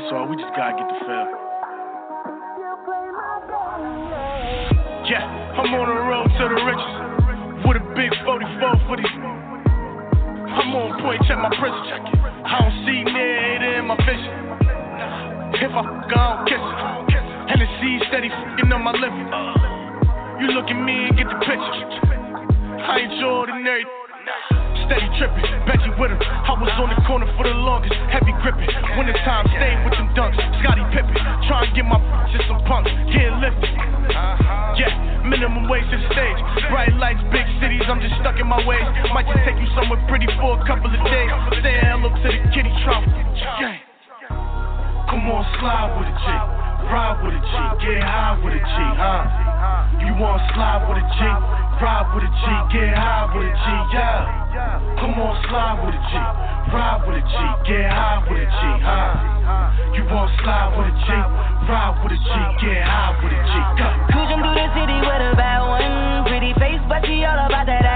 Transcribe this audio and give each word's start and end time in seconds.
That's 0.00 0.16
all. 0.16 0.24
We 0.32 0.36
just 0.40 0.56
gotta 0.56 0.80
get 0.80 0.88
the 0.88 0.96
feel. 1.04 1.28
Yeah, 5.12 5.28
I'm 5.60 5.76
on 5.76 5.92
the 5.92 6.00
road 6.08 6.24
to 6.24 6.44
the 6.48 6.56
riches 6.64 6.94
with 7.68 7.76
a 7.76 7.84
big 7.92 8.08
44 8.24 8.80
for 8.88 8.96
these. 8.96 9.12
I'm 9.12 10.72
on 10.72 11.04
point, 11.04 11.20
check 11.28 11.36
my 11.36 11.52
prison 11.52 11.84
jacket. 11.84 12.16
I 12.16 12.64
don't 12.64 12.76
see 12.88 13.04
near 13.12 13.76
in 13.76 13.84
my 13.92 13.96
vision. 14.00 14.32
If 15.68 15.68
I 15.68 15.84
don't 15.84 16.48
kiss 16.48 16.64
it. 16.64 16.80
And 17.52 17.60
the 17.60 17.68
sea 17.84 18.00
steady 18.08 18.32
fucking 18.32 18.72
on 18.72 18.80
my 18.80 18.96
living. 18.96 19.28
You 20.40 20.56
look 20.56 20.64
at 20.64 20.80
me 20.80 21.12
and 21.12 21.16
get 21.20 21.28
the 21.28 21.36
picture. 21.44 21.84
I 22.88 23.04
ain't 23.04 23.20
your 23.20 23.44
ordinary. 23.44 23.84
Steady 24.90 25.06
tripping, 25.22 25.46
Becky 25.70 25.86
with 26.02 26.10
her. 26.10 26.18
I 26.18 26.50
was 26.58 26.66
on 26.82 26.90
the 26.90 26.98
corner 27.06 27.30
for 27.38 27.46
the 27.46 27.54
longest, 27.54 27.94
heavy 28.10 28.34
gripping. 28.42 28.66
Winter 28.98 29.14
time, 29.22 29.46
staying 29.54 29.86
with 29.86 29.94
them 29.94 30.10
dunks. 30.18 30.34
Scottie 30.58 30.82
Pippen, 30.90 31.14
trying 31.46 31.70
to 31.70 31.72
get 31.78 31.86
my 31.86 31.94
bitches 31.94 32.42
some 32.50 32.58
punks, 32.66 32.90
getting 33.06 33.38
lifted. 33.38 33.70
Uh-huh. 33.70 34.74
Yeah, 34.74 34.90
minimum 35.22 35.70
wage 35.70 35.86
to 35.86 35.94
the 35.94 36.02
stage. 36.10 36.38
Bright 36.74 36.90
lights, 36.98 37.22
big 37.30 37.46
cities, 37.62 37.86
I'm 37.86 38.02
just 38.02 38.18
stuck 38.18 38.34
in 38.42 38.50
my 38.50 38.58
ways. 38.66 38.82
Might 39.14 39.30
just 39.30 39.46
take 39.46 39.62
you 39.62 39.70
somewhere 39.78 40.02
pretty 40.10 40.26
for 40.42 40.58
a 40.58 40.62
couple 40.66 40.90
of 40.90 40.98
days. 41.06 41.30
Say 41.62 41.78
hello 41.86 42.10
to 42.10 42.26
the 42.26 42.42
kitty 42.50 42.74
trump. 42.82 43.06
Yeah. 43.38 43.78
Come 45.06 45.22
on, 45.30 45.46
slide 45.62 45.94
with 46.02 46.10
a 46.10 46.14
G, 46.18 46.26
ride 46.90 47.14
with 47.22 47.38
a 47.38 47.42
G, 47.46 47.54
get 47.78 48.02
high 48.02 48.34
with 48.42 48.58
a 48.58 48.62
G, 48.62 48.74
huh? 48.98 49.22
You 50.02 50.18
want 50.18 50.42
slide 50.50 50.82
with 50.90 50.98
a 50.98 51.06
G, 51.14 51.20
ride 51.78 52.10
with 52.10 52.26
a 52.26 52.30
G, 52.34 52.42
get 52.74 52.90
high 52.90 53.30
with 53.30 53.46
a 53.46 53.54
G, 53.54 53.66
yeah. 53.94 54.39
Come 54.50 55.14
on, 55.14 55.30
slide 55.46 55.78
with 55.78 55.94
a 55.94 56.02
G, 56.10 56.18
ride 56.74 57.06
with 57.06 57.16
a 57.16 57.22
G, 57.22 57.34
get 57.70 57.86
high 57.86 58.18
with 58.26 58.42
a 58.42 58.50
G, 58.50 58.60
huh? 58.82 59.94
You 59.94 60.02
want 60.10 60.26
slide 60.42 60.74
with 60.74 60.90
a 60.90 60.94
G, 61.06 61.08
ride 61.70 61.94
with 62.02 62.10
a 62.10 62.18
G, 62.18 62.30
get 62.58 62.82
high 62.82 63.14
with 63.22 63.30
a 63.30 63.40
G, 63.46 63.52
go. 63.78 63.86
Cruising 64.10 64.42
through 64.42 64.58
the 64.58 64.66
city 64.74 64.98
with 65.06 65.22
a 65.22 65.38
bad 65.38 65.62
one. 65.70 66.26
Pretty 66.26 66.50
face, 66.58 66.82
but 66.90 67.06
she 67.06 67.22
all 67.22 67.38
about 67.38 67.70
that 67.70 67.89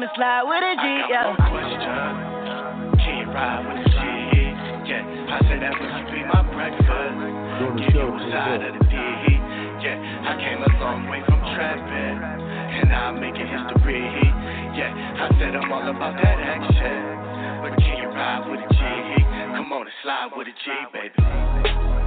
come 0.00 0.08
and 0.08 0.16
slide 0.16 0.44
with 0.48 0.64
a 0.64 0.74
G, 0.80 0.84
I 0.84 0.96
got 0.96 1.10
yeah. 1.12 1.28
one 1.28 1.40
question. 1.52 2.08
Can 3.04 3.14
you 3.20 3.28
ride 3.36 3.62
with 3.68 3.84
a 3.84 3.88
G? 3.92 4.00
Yeah, 4.88 5.04
I 5.04 5.38
said 5.44 5.60
that 5.60 5.76
would 5.76 6.08
be 6.08 6.24
my 6.24 6.40
breakfast. 6.56 7.20
Give 7.76 7.92
you 7.92 8.08
a 8.08 8.20
side 8.32 8.64
of 8.64 8.80
the 8.80 8.84
D. 8.88 8.96
Yeah, 8.96 10.24
I 10.24 10.40
came 10.40 10.60
a 10.64 10.72
long 10.80 11.04
way 11.12 11.20
from 11.28 11.40
trapping, 11.52 12.16
and 12.16 12.88
I'm 12.88 13.20
making 13.20 13.44
history. 13.44 14.08
Yeah, 14.72 14.88
I 14.88 15.28
said 15.36 15.52
I'm 15.52 15.68
all 15.68 15.84
about 15.84 16.16
that 16.16 16.38
action. 16.48 17.60
But 17.60 17.76
can 17.76 18.00
you 18.00 18.08
ride 18.08 18.48
with 18.48 18.64
a 18.64 18.68
G? 18.72 18.80
Come 18.80 19.68
on 19.68 19.84
and 19.84 19.96
slide 20.00 20.32
with 20.32 20.48
a 20.48 20.56
G, 20.64 20.66
baby. 20.96 21.12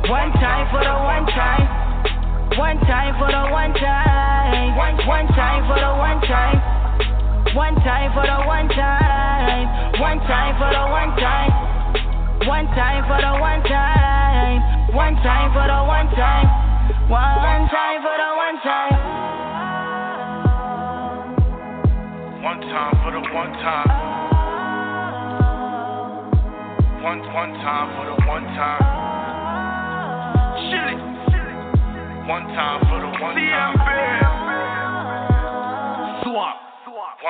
One 0.09 0.33
time 0.41 0.65
for 0.73 0.81
the 0.81 0.97
one 0.97 1.29
time. 1.29 2.57
One 2.57 2.77
time 2.89 3.13
for 3.21 3.29
the 3.29 3.53
one 3.53 3.73
time. 3.77 4.77
One, 4.81 4.97
one 5.05 5.27
time 5.37 5.61
for 5.69 5.77
the 5.77 5.93
one 5.93 6.21
time. 6.25 6.82
One 7.55 7.75
time 7.85 8.09
for 8.17 8.25
the 8.25 8.47
one 8.49 8.67
time. 8.69 10.01
One 10.01 10.17
time 10.25 10.57
for 10.57 10.73
the 10.73 10.89
one 10.89 11.13
time. 11.21 11.53
One 12.49 12.65
time 12.73 13.05
for 13.05 13.21
the 13.21 13.29
one 13.39 13.61
time. 13.69 14.57
One 14.89 15.13
time 15.21 15.53
for 15.53 15.67
the 15.69 15.85
one 15.85 16.09
time. 16.17 16.49
One 17.13 17.69
time 17.69 18.01
for 18.01 18.17
the 18.17 18.33
one 18.33 18.57
time. 18.65 18.97
One 22.41 22.61
time 22.73 22.93
for 23.05 23.11
the 23.13 23.21
one 23.21 23.53
time. 23.61 23.89
One 27.03 27.21
one 27.37 27.53
time 27.61 27.87
for 27.93 28.05
the 28.09 28.17
one 28.25 28.45
time. 28.57 28.81
Chili. 30.73 30.95
One 32.27 32.45
time 32.57 32.81
for 32.89 32.99
the 32.99 33.13
one 33.21 33.35
time. 33.35 33.82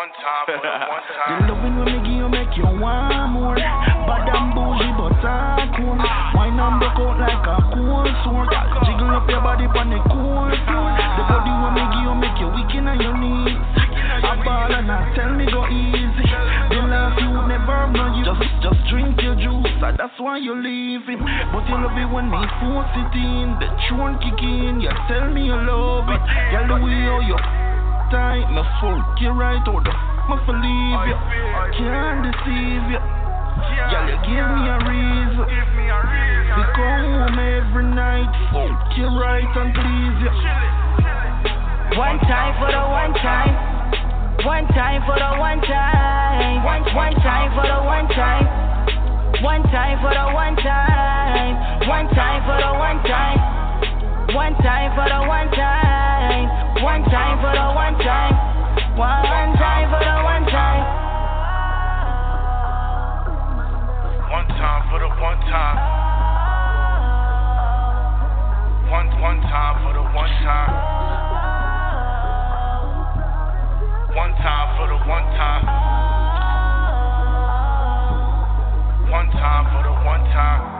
One 0.03 0.11
time 0.19 0.43
for 0.51 0.59
the 0.59 0.67
one 0.91 0.99
The 1.07 1.15
time. 1.23 1.47
loving 1.47 1.75
when 1.79 1.87
me 1.87 1.97
give 2.03 2.19
you 2.19 2.27
make 2.27 2.51
you 2.59 2.67
want 2.67 3.31
more. 3.31 3.55
Bad 3.55 4.27
and 4.35 4.51
bougie 4.51 4.91
but 4.99 5.15
hardcore. 5.23 5.95
Wine 6.35 6.59
and 6.59 6.75
broke 6.75 6.99
out 7.07 7.23
like 7.23 7.47
a 7.47 7.55
cold 7.71 8.11
sword. 8.27 8.51
Jiggle 8.83 9.15
up 9.15 9.31
your 9.31 9.39
body 9.39 9.63
on 9.63 9.87
the 9.95 10.03
cold 10.11 10.59
floor. 10.67 10.91
The 10.91 11.23
body 11.23 11.53
when 11.55 11.71
me 11.71 11.83
give 11.87 12.03
you 12.03 12.13
make 12.19 12.35
you 12.35 12.51
weak 12.51 12.75
in 12.75 12.91
on 12.91 12.99
your 12.99 13.15
knees. 13.15 13.55
A 14.27 14.43
ball 14.43 14.75
and 14.75 14.91
I 14.91 15.07
tell 15.15 15.31
me 15.39 15.47
go 15.47 15.63
easy. 15.71 16.27
The 16.67 16.83
love 16.83 17.15
you 17.23 17.31
never 17.47 17.87
know 17.95 18.11
you. 18.11 18.27
Just 18.27 18.43
just 18.59 18.83
drink 18.91 19.15
your 19.23 19.39
juice. 19.39 19.71
And 19.87 19.95
that's 19.95 20.19
why 20.19 20.35
you 20.35 20.51
leave 20.51 21.07
him. 21.07 21.23
But 21.55 21.63
you 21.71 21.79
love 21.79 21.95
it 21.95 22.11
when 22.11 22.27
me 22.27 22.43
force 22.59 22.91
it 22.91 23.15
in. 23.15 23.55
The 23.55 23.71
tune 23.87 24.19
kick 24.19 24.35
in. 24.43 24.83
You 24.83 24.91
tell 25.07 25.31
me 25.31 25.47
you 25.47 25.55
love 25.55 26.11
it. 26.11 26.19
Girl 26.51 26.75
the 26.75 26.77
way 26.83 26.91
you 26.91 27.39
oh, 27.39 27.62
tight, 28.13 28.45
me 28.45 28.61
fuck 28.77 29.17
you 29.25 29.33
right 29.33 29.57
out 29.57 29.81
the 29.81 29.93
me 30.29 30.37
for 30.45 30.53
leave 30.53 31.01
you. 31.09 31.17
I 31.17 31.65
can't 31.73 32.21
deceive 32.29 32.85
you. 32.93 33.01
Girl, 33.89 34.05
you 34.05 34.17
give 34.21 34.47
me 34.53 34.61
a 34.69 34.77
reason. 34.85 35.45
We 35.49 36.61
come 36.77 37.05
home 37.09 37.41
every 37.41 37.89
night, 37.89 38.29
fuck 38.53 38.93
you 38.93 39.09
right 39.17 39.49
and 39.49 39.73
please 39.73 40.17
you. 40.29 40.33
One 41.97 42.21
time 42.29 42.53
for 42.61 42.69
the 42.69 42.85
one 42.85 43.17
time. 43.17 43.53
One 44.45 44.65
time 44.77 45.01
for 45.09 45.17
the 45.17 45.33
one 45.41 45.61
time. 45.65 46.61
One 46.61 46.85
one 46.93 47.17
time 47.17 47.49
for 47.57 47.65
the 47.65 47.81
one 47.81 48.07
time. 48.13 48.45
One 49.41 49.63
time 49.73 49.97
for 50.05 50.13
the 50.13 50.27
one 50.37 50.55
time. 50.61 51.89
One 51.89 52.07
time 52.13 52.41
for 52.45 52.61
the 52.61 52.71
one 52.77 53.01
time. 53.09 53.41
One 54.37 54.53
time 54.61 54.89
for 54.93 55.09
the 55.09 55.21
one 55.25 55.49
time. 55.49 56.45
One 56.83 57.01
time 57.09 57.41
for 57.41 57.53
the 57.57 57.65
one 57.65 57.73
time. 57.73 57.82
One 58.95 59.09
time 59.57 59.89
for 59.89 59.97
the 60.05 60.13
one 60.21 60.45
time. 60.53 60.85
One 64.29 64.47
time 64.47 64.81
for 64.91 64.99
the 64.99 65.09
one 65.09 65.39
time. 65.49 65.77
One 68.91 69.07
one 69.19 69.41
time 69.41 69.81
for 69.81 69.93
the 69.93 70.03
one 70.13 70.29
time. 70.45 70.69
One 74.13 74.33
time 74.35 74.77
for 74.77 74.87
the 74.87 74.97
one 75.09 75.25
time. 75.33 75.65
One 79.09 79.31
time 79.31 79.65
for 79.73 79.81
the 79.81 79.93
one 80.05 80.23
time. 80.29 80.72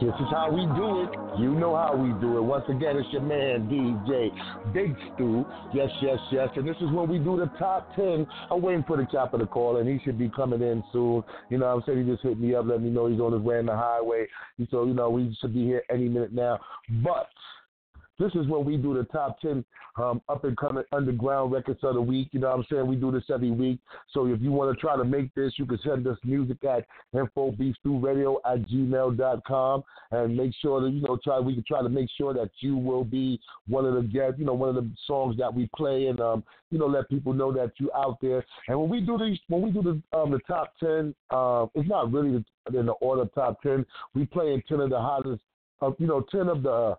This 0.00 0.14
is 0.20 0.26
how 0.30 0.48
we 0.52 0.64
do 0.78 1.02
it. 1.02 1.40
You 1.40 1.54
know 1.54 1.74
how 1.74 1.96
we 1.96 2.12
do 2.20 2.38
it. 2.38 2.42
Once 2.42 2.64
again, 2.68 2.96
it's 2.96 3.08
your 3.12 3.22
man 3.22 3.68
DJ 3.68 4.30
Big 4.72 4.94
Stew. 5.14 5.44
Yes, 5.74 5.90
yes, 6.00 6.18
yes. 6.30 6.48
And 6.54 6.68
this 6.68 6.76
is 6.76 6.90
when 6.92 7.08
we 7.08 7.18
do 7.18 7.36
the 7.36 7.50
top 7.58 7.96
ten. 7.96 8.24
I'm 8.48 8.62
waiting 8.62 8.84
for 8.86 8.96
the 8.96 9.18
of 9.18 9.40
the 9.40 9.46
call, 9.46 9.78
and 9.78 9.88
he 9.88 9.98
should 10.04 10.16
be 10.16 10.28
coming 10.28 10.62
in 10.62 10.84
soon. 10.92 11.24
You 11.50 11.58
know 11.58 11.66
I'm 11.66 11.82
saying? 11.84 12.06
He 12.06 12.10
just 12.10 12.22
hit 12.22 12.38
me 12.38 12.54
up, 12.54 12.66
let 12.66 12.80
me 12.80 12.90
know 12.90 13.06
he's 13.06 13.18
on 13.20 13.32
his 13.32 13.42
way 13.42 13.58
on 13.58 13.66
the 13.66 13.74
highway. 13.74 14.26
So, 14.70 14.84
you 14.84 14.94
know, 14.94 15.10
we 15.10 15.36
should 15.40 15.52
be 15.52 15.64
here 15.64 15.82
any 15.90 16.08
minute 16.08 16.32
now. 16.32 16.60
But 17.02 17.28
This 18.18 18.32
is 18.34 18.46
when 18.48 18.64
we 18.64 18.76
do 18.76 18.94
the 18.94 19.04
top 19.04 19.40
10 19.40 19.64
um, 19.96 20.20
up 20.28 20.44
and 20.44 20.56
coming 20.56 20.84
underground 20.92 21.52
records 21.52 21.80
of 21.82 21.94
the 21.94 22.02
week. 22.02 22.28
You 22.32 22.40
know 22.40 22.48
what 22.48 22.58
I'm 22.58 22.66
saying? 22.70 22.86
We 22.86 22.96
do 22.96 23.12
this 23.12 23.24
every 23.32 23.50
week. 23.50 23.78
So 24.12 24.26
if 24.26 24.40
you 24.40 24.50
want 24.50 24.74
to 24.74 24.80
try 24.80 24.96
to 24.96 25.04
make 25.04 25.34
this, 25.34 25.52
you 25.56 25.66
can 25.66 25.78
send 25.84 26.06
us 26.06 26.18
music 26.24 26.64
at 26.64 26.84
infobeefstewradio 27.14 28.36
at 28.44 28.68
gmail.com 28.68 29.84
and 30.10 30.36
make 30.36 30.52
sure 30.60 30.80
that, 30.80 30.90
you 30.90 31.00
know, 31.02 31.18
try 31.22 31.38
we 31.38 31.54
can 31.54 31.64
try 31.66 31.82
to 31.82 31.88
make 31.88 32.08
sure 32.16 32.34
that 32.34 32.50
you 32.60 32.76
will 32.76 33.04
be 33.04 33.40
one 33.66 33.84
of 33.84 33.94
the 33.94 34.02
guests, 34.02 34.38
you 34.38 34.44
know, 34.44 34.54
one 34.54 34.68
of 34.68 34.74
the 34.76 34.90
songs 35.06 35.36
that 35.38 35.52
we 35.52 35.68
play 35.76 36.06
and, 36.06 36.20
um, 36.20 36.42
you 36.70 36.78
know, 36.78 36.86
let 36.86 37.08
people 37.08 37.32
know 37.32 37.52
that 37.52 37.72
you're 37.78 37.96
out 37.96 38.18
there. 38.20 38.44
And 38.68 38.80
when 38.80 38.88
we 38.88 39.00
do 39.00 39.18
these, 39.18 39.38
when 39.48 39.62
we 39.62 39.70
do 39.70 39.82
the, 39.82 40.18
um, 40.18 40.30
the 40.30 40.40
top 40.46 40.74
10, 40.80 41.14
uh, 41.30 41.66
it's 41.74 41.88
not 41.88 42.12
really 42.12 42.44
in 42.74 42.86
the 42.86 42.92
order 43.00 43.22
of 43.22 43.34
top 43.34 43.62
10. 43.62 43.86
We 44.14 44.26
play 44.26 44.54
in 44.54 44.62
10 44.68 44.80
of 44.80 44.90
the 44.90 44.98
hottest, 44.98 45.42
you 45.98 46.06
know, 46.06 46.24
10 46.30 46.48
of 46.48 46.62
the, 46.62 46.96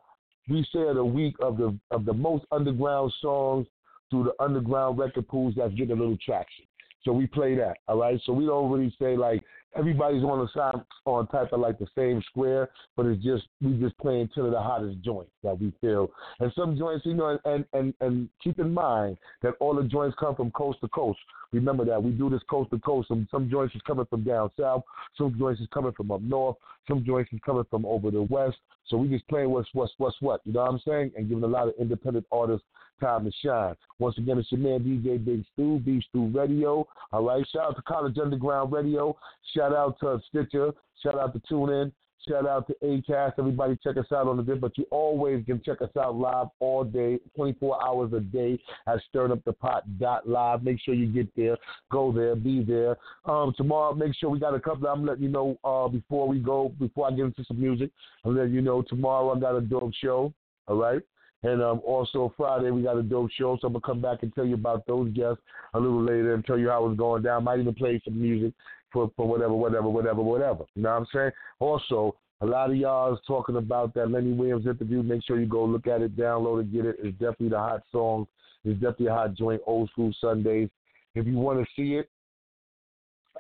we 0.50 0.66
say 0.74 0.82
a 0.82 1.04
week 1.04 1.36
of 1.42 1.58
the 1.58 1.78
of 1.92 2.06
the 2.06 2.14
most 2.14 2.46
underground 2.52 3.14
songs 3.22 3.68
through 4.10 4.24
the 4.24 4.44
underground 4.44 4.98
record 4.98 5.28
pools 5.28 5.54
that's 5.56 5.74
getting 5.76 5.92
a 5.92 6.00
little 6.00 6.18
traction. 6.26 6.66
So 7.06 7.14
we 7.14 7.28
play 7.28 7.56
that, 7.56 7.78
all 7.88 7.98
right. 7.98 8.20
So 8.26 8.34
we 8.34 8.46
don't 8.46 8.70
really 8.70 8.94
say 9.00 9.16
like 9.16 9.42
everybody's 9.76 10.24
on 10.24 10.40
the 10.40 10.48
side 10.54 10.84
on 11.06 11.28
type 11.28 11.54
of 11.54 11.60
like 11.60 11.80
the 11.80 11.88
same 11.96 12.22
square, 12.30 12.70
but 12.96 13.06
it's 13.06 13.24
just 13.24 13.44
we 13.62 13.74
just 13.80 13.98
playing 14.00 14.30
ten 14.34 14.46
of 14.46 14.52
the 14.52 14.60
hottest 14.60 15.02
joints 15.02 15.32
that 15.44 15.60
we 15.60 15.74
feel. 15.80 16.10
And 16.40 16.52
some 16.56 16.78
joints, 16.78 17.06
you 17.06 17.14
know, 17.14 17.38
and 17.46 17.66
and 17.74 17.94
and 18.02 18.30
keep 18.44 18.60
in 18.60 18.74
mind 18.74 19.18
that 19.42 19.54
all 19.60 19.76
the 19.76 19.84
joints 19.84 20.18
come 20.20 20.36
from 20.36 20.52
coast 20.52 20.80
to 20.82 20.88
coast. 20.90 21.20
Remember 21.52 21.86
that 21.86 22.02
we 22.02 22.12
do 22.12 22.30
this 22.30 22.42
coast 22.50 22.70
to 22.72 22.80
coast. 22.80 23.08
Some 23.08 23.28
some 23.32 23.50
joints 23.50 23.76
is 23.76 23.82
coming 23.88 24.06
from 24.10 24.24
down 24.24 24.52
south, 24.60 24.84
some 25.18 25.36
joints 25.38 25.62
is 25.62 25.68
coming 25.74 25.94
from 25.94 26.12
up 26.12 26.22
north, 26.22 26.58
some 26.88 27.06
joints 27.06 27.32
is 27.32 27.40
coming 27.46 27.66
from 27.70 27.86
over 27.86 28.12
the 28.12 28.24
west. 28.24 28.58
So 28.88 28.98
we 28.98 29.08
just 29.08 29.28
playing 29.28 29.52
what's 29.52 29.70
what's 29.74 29.94
what's 29.98 30.18
what. 30.20 30.42
You 30.46 30.54
know 30.54 30.62
what 30.62 30.72
I'm 30.72 30.82
saying? 30.86 31.12
And 31.16 31.30
giving 31.30 31.44
a 31.44 31.48
lot 31.48 31.68
of 31.68 31.74
independent 31.80 32.26
artists 32.32 32.66
time 33.00 33.26
to 33.26 33.32
shine. 33.44 33.76
Once 34.00 34.18
again, 34.18 34.38
it's 34.38 34.52
your 34.52 34.62
man 34.62 34.80
DJ 34.82 35.24
Big 35.24 35.44
Stew, 35.54 35.80
Beef 35.80 36.04
Stew 36.10 36.28
Radio. 36.34 36.88
All 37.12 37.24
right. 37.24 37.46
Shout 37.52 37.70
out 37.70 37.76
to 37.76 37.82
College 37.84 38.18
Underground 38.18 38.72
Radio. 38.72 39.16
Shout 39.56 39.74
out 39.74 40.00
to 40.00 40.20
Stitcher. 40.30 40.72
Shout 41.02 41.18
out 41.18 41.34
to 41.34 41.40
TuneIn. 41.52 41.92
Shout 42.28 42.46
out 42.46 42.68
to 42.68 42.76
ACAST. 42.84 43.34
Everybody 43.38 43.78
check 43.82 43.96
us 43.98 44.12
out 44.12 44.28
on 44.28 44.36
the 44.38 44.44
bit, 44.44 44.60
but 44.60 44.78
you 44.78 44.86
always 44.92 45.46
can 45.46 45.62
check 45.64 45.82
us 45.82 45.90
out 45.98 46.16
live 46.16 46.48
all 46.60 46.84
day, 46.84 47.18
24 47.36 47.82
hours 47.82 48.12
a 48.14 48.20
day 48.20 48.60
at 48.88 49.00
stirringupthepot.live. 49.14 50.64
Make 50.64 50.82
sure 50.82 50.94
you 50.94 51.08
get 51.08 51.34
there. 51.36 51.56
Go 51.90 52.12
there. 52.12 52.36
Be 52.36 52.62
there. 52.62 52.98
Um, 53.26 53.54
tomorrow, 53.56 53.94
make 53.94 54.14
sure 54.16 54.30
we 54.30 54.40
got 54.40 54.54
a 54.54 54.60
couple. 54.60 54.88
I'm 54.88 55.06
letting 55.06 55.24
you 55.24 55.30
know 55.30 55.58
uh, 55.64 55.88
before 55.88 56.28
we 56.28 56.40
go, 56.40 56.74
before 56.78 57.08
I 57.08 57.12
get 57.12 57.26
into 57.26 57.46
some 57.46 57.60
music, 57.60 57.90
I'm 58.26 58.36
letting 58.36 58.54
you 58.54 58.62
know 58.62 58.82
tomorrow 58.82 59.34
I 59.36 59.40
got 59.40 59.56
a 59.56 59.62
dope 59.62 59.94
show. 60.02 60.34
All 60.68 60.76
right. 60.76 61.02
And 61.44 61.62
um, 61.62 61.82
also 61.86 62.34
Friday 62.36 62.72
we 62.72 62.82
got 62.82 62.98
a 62.98 63.04
dope 63.04 63.32
show, 63.32 63.58
so 63.60 63.68
I'm 63.68 63.74
gonna 63.74 63.82
come 63.82 64.02
back 64.02 64.24
and 64.24 64.34
tell 64.34 64.46
you 64.46 64.56
about 64.56 64.86
those 64.88 65.10
guests 65.14 65.42
a 65.74 65.80
little 65.80 66.04
later 66.04 66.34
and 66.34 66.44
tell 66.44 66.58
you 66.58 66.70
how 66.70 66.88
it's 66.88 66.98
going 66.98 67.24
down. 67.24 67.46
Might 67.46 67.60
even 67.60 67.74
play 67.74 68.02
some 68.04 68.20
music 68.20 68.54
for 68.92 69.10
for 69.16 69.28
whatever, 69.28 69.54
whatever, 69.54 69.90
whatever, 69.90 70.22
whatever. 70.22 70.66
You 70.76 70.84
know 70.84 70.90
what 70.90 70.98
I'm 70.98 71.08
saying? 71.14 71.32
Also, 71.60 72.16
a 72.42 72.46
lot 72.46 72.70
of 72.70 72.76
y'all 72.76 73.14
is 73.14 73.20
talking 73.28 73.56
about 73.56 73.94
that 73.94 74.12
Lenny 74.12 74.34
Williams 74.34 74.66
interview. 74.66 75.02
Make 75.02 75.24
sure 75.26 75.40
you 75.40 75.46
go 75.46 75.64
look 75.64 75.88
at 75.88 76.02
it, 76.02 76.18
download 76.18 76.62
it, 76.62 76.74
get 76.74 76.86
it. 76.86 76.98
It's 77.00 77.18
definitely 77.18 77.50
the 77.50 77.60
hot 77.60 77.84
song. 77.92 78.28
It's 78.66 78.80
definitely 78.80 79.08
a 79.08 79.14
hot 79.14 79.36
joint, 79.36 79.62
old 79.66 79.90
school 79.92 80.14
Sundays. 80.20 80.70
If 81.16 81.26
you 81.26 81.38
want 81.38 81.60
to 81.60 81.66
see 81.76 81.96
it, 81.96 82.10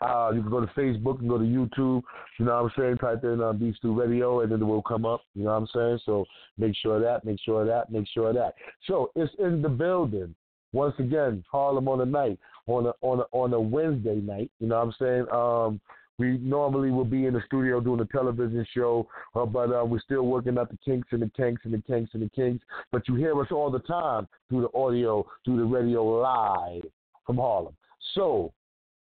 uh, 0.01 0.31
you 0.33 0.41
can 0.41 0.49
go 0.49 0.61
to 0.61 0.67
Facebook 0.67 1.19
and 1.19 1.29
go 1.29 1.37
to 1.37 1.43
YouTube. 1.43 2.01
You 2.37 2.45
know 2.45 2.63
what 2.63 2.71
I'm 2.71 2.71
saying? 2.77 2.97
Type 2.97 3.23
in 3.23 3.41
uh, 3.41 3.53
Beef 3.53 3.75
Stew 3.77 3.99
Radio 3.99 4.41
and 4.41 4.51
then 4.51 4.61
it 4.61 4.65
will 4.65 4.81
come 4.81 5.05
up. 5.05 5.21
You 5.35 5.43
know 5.43 5.51
what 5.51 5.57
I'm 5.57 5.67
saying? 5.73 5.99
So 6.05 6.25
make 6.57 6.75
sure 6.75 6.99
that, 6.99 7.25
make 7.25 7.39
sure 7.43 7.65
that, 7.65 7.91
make 7.91 8.07
sure 8.13 8.33
that. 8.33 8.53
So 8.85 9.11
it's 9.15 9.33
in 9.39 9.61
the 9.61 9.69
building. 9.69 10.35
Once 10.71 10.93
again, 10.99 11.43
Harlem 11.51 11.87
on 11.87 12.01
a 12.01 12.05
night, 12.05 12.37
on 12.67 12.85
a 12.85 12.93
on 13.01 13.19
a 13.19 13.23
on 13.31 13.53
a 13.53 13.59
Wednesday 13.59 14.15
night. 14.15 14.51
You 14.59 14.67
know 14.67 14.77
what 14.77 14.85
I'm 14.85 14.93
saying? 14.99 15.25
Um, 15.31 15.81
we 16.19 16.37
normally 16.37 16.91
will 16.91 17.05
be 17.05 17.25
in 17.25 17.33
the 17.33 17.41
studio 17.47 17.79
doing 17.79 18.01
a 18.01 18.05
television 18.05 18.67
show, 18.75 19.07
uh, 19.35 19.45
but 19.45 19.71
uh, 19.71 19.83
we're 19.85 20.01
still 20.01 20.27
working 20.27 20.57
out 20.59 20.69
the 20.69 20.77
kinks 20.83 21.07
and 21.11 21.21
the 21.21 21.31
kinks 21.35 21.61
and 21.63 21.73
the 21.73 21.81
kinks 21.81 22.11
and 22.13 22.21
the 22.21 22.29
kinks. 22.29 22.63
But 22.91 23.07
you 23.07 23.15
hear 23.15 23.39
us 23.41 23.47
all 23.51 23.71
the 23.71 23.79
time 23.79 24.27
through 24.49 24.61
the 24.71 24.77
audio, 24.77 25.25
through 25.45 25.57
the 25.57 25.63
radio 25.63 26.03
live 26.03 26.83
from 27.25 27.37
Harlem. 27.37 27.73
So 28.13 28.51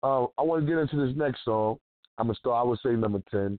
uh, 0.05 0.27
I 0.37 0.43
want 0.43 0.63
to 0.63 0.71
get 0.71 0.79
into 0.79 1.03
this 1.03 1.17
next 1.17 1.43
song. 1.43 1.77
I'm 2.19 2.27
gonna 2.27 2.35
start. 2.35 2.63
I 2.63 2.69
would 2.69 2.79
say 2.85 2.91
number 2.91 3.23
ten, 3.31 3.57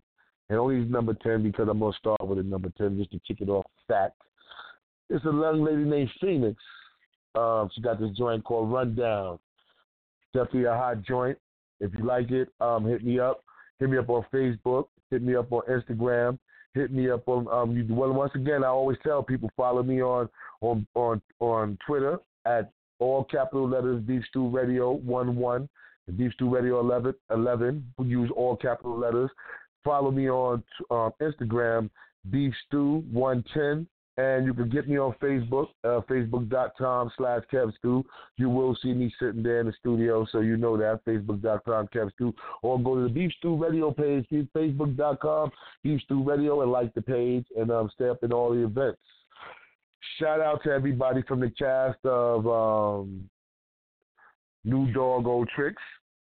and 0.49 0.59
only 0.59 0.77
number 0.77 1.13
ten 1.15 1.43
because 1.43 1.67
I'm 1.69 1.81
gonna 1.81 1.93
start 1.99 2.25
with 2.25 2.39
a 2.39 2.43
number 2.45 2.73
ten 2.79 2.97
just 2.97 3.11
to 3.11 3.21
kick 3.27 3.41
it 3.41 3.49
off 3.49 3.67
fat. 3.89 4.13
It's 5.11 5.25
a 5.25 5.29
young 5.29 5.65
lady 5.65 5.83
named 5.83 6.11
Phoenix. 6.21 6.57
Um, 7.35 7.69
she 7.75 7.81
got 7.81 8.01
this 8.01 8.17
joint 8.17 8.45
called 8.45 8.73
Rundown. 8.73 9.41
Definitely 10.33 10.65
a 10.65 10.75
hot 10.75 11.03
joint. 11.03 11.37
If 11.81 11.93
you 11.99 12.05
like 12.05 12.31
it, 12.31 12.49
um, 12.61 12.87
hit 12.87 13.05
me 13.05 13.19
up. 13.19 13.43
Hit 13.81 13.91
me 13.91 13.99
up 13.99 14.09
on 14.09 14.25
Facebook. 14.33 14.87
Hit 15.11 15.23
me 15.23 15.35
up 15.35 15.53
on 15.53 15.63
Instagram. 15.69 16.39
Hit 16.75 16.93
me 16.93 17.11
up 17.11 17.27
on 17.27 17.49
um. 17.49 17.77
You, 17.77 17.93
well, 17.93 18.13
once 18.13 18.33
again, 18.37 18.63
I 18.63 18.69
always 18.69 18.99
tell 19.03 19.21
people 19.21 19.51
follow 19.57 19.83
me 19.83 20.01
on 20.01 20.29
on 20.61 20.87
on 20.95 21.21
on 21.41 21.77
Twitter 21.85 22.19
at 22.45 22.71
all 23.01 23.25
capital 23.25 23.69
letters 23.69 24.01
Beef 24.03 24.23
Stew 24.29 24.49
Radio 24.49 24.93
one 24.93 25.35
one. 25.35 25.69
Beef 26.13 26.33
Stew 26.35 26.55
Radio 26.55 26.81
11, 26.81 27.15
11. 27.31 27.93
We 27.99 28.07
use 28.07 28.31
all 28.37 28.57
capital 28.57 28.99
letters. 28.99 29.31
Follow 29.85 30.11
me 30.11 30.29
on 30.31 30.63
um, 30.91 31.13
Instagram, 31.21 31.91
Beef 32.31 32.53
Stew 32.67 33.05
110. 33.13 33.87
And 34.19 34.47
you 34.47 34.55
can 34.55 34.71
get 34.71 34.89
me 34.89 34.99
on 34.99 35.15
Facebook, 35.21 35.69
uh, 35.85 36.01
facebook.com 36.09 37.13
slash 37.19 37.43
KevStew. 37.53 38.03
You 38.39 38.49
will 38.49 38.75
see 38.83 38.95
me 38.95 39.13
sitting 39.21 39.43
there 39.43 39.61
in 39.61 39.67
the 39.67 39.75
studio, 39.79 40.27
so 40.33 40.41
you 40.41 40.57
know 40.57 40.75
that, 40.79 41.05
facebook.com 41.05 41.89
KevStew. 41.95 42.33
Or 42.63 42.81
go 42.81 42.95
to 42.95 43.03
the 43.03 43.09
Beef 43.11 43.31
Stew 43.39 43.63
Radio 43.63 43.91
page, 43.91 44.27
facebook.com 44.31 45.51
Beef 45.83 46.01
Stew 46.03 46.23
Radio, 46.25 46.63
and 46.63 46.73
like 46.73 46.95
the 46.95 47.03
page, 47.03 47.45
and 47.59 47.71
um, 47.71 47.91
stay 47.95 48.09
up 48.09 48.25
in 48.25 48.33
all 48.33 48.55
the 48.55 48.65
events. 48.65 49.01
Shout 50.19 50.41
out 50.41 50.63
to 50.65 50.71
everybody 50.71 51.23
from 51.23 51.41
the 51.41 51.51
cast 51.51 52.03
of 52.07 52.47
um, 52.47 53.29
New 54.67 54.93
Dog 54.93 55.27
Old 55.27 55.49
Tricks. 55.55 55.83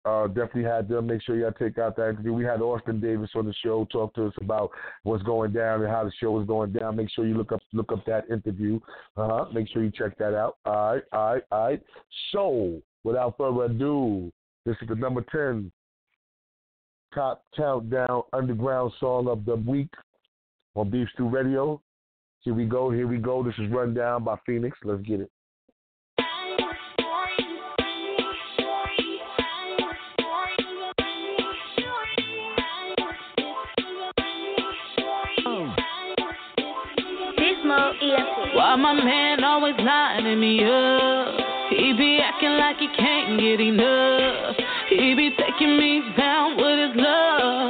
Uh, 0.04 0.26
definitely 0.26 0.64
had 0.64 0.88
them. 0.90 1.06
Make 1.06 1.22
sure 1.22 1.36
y'all 1.36 1.52
take 1.52 1.78
out 1.78 1.96
that 1.98 2.10
interview. 2.10 2.34
We 2.34 2.44
had 2.44 2.60
Austin 2.60 3.00
Davis 3.00 3.30
on 3.36 3.46
the 3.46 3.54
show, 3.64 3.86
talk 3.92 4.16
to 4.16 4.26
us 4.26 4.34
about 4.42 4.72
what's 5.04 5.22
going 5.22 5.52
down 5.54 5.82
and 5.84 5.92
how 5.92 6.04
the 6.04 6.12
show 6.20 6.40
is 6.42 6.48
going 6.48 6.72
down. 6.72 6.96
Make 6.96 7.12
sure 7.12 7.28
you 7.28 7.36
look 7.36 7.52
up 7.52 7.62
look 7.72 7.92
up 7.92 8.04
that 8.08 8.28
interview. 8.32 8.80
Uh 9.16 9.28
huh. 9.28 9.46
Make 9.54 9.68
sure 9.70 9.84
you 9.84 9.92
check 9.92 10.18
that 10.18 10.34
out. 10.34 10.58
All 10.66 10.94
right, 10.94 11.04
all 11.12 11.34
right, 11.34 11.44
all 11.52 11.66
right. 11.66 11.84
So, 12.32 12.82
without 13.04 13.38
further 13.38 13.66
ado, 13.66 14.32
this 14.66 14.76
is 14.82 14.88
the 14.88 14.96
number 14.96 15.24
ten 15.32 15.72
top 17.14 17.44
countdown 17.56 18.24
underground 18.34 18.94
song 19.00 19.28
of 19.28 19.46
the 19.46 19.58
week 19.58 19.94
on 20.76 20.90
Beef 20.90 21.08
Stew 21.14 21.30
Radio. 21.30 21.80
Here 22.40 22.56
we 22.56 22.66
go. 22.66 22.90
Here 22.90 23.08
we 23.08 23.18
go. 23.18 23.44
This 23.44 23.54
is 23.60 23.70
Rundown 23.70 24.24
by 24.24 24.36
Phoenix. 24.48 24.76
Let's 24.84 25.04
get 25.04 25.20
it. 25.20 25.32
Why 38.72 38.78
my 38.78 38.94
man 38.94 39.44
always 39.44 39.76
lining 39.78 40.40
me 40.40 40.64
up? 40.64 41.36
He 41.72 41.92
be 41.92 42.20
acting 42.24 42.56
like 42.56 42.78
he 42.78 42.88
can't 42.96 43.38
get 43.38 43.60
enough. 43.60 44.56
He 44.88 45.14
be 45.14 45.36
taking 45.36 45.76
me 45.76 46.02
down 46.18 46.56
with 46.56 46.80
his 46.80 46.96
love, 46.96 47.61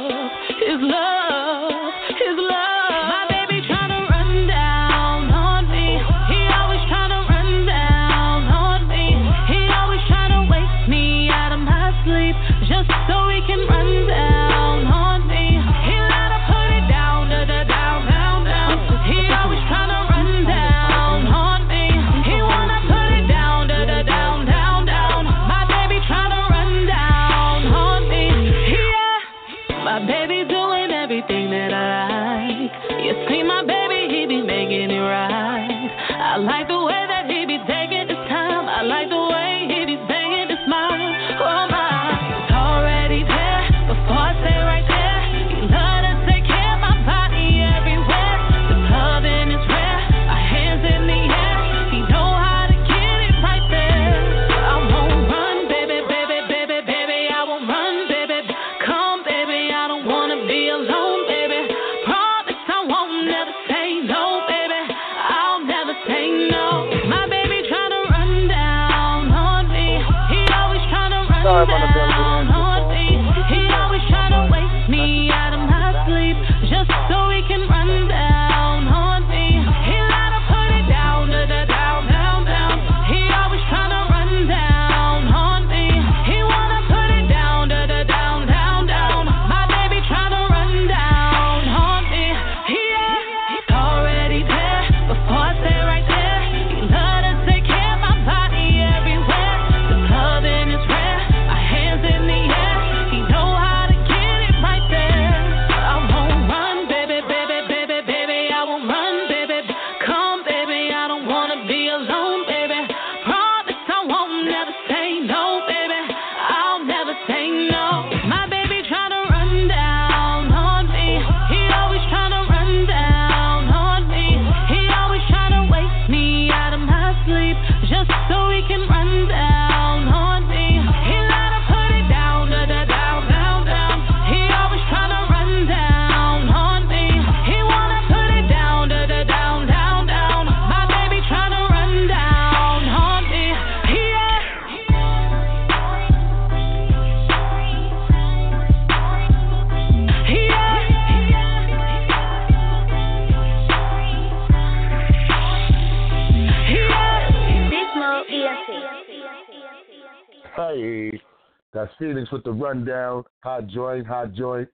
with 162.32 162.44
the 162.44 162.52
rundown. 162.52 163.24
Hot 163.42 163.66
joint, 163.68 164.06
hot 164.06 164.32
joint. 164.34 164.68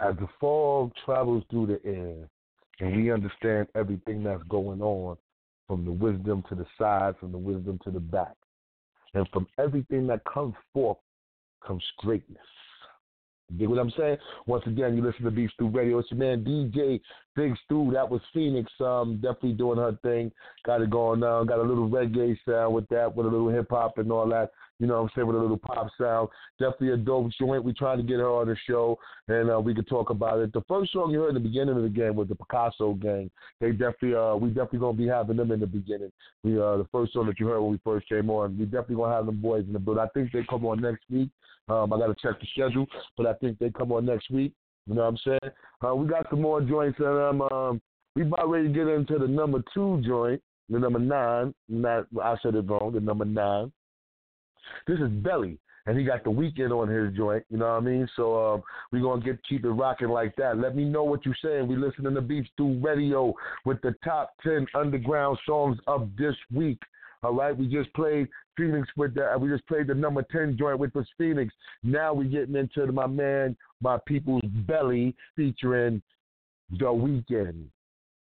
As 0.00 0.16
the 0.18 0.26
fog 0.40 0.90
travels 1.04 1.44
through 1.50 1.66
the 1.66 1.80
air 1.88 2.28
and 2.80 2.96
we 2.96 3.12
understand 3.12 3.68
everything 3.76 4.24
that's 4.24 4.42
going 4.48 4.80
on 4.80 5.16
from 5.68 5.84
the 5.84 5.92
wisdom 5.92 6.42
to 6.48 6.56
the 6.56 6.66
side, 6.76 7.14
from 7.20 7.30
the 7.30 7.38
wisdom 7.38 7.78
to 7.84 7.90
the 7.90 8.00
back, 8.00 8.34
and 9.14 9.28
from 9.32 9.46
everything 9.58 10.06
that 10.08 10.22
comes 10.24 10.54
forth 10.72 10.98
comes 11.64 11.84
greatness. 11.98 12.42
You 13.52 13.58
dig 13.58 13.68
what 13.68 13.78
I'm 13.78 13.92
saying? 13.98 14.16
Once 14.46 14.64
again, 14.66 14.96
you 14.96 15.04
listen 15.04 15.24
to 15.24 15.30
Beef 15.30 15.50
Stew 15.52 15.68
Radio. 15.68 15.98
It's 15.98 16.10
your 16.10 16.18
man 16.20 16.44
DJ 16.44 17.00
Big 17.36 17.54
Stew. 17.64 17.90
That 17.92 18.08
was 18.08 18.20
Phoenix. 18.32 18.70
Um, 18.80 19.16
definitely 19.16 19.52
doing 19.52 19.78
her 19.78 19.96
thing. 20.02 20.32
Got 20.64 20.82
it 20.82 20.90
going 20.90 21.22
on. 21.22 21.46
Got 21.46 21.58
a 21.58 21.62
little 21.62 21.88
reggae 21.88 22.36
sound 22.48 22.74
with 22.74 22.88
that, 22.88 23.14
with 23.14 23.26
a 23.26 23.28
little 23.28 23.50
hip 23.50 23.68
hop 23.70 23.98
and 23.98 24.10
all 24.10 24.28
that. 24.28 24.50
You 24.82 24.88
know 24.88 24.94
what 24.94 25.02
I'm 25.02 25.10
saying? 25.14 25.28
With 25.28 25.36
a 25.36 25.38
little 25.38 25.58
pop 25.58 25.86
sound. 25.96 26.28
Definitely 26.58 26.90
a 26.90 26.96
dope 26.96 27.30
joint. 27.38 27.62
We 27.62 27.72
trying 27.72 27.98
to 27.98 28.02
get 28.02 28.18
her 28.18 28.28
on 28.28 28.48
the 28.48 28.56
show 28.68 28.98
and 29.28 29.48
uh, 29.48 29.60
we 29.60 29.76
could 29.76 29.86
talk 29.86 30.10
about 30.10 30.40
it. 30.40 30.52
The 30.52 30.62
first 30.66 30.92
song 30.92 31.12
you 31.12 31.20
heard 31.20 31.28
in 31.28 31.34
the 31.34 31.48
beginning 31.48 31.76
of 31.76 31.84
the 31.84 31.88
game 31.88 32.16
was 32.16 32.26
the 32.26 32.34
Picasso 32.34 32.94
Gang. 32.94 33.30
They 33.60 33.70
definitely 33.70 34.16
uh 34.16 34.34
we 34.34 34.48
definitely 34.48 34.80
gonna 34.80 34.98
be 34.98 35.06
having 35.06 35.36
them 35.36 35.52
in 35.52 35.60
the 35.60 35.68
beginning. 35.68 36.10
We 36.42 36.58
uh 36.58 36.78
the 36.78 36.88
first 36.90 37.12
song 37.12 37.28
that 37.28 37.38
you 37.38 37.46
heard 37.46 37.60
when 37.60 37.70
we 37.70 37.80
first 37.84 38.08
came 38.08 38.28
on. 38.28 38.58
We 38.58 38.64
definitely 38.64 38.96
gonna 38.96 39.14
have 39.14 39.26
them 39.26 39.40
boys 39.40 39.64
in 39.68 39.72
the 39.72 39.78
build. 39.78 39.98
I 39.98 40.08
think 40.08 40.32
they 40.32 40.42
come 40.50 40.66
on 40.66 40.80
next 40.80 41.04
week. 41.08 41.30
Um 41.68 41.92
I 41.92 41.98
gotta 42.00 42.16
check 42.20 42.40
the 42.40 42.46
schedule, 42.52 42.86
but 43.16 43.26
I 43.26 43.34
think 43.34 43.60
they 43.60 43.70
come 43.70 43.92
on 43.92 44.04
next 44.04 44.32
week. 44.32 44.52
You 44.88 44.96
know 44.96 45.02
what 45.02 45.10
I'm 45.10 45.18
saying? 45.24 45.52
Uh, 45.86 45.94
we 45.94 46.08
got 46.08 46.26
some 46.28 46.42
more 46.42 46.60
joints 46.60 46.98
and 46.98 47.40
um, 47.40 47.42
um 47.52 47.80
we 48.16 48.22
about 48.22 48.50
ready 48.50 48.66
to 48.66 48.74
get 48.74 48.88
into 48.88 49.16
the 49.16 49.28
number 49.28 49.62
two 49.72 50.02
joint, 50.04 50.42
the 50.68 50.80
number 50.80 50.98
nine. 50.98 51.54
Not 51.68 52.06
I 52.20 52.34
said 52.42 52.56
it 52.56 52.68
wrong, 52.68 52.90
the 52.92 52.98
number 53.00 53.24
nine. 53.24 53.70
This 54.86 54.98
is 54.98 55.08
Belly, 55.08 55.58
and 55.86 55.98
he 55.98 56.04
got 56.04 56.24
the 56.24 56.30
Weeknd 56.30 56.70
on 56.70 56.88
his 56.88 57.14
joint. 57.16 57.44
You 57.50 57.58
know 57.58 57.66
what 57.66 57.76
I 57.76 57.80
mean? 57.80 58.08
So 58.16 58.54
um, 58.54 58.62
we 58.90 59.00
gonna 59.00 59.22
get 59.22 59.38
keep 59.48 59.64
it 59.64 59.70
rocking 59.70 60.08
like 60.08 60.34
that. 60.36 60.58
Let 60.58 60.76
me 60.76 60.84
know 60.84 61.04
what 61.04 61.24
you're 61.24 61.36
saying. 61.42 61.68
We 61.68 61.76
listening 61.76 62.14
to 62.14 62.20
Beef 62.20 62.46
Stew 62.54 62.80
Radio 62.82 63.34
with 63.64 63.80
the 63.82 63.94
top 64.04 64.32
ten 64.42 64.66
underground 64.74 65.38
songs 65.46 65.78
of 65.86 66.10
this 66.18 66.36
week. 66.54 66.78
All 67.22 67.34
right, 67.34 67.56
we 67.56 67.66
just 67.68 67.92
played 67.94 68.26
Phoenix 68.56 68.88
with 68.96 69.14
the. 69.14 69.36
We 69.38 69.48
just 69.48 69.66
played 69.66 69.86
the 69.86 69.94
number 69.94 70.24
ten 70.30 70.56
joint 70.58 70.78
with 70.78 70.94
was 70.94 71.06
Phoenix. 71.16 71.54
Now 71.82 72.12
we 72.12 72.26
getting 72.26 72.56
into 72.56 72.90
my 72.90 73.06
man, 73.06 73.56
my 73.80 73.98
people's 74.06 74.42
belly, 74.66 75.14
featuring 75.36 76.02
the 76.70 76.86
Weeknd. 76.86 77.64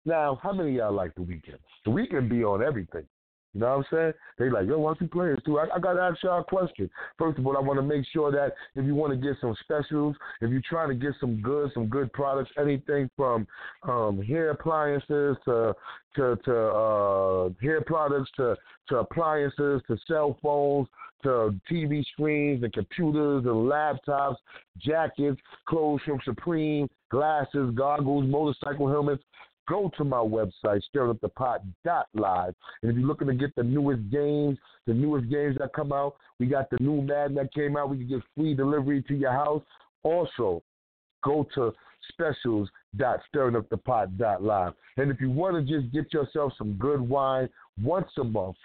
Now, 0.04 0.38
how 0.42 0.52
many 0.52 0.72
y'all 0.72 0.92
like 0.92 1.14
the 1.14 1.22
Weeknd? 1.22 1.58
The 1.86 1.90
Weeknd 1.90 2.28
be 2.28 2.44
on 2.44 2.62
everything. 2.62 3.06
You 3.54 3.61
know 3.61 3.78
what 3.78 3.87
I'm 3.92 3.96
saying? 3.96 4.12
They 4.38 4.50
like, 4.50 4.66
yo, 4.66 4.78
why 4.78 4.90
don't 4.90 5.00
you 5.00 5.08
play 5.08 5.28
this 5.30 5.42
too? 5.44 5.61
I, 5.61 5.66
I 5.75 5.78
got 5.78 5.94
to 5.94 6.00
ask 6.00 6.23
y'all 6.23 6.40
a 6.40 6.44
question. 6.44 6.90
First 7.18 7.38
of 7.38 7.46
all, 7.46 7.56
I 7.56 7.61
want 7.61 7.78
to 7.78 7.82
make 7.82 8.04
sure 8.12 8.32
that 8.32 8.52
if 8.75 8.84
you 8.84 8.96
want 8.96 9.12
to 9.12 9.16
get 9.16 9.37
some 9.40 9.54
specials, 9.62 10.16
if 10.40 10.50
you're 10.50 10.62
trying 10.68 10.88
to 10.88 10.94
get 10.94 11.12
some 11.20 11.40
good, 11.40 11.70
some 11.73 11.87
good 11.87 12.12
products, 12.12 12.50
anything 12.61 13.08
from 13.16 13.46
um, 13.84 14.20
hair 14.23 14.50
appliances 14.50 15.37
to 15.44 15.75
to 16.16 16.37
to 16.44 16.56
uh, 16.56 17.49
hair 17.62 17.80
products 17.80 18.30
to 18.37 18.56
to 18.88 18.96
appliances 18.96 19.82
to 19.87 19.96
cell 20.08 20.37
phones 20.42 20.88
to 21.23 21.54
TV 21.70 22.04
screens 22.12 22.62
and 22.62 22.73
computers 22.73 23.44
and 23.44 23.54
laptops, 23.54 24.37
jackets, 24.78 25.40
clothes 25.66 26.00
from 26.04 26.20
Supreme, 26.25 26.88
glasses, 27.11 27.70
goggles, 27.75 28.26
motorcycle 28.26 28.88
helmets 28.88 29.23
go 29.68 29.90
to 29.97 30.04
my 30.04 30.18
website, 30.18 30.83
stirringupthepot.live. 30.94 32.54
And 32.83 32.90
if 32.90 32.97
you're 32.97 33.06
looking 33.06 33.28
to 33.28 33.35
get 33.35 33.54
the 33.56 33.62
newest 33.62 34.11
games, 34.11 34.59
the 34.87 34.92
newest 34.94 35.30
games 35.30 35.56
that 35.59 35.73
come 35.75 35.92
out, 35.92 36.16
we 36.38 36.47
got 36.47 36.71
the 36.71 36.78
new 36.80 37.02
Madden 37.02 37.35
that 37.37 37.52
came 37.52 37.76
out. 37.76 37.90
We 37.90 37.99
can 37.99 38.09
get 38.09 38.23
free 38.37 38.54
delivery 38.54 39.02
to 39.09 39.14
your 39.14 39.33
house. 39.33 39.62
Also, 40.02 40.62
go 41.23 41.47
to 41.54 41.73
specials.stirringupthepot.live. 42.12 44.73
And 44.97 45.11
if 45.11 45.21
you 45.21 45.30
want 45.30 45.56
to 45.56 45.62
just 45.62 45.92
get 45.92 46.12
yourself 46.12 46.52
some 46.59 46.75
good 46.75 47.00
wine 47.00 47.49
once 47.83 48.11
a 48.18 48.25
month, 48.25 48.56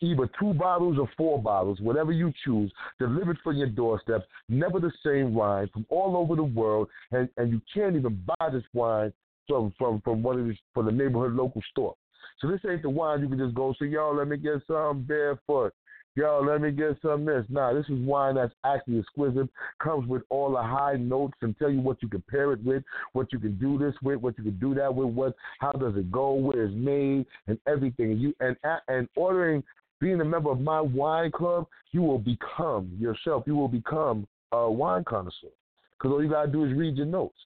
either 0.00 0.28
two 0.38 0.52
bottles 0.54 0.98
or 0.98 1.08
four 1.16 1.40
bottles, 1.40 1.80
whatever 1.80 2.12
you 2.12 2.32
choose, 2.44 2.70
delivered 2.98 3.38
for 3.42 3.52
your 3.52 3.68
doorstep, 3.68 4.26
never 4.48 4.78
the 4.78 4.92
same 5.04 5.34
wine 5.34 5.68
from 5.72 5.86
all 5.88 6.16
over 6.16 6.36
the 6.36 6.42
world, 6.42 6.88
and, 7.12 7.28
and 7.36 7.50
you 7.50 7.60
can't 7.72 7.96
even 7.96 8.22
buy 8.26 8.50
this 8.50 8.64
wine 8.74 9.12
from, 9.46 9.72
from, 9.78 10.00
from 10.02 10.22
one 10.22 10.38
of 10.38 10.46
these 10.46 10.58
from 10.74 10.86
the 10.86 10.92
neighborhood 10.92 11.32
local 11.32 11.62
store. 11.70 11.94
So 12.40 12.48
this 12.48 12.60
ain't 12.68 12.82
the 12.82 12.90
wine 12.90 13.20
you 13.20 13.28
can 13.28 13.38
just 13.38 13.54
go 13.54 13.74
say, 13.80 13.86
yo, 13.86 14.12
let 14.12 14.28
me 14.28 14.36
get 14.36 14.62
some 14.66 15.02
barefoot. 15.02 15.72
Yo, 16.18 16.42
let 16.44 16.60
me 16.60 16.72
get 16.72 16.98
some 17.00 17.24
this. 17.24 17.44
Nah, 17.48 17.72
this 17.72 17.84
is 17.84 18.04
wine 18.04 18.34
that's 18.34 18.52
actually 18.64 18.98
exquisite. 18.98 19.48
Comes 19.80 20.08
with 20.08 20.22
all 20.30 20.50
the 20.50 20.60
high 20.60 20.96
notes 20.96 21.34
and 21.42 21.56
tell 21.56 21.70
you 21.70 21.80
what 21.80 22.02
you 22.02 22.08
can 22.08 22.24
pair 22.28 22.52
it 22.52 22.64
with, 22.64 22.82
what 23.12 23.32
you 23.32 23.38
can 23.38 23.56
do 23.56 23.78
this 23.78 23.94
with, 24.02 24.18
what 24.18 24.36
you 24.36 24.42
can 24.42 24.58
do 24.58 24.74
that 24.74 24.92
with, 24.92 25.14
what 25.14 25.36
how 25.60 25.70
does 25.70 25.94
it 25.94 26.10
go, 26.10 26.32
where 26.32 26.64
it's 26.64 26.74
made, 26.74 27.24
and 27.46 27.56
everything. 27.68 28.10
And 28.10 28.20
you 28.20 28.34
and 28.40 28.56
and 28.88 29.08
ordering, 29.14 29.62
being 30.00 30.20
a 30.20 30.24
member 30.24 30.50
of 30.50 30.60
my 30.60 30.80
wine 30.80 31.30
club, 31.30 31.68
you 31.92 32.02
will 32.02 32.18
become 32.18 32.90
yourself. 32.98 33.44
You 33.46 33.54
will 33.54 33.68
become 33.68 34.26
a 34.50 34.68
wine 34.68 35.04
connoisseur. 35.04 35.54
Because 35.96 36.14
all 36.14 36.20
you 36.20 36.28
gotta 36.28 36.50
do 36.50 36.64
is 36.64 36.76
read 36.76 36.96
your 36.96 37.06
notes. 37.06 37.38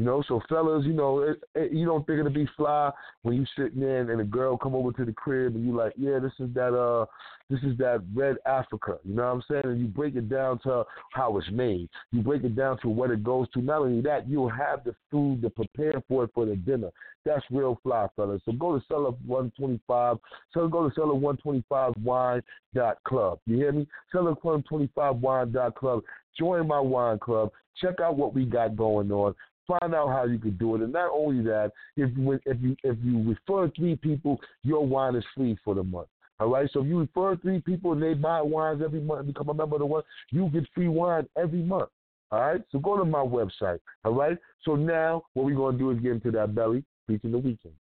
You 0.00 0.06
know, 0.06 0.24
so 0.26 0.40
fellas, 0.48 0.86
you 0.86 0.94
know, 0.94 1.18
it, 1.18 1.42
it, 1.54 1.72
you 1.72 1.84
don't 1.84 2.06
think 2.06 2.20
it'll 2.20 2.32
be 2.32 2.48
fly 2.56 2.90
when 3.20 3.36
you 3.36 3.44
sitting 3.54 3.80
there 3.80 4.10
and 4.10 4.18
a 4.18 4.24
girl 4.24 4.56
come 4.56 4.74
over 4.74 4.92
to 4.92 5.04
the 5.04 5.12
crib 5.12 5.54
and 5.54 5.62
you 5.62 5.76
like, 5.76 5.92
yeah, 5.94 6.18
this 6.18 6.32
is 6.38 6.48
that 6.54 6.74
uh, 6.74 7.04
this 7.50 7.60
is 7.62 7.76
that 7.76 8.02
red 8.14 8.36
Africa. 8.46 8.96
You 9.04 9.16
know 9.16 9.24
what 9.24 9.32
I'm 9.32 9.42
saying? 9.50 9.74
And 9.74 9.78
you 9.78 9.88
break 9.88 10.16
it 10.16 10.30
down 10.30 10.58
to 10.60 10.84
how 11.12 11.36
it's 11.36 11.50
made. 11.50 11.90
You 12.12 12.22
break 12.22 12.44
it 12.44 12.56
down 12.56 12.78
to 12.80 12.88
what 12.88 13.10
it 13.10 13.22
goes 13.22 13.46
to. 13.50 13.60
Not 13.60 13.82
only 13.82 14.00
that, 14.00 14.26
you'll 14.26 14.48
have 14.48 14.84
the 14.84 14.94
food 15.10 15.42
to 15.42 15.50
prepare 15.50 16.02
for 16.08 16.24
it 16.24 16.30
for 16.32 16.46
the 16.46 16.56
dinner. 16.56 16.88
That's 17.26 17.44
real 17.50 17.78
fly, 17.82 18.06
fellas. 18.16 18.40
So 18.46 18.52
go 18.52 18.78
to 18.78 18.84
Cellar 18.88 19.10
125. 19.26 20.16
So 20.54 20.66
go 20.66 20.88
to 20.88 20.94
Cellar 20.94 21.12
125 21.12 21.92
Wine 22.02 22.40
dot 22.74 22.96
club. 23.04 23.38
You 23.44 23.56
hear 23.58 23.72
me? 23.72 23.86
Cellar 24.12 24.32
125 24.32 25.16
Wine 25.16 25.52
dot 25.52 25.74
club. 25.74 26.00
Join 26.38 26.66
my 26.66 26.80
wine 26.80 27.18
club. 27.18 27.50
Check 27.82 28.00
out 28.00 28.16
what 28.16 28.34
we 28.34 28.44
got 28.44 28.76
going 28.76 29.10
on 29.10 29.34
find 29.78 29.94
out 29.94 30.08
how 30.08 30.24
you 30.24 30.38
can 30.38 30.56
do 30.56 30.74
it. 30.74 30.82
And 30.82 30.92
not 30.92 31.10
only 31.12 31.42
that, 31.44 31.72
if 31.96 32.10
you 32.16 32.32
if 32.44 32.60
you 32.60 32.76
if 32.82 32.96
you 33.02 33.28
refer 33.28 33.70
three 33.76 33.96
people, 33.96 34.40
your 34.62 34.86
wine 34.86 35.14
is 35.14 35.24
free 35.36 35.56
for 35.64 35.74
the 35.74 35.84
month. 35.84 36.08
All 36.38 36.48
right. 36.48 36.68
So 36.72 36.80
if 36.80 36.86
you 36.86 37.00
refer 37.00 37.36
three 37.36 37.60
people 37.60 37.92
and 37.92 38.02
they 38.02 38.14
buy 38.14 38.40
wines 38.40 38.82
every 38.84 39.00
month 39.00 39.20
and 39.20 39.28
become 39.28 39.48
a 39.50 39.54
member 39.54 39.76
of 39.76 39.80
the 39.80 39.86
one, 39.86 40.02
you 40.30 40.48
get 40.48 40.64
free 40.74 40.88
wine 40.88 41.28
every 41.36 41.62
month. 41.62 41.90
All 42.30 42.40
right. 42.40 42.62
So 42.72 42.78
go 42.78 42.96
to 42.96 43.04
my 43.04 43.18
website. 43.18 43.80
All 44.04 44.14
right. 44.14 44.38
So 44.64 44.76
now 44.76 45.22
what 45.34 45.46
we're 45.46 45.56
gonna 45.56 45.78
do 45.78 45.90
is 45.90 46.00
get 46.00 46.12
into 46.12 46.30
that 46.32 46.54
belly 46.54 46.84
preaching 47.06 47.32
the 47.32 47.38
Weeknd. 47.38 47.72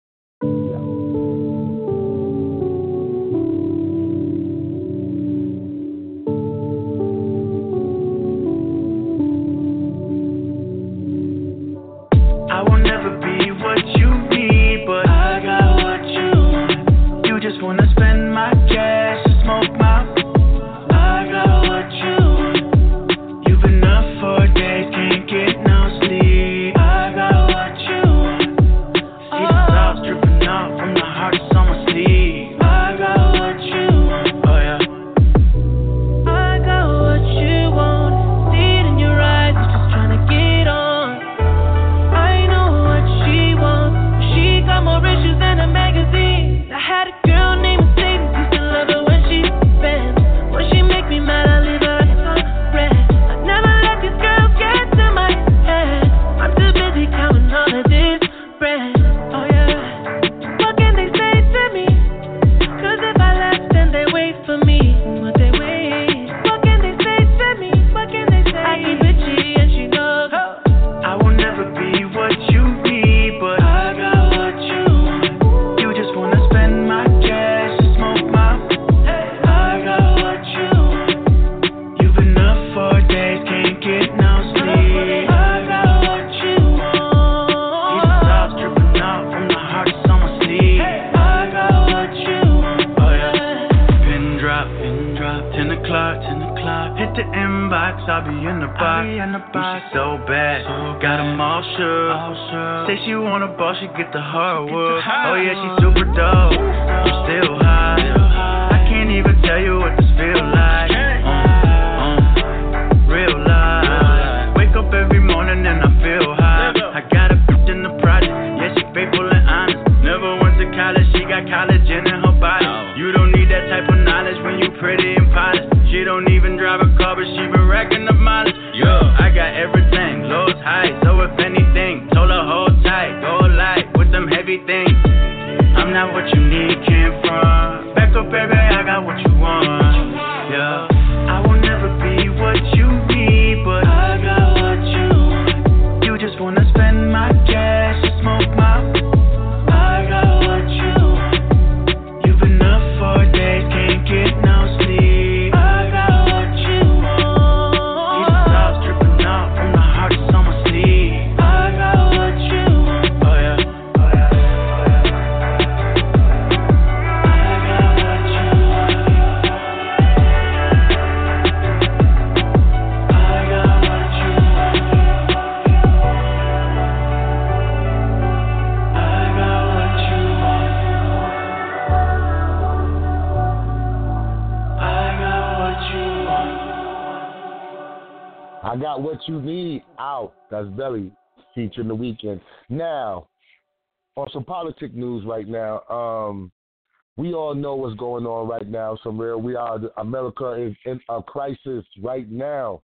Now. 199.06 199.38
We 199.38 199.56
are 199.56 199.80
America 199.98 200.54
is 200.54 200.76
in 200.86 201.00
a 201.10 201.22
crisis 201.22 201.86
right 202.02 202.30
now. 202.30 202.82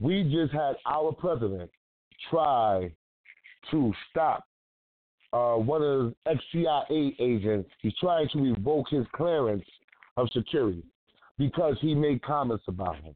We 0.00 0.24
just 0.24 0.52
had 0.52 0.74
our 0.86 1.12
president 1.12 1.70
try 2.30 2.92
to 3.70 3.92
stop 4.10 4.44
uh, 5.32 5.54
one 5.54 5.82
of 5.82 6.14
the 6.24 6.30
ex 6.30 6.40
CIA 6.52 7.14
agents. 7.18 7.70
He's 7.80 7.94
trying 8.00 8.28
to 8.30 8.40
revoke 8.40 8.86
his 8.90 9.06
clearance 9.14 9.64
of 10.16 10.28
security 10.32 10.82
because 11.38 11.76
he 11.80 11.94
made 11.94 12.22
comments 12.22 12.64
about 12.68 12.96
him. 12.96 13.14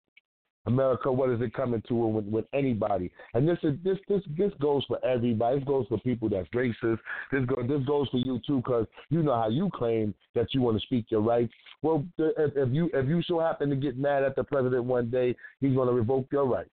America, 0.67 1.11
what 1.11 1.31
is 1.31 1.41
it 1.41 1.55
coming 1.55 1.83
to 1.89 1.95
with, 1.95 2.25
with 2.25 2.45
anybody? 2.53 3.11
And 3.35 3.49
this 3.49 3.59
is 3.63 3.75
this 3.85 3.99
this 4.09 4.23
this 4.37 4.53
goes 4.61 4.85
for 4.87 5.05
everybody. 5.05 5.59
This 5.59 5.67
goes 5.67 5.87
for 5.89 5.99
people 5.99 6.29
that's 6.29 6.49
racist. 6.49 6.99
This 7.33 7.45
goes 7.47 7.69
this 7.69 7.85
goes 7.87 8.09
for 8.09 8.19
you 8.19 8.41
too, 8.47 8.59
because 8.59 8.87
you 9.11 9.23
know 9.23 9.35
how 9.35 9.49
you 9.49 9.71
claim 9.73 10.15
that 10.35 10.53
you 10.53 10.63
want 10.63 10.79
to 10.79 10.87
speak 10.87 11.07
your 11.09 11.21
rights. 11.21 11.53
Well, 11.83 12.05
if, 12.19 12.57
if 12.57 12.73
you 12.73 12.91
if 12.93 13.07
you 13.07 13.23
so 13.23 13.39
happen 13.41 13.71
to 13.71 13.77
get 13.77 13.97
mad 13.97 14.25
at 14.25 14.37
the 14.37 14.45
president 14.45 14.85
one 14.85 15.11
day, 15.11 15.37
he's 15.61 15.75
going 15.75 15.89
to 15.89 15.95
revoke 15.95 16.27
your 16.33 16.47
rights. 16.47 16.71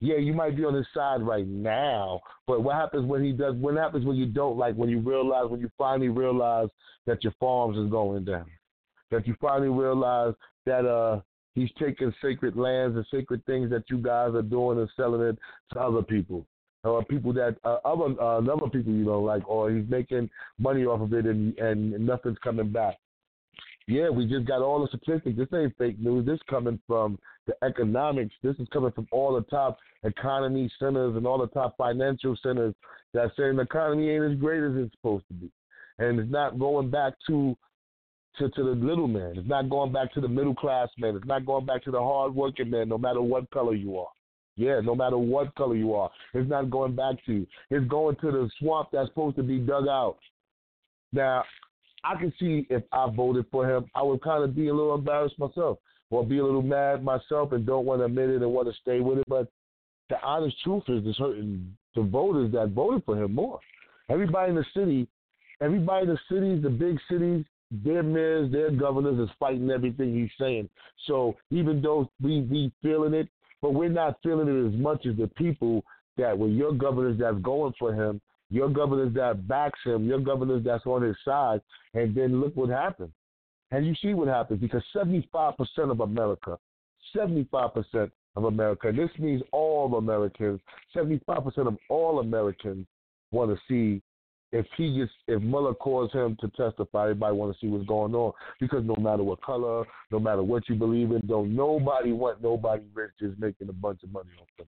Yeah, 0.00 0.18
you 0.18 0.32
might 0.32 0.56
be 0.56 0.64
on 0.64 0.74
his 0.74 0.86
side 0.94 1.22
right 1.22 1.46
now, 1.46 2.20
but 2.46 2.62
what 2.62 2.76
happens 2.76 3.04
when 3.04 3.24
he 3.24 3.32
does? 3.32 3.54
What 3.56 3.74
happens 3.76 4.06
when 4.06 4.16
you 4.16 4.26
don't 4.26 4.56
like? 4.56 4.76
When 4.76 4.88
you 4.88 5.00
realize, 5.00 5.46
when 5.48 5.60
you 5.60 5.70
finally 5.76 6.08
realize 6.08 6.68
that 7.06 7.24
your 7.24 7.32
farms 7.40 7.76
is 7.76 7.90
going 7.90 8.24
down, 8.24 8.46
that 9.10 9.26
you 9.26 9.34
finally 9.40 9.70
realize 9.70 10.34
that 10.66 10.84
uh 10.86 11.20
he's 11.58 11.70
taking 11.78 12.12
sacred 12.22 12.56
lands 12.56 12.96
and 12.96 13.04
sacred 13.10 13.44
things 13.46 13.70
that 13.70 13.84
you 13.88 13.98
guys 13.98 14.34
are 14.34 14.42
doing 14.42 14.78
and 14.78 14.88
selling 14.96 15.22
it 15.22 15.38
to 15.72 15.80
other 15.80 16.02
people, 16.02 16.46
or 16.84 17.04
people 17.04 17.32
that 17.32 17.56
uh, 17.64 17.78
other 17.84 18.14
uh, 18.20 18.38
other 18.38 18.70
people 18.70 18.92
you 18.92 19.04
don't 19.04 19.24
like, 19.24 19.48
or 19.48 19.70
he's 19.70 19.88
making 19.88 20.30
money 20.58 20.84
off 20.84 21.00
of 21.00 21.12
it 21.12 21.26
and 21.26 21.58
and 21.58 21.92
nothing's 22.04 22.38
coming 22.38 22.70
back. 22.70 22.96
Yeah, 23.86 24.10
we 24.10 24.26
just 24.26 24.46
got 24.46 24.60
all 24.60 24.82
the 24.82 24.88
statistics. 24.88 25.38
This 25.38 25.48
ain't 25.54 25.76
fake 25.78 25.98
news. 25.98 26.26
This 26.26 26.38
coming 26.50 26.78
from 26.86 27.18
the 27.46 27.54
economics. 27.64 28.34
This 28.42 28.54
is 28.58 28.68
coming 28.70 28.92
from 28.92 29.08
all 29.10 29.34
the 29.34 29.42
top 29.42 29.78
economy 30.04 30.70
centers 30.78 31.16
and 31.16 31.26
all 31.26 31.38
the 31.38 31.46
top 31.48 31.74
financial 31.78 32.36
centers 32.42 32.74
that 33.14 33.30
saying 33.36 33.56
the 33.56 33.62
economy 33.62 34.10
ain't 34.10 34.32
as 34.32 34.38
great 34.38 34.62
as 34.62 34.72
it's 34.76 34.92
supposed 34.92 35.26
to 35.28 35.34
be, 35.34 35.50
and 35.98 36.20
it's 36.20 36.30
not 36.30 36.58
going 36.58 36.90
back 36.90 37.14
to 37.28 37.56
to, 38.38 38.48
to 38.50 38.62
the 38.62 38.70
little 38.70 39.08
man. 39.08 39.34
It's 39.36 39.48
not 39.48 39.68
going 39.68 39.92
back 39.92 40.12
to 40.14 40.20
the 40.20 40.28
middle 40.28 40.54
class 40.54 40.88
man. 40.98 41.16
It's 41.16 41.26
not 41.26 41.46
going 41.46 41.66
back 41.66 41.82
to 41.84 41.90
the 41.90 42.00
hard 42.00 42.34
working 42.34 42.70
man, 42.70 42.88
no 42.88 42.98
matter 42.98 43.22
what 43.22 43.50
color 43.50 43.74
you 43.74 43.98
are. 43.98 44.08
Yeah, 44.56 44.80
no 44.80 44.94
matter 44.94 45.16
what 45.16 45.54
color 45.54 45.76
you 45.76 45.94
are. 45.94 46.10
It's 46.34 46.50
not 46.50 46.70
going 46.70 46.96
back 46.96 47.24
to 47.26 47.32
you. 47.32 47.46
It's 47.70 47.86
going 47.88 48.16
to 48.16 48.30
the 48.30 48.50
swamp 48.58 48.88
that's 48.92 49.08
supposed 49.08 49.36
to 49.36 49.42
be 49.42 49.58
dug 49.58 49.86
out. 49.86 50.18
Now, 51.12 51.44
I 52.04 52.16
can 52.16 52.32
see 52.38 52.66
if 52.68 52.82
I 52.92 53.08
voted 53.10 53.46
for 53.50 53.68
him, 53.68 53.86
I 53.94 54.02
would 54.02 54.22
kind 54.22 54.44
of 54.44 54.54
be 54.54 54.68
a 54.68 54.74
little 54.74 54.94
embarrassed 54.94 55.38
myself, 55.38 55.78
or 56.10 56.24
be 56.24 56.38
a 56.38 56.44
little 56.44 56.62
mad 56.62 57.04
myself, 57.04 57.52
and 57.52 57.66
don't 57.66 57.86
want 57.86 58.00
to 58.00 58.06
admit 58.06 58.30
it 58.30 58.42
and 58.42 58.52
want 58.52 58.68
to 58.68 58.74
stay 58.80 59.00
with 59.00 59.18
it. 59.18 59.24
But 59.28 59.48
the 60.08 60.20
honest 60.22 60.56
truth 60.62 60.84
is, 60.88 61.02
it's 61.06 61.18
hurting 61.18 61.76
the 61.94 62.02
voters 62.02 62.52
that 62.52 62.70
voted 62.70 63.04
for 63.04 63.22
him 63.22 63.34
more. 63.34 63.60
Everybody 64.08 64.50
in 64.50 64.56
the 64.56 64.64
city, 64.74 65.08
everybody 65.60 66.06
in 66.06 66.08
the 66.08 66.18
cities, 66.28 66.62
the 66.62 66.70
big 66.70 66.98
cities, 67.10 67.44
their 67.70 68.02
mayors, 68.02 68.50
their 68.50 68.70
governors 68.70 69.18
is 69.18 69.34
fighting 69.38 69.70
everything 69.70 70.14
he's 70.14 70.30
saying. 70.38 70.68
So 71.06 71.36
even 71.50 71.82
though 71.82 72.10
we 72.22 72.42
we 72.42 72.72
feeling 72.82 73.14
it, 73.14 73.28
but 73.60 73.74
we're 73.74 73.88
not 73.88 74.18
feeling 74.22 74.48
it 74.48 74.74
as 74.74 74.80
much 74.80 75.06
as 75.06 75.16
the 75.16 75.28
people 75.28 75.84
that 76.16 76.36
were 76.36 76.48
your 76.48 76.72
governors 76.72 77.18
that's 77.18 77.38
going 77.38 77.74
for 77.78 77.92
him, 77.92 78.20
your 78.50 78.68
governors 78.68 79.14
that 79.14 79.46
backs 79.46 79.78
him, 79.84 80.06
your 80.06 80.20
governors 80.20 80.64
that's 80.64 80.86
on 80.86 81.02
his 81.02 81.16
side, 81.24 81.60
and 81.94 82.14
then 82.14 82.40
look 82.40 82.56
what 82.56 82.70
happened. 82.70 83.12
And 83.70 83.86
you 83.86 83.94
see 84.00 84.14
what 84.14 84.28
happens 84.28 84.60
because 84.60 84.82
75% 84.94 85.54
of 85.90 86.00
America, 86.00 86.58
75% 87.14 88.10
of 88.36 88.44
America, 88.44 88.92
this 88.92 89.10
means 89.18 89.42
all 89.52 89.96
Americans, 89.96 90.60
75% 90.96 91.66
of 91.66 91.76
all 91.90 92.20
Americans 92.20 92.86
want 93.30 93.50
to 93.50 93.60
see 93.68 94.02
if 94.52 94.66
he 94.76 94.98
gets 94.98 95.12
if 95.26 95.42
Mueller 95.42 95.74
calls 95.74 96.12
him 96.12 96.36
to 96.40 96.48
testify, 96.48 97.04
everybody 97.04 97.34
want 97.34 97.52
to 97.52 97.58
see 97.60 97.70
what's 97.70 97.86
going 97.86 98.14
on 98.14 98.32
because 98.60 98.84
no 98.84 98.96
matter 98.96 99.22
what 99.22 99.42
color, 99.42 99.84
no 100.10 100.18
matter 100.18 100.42
what 100.42 100.68
you 100.68 100.74
believe 100.74 101.10
in, 101.10 101.20
don't 101.26 101.54
nobody 101.54 102.12
want 102.12 102.42
nobody 102.42 102.82
rich 102.94 103.10
just 103.20 103.38
making 103.38 103.68
a 103.68 103.72
bunch 103.72 104.02
of 104.02 104.12
money 104.12 104.30
off 104.40 104.48
them. 104.56 104.66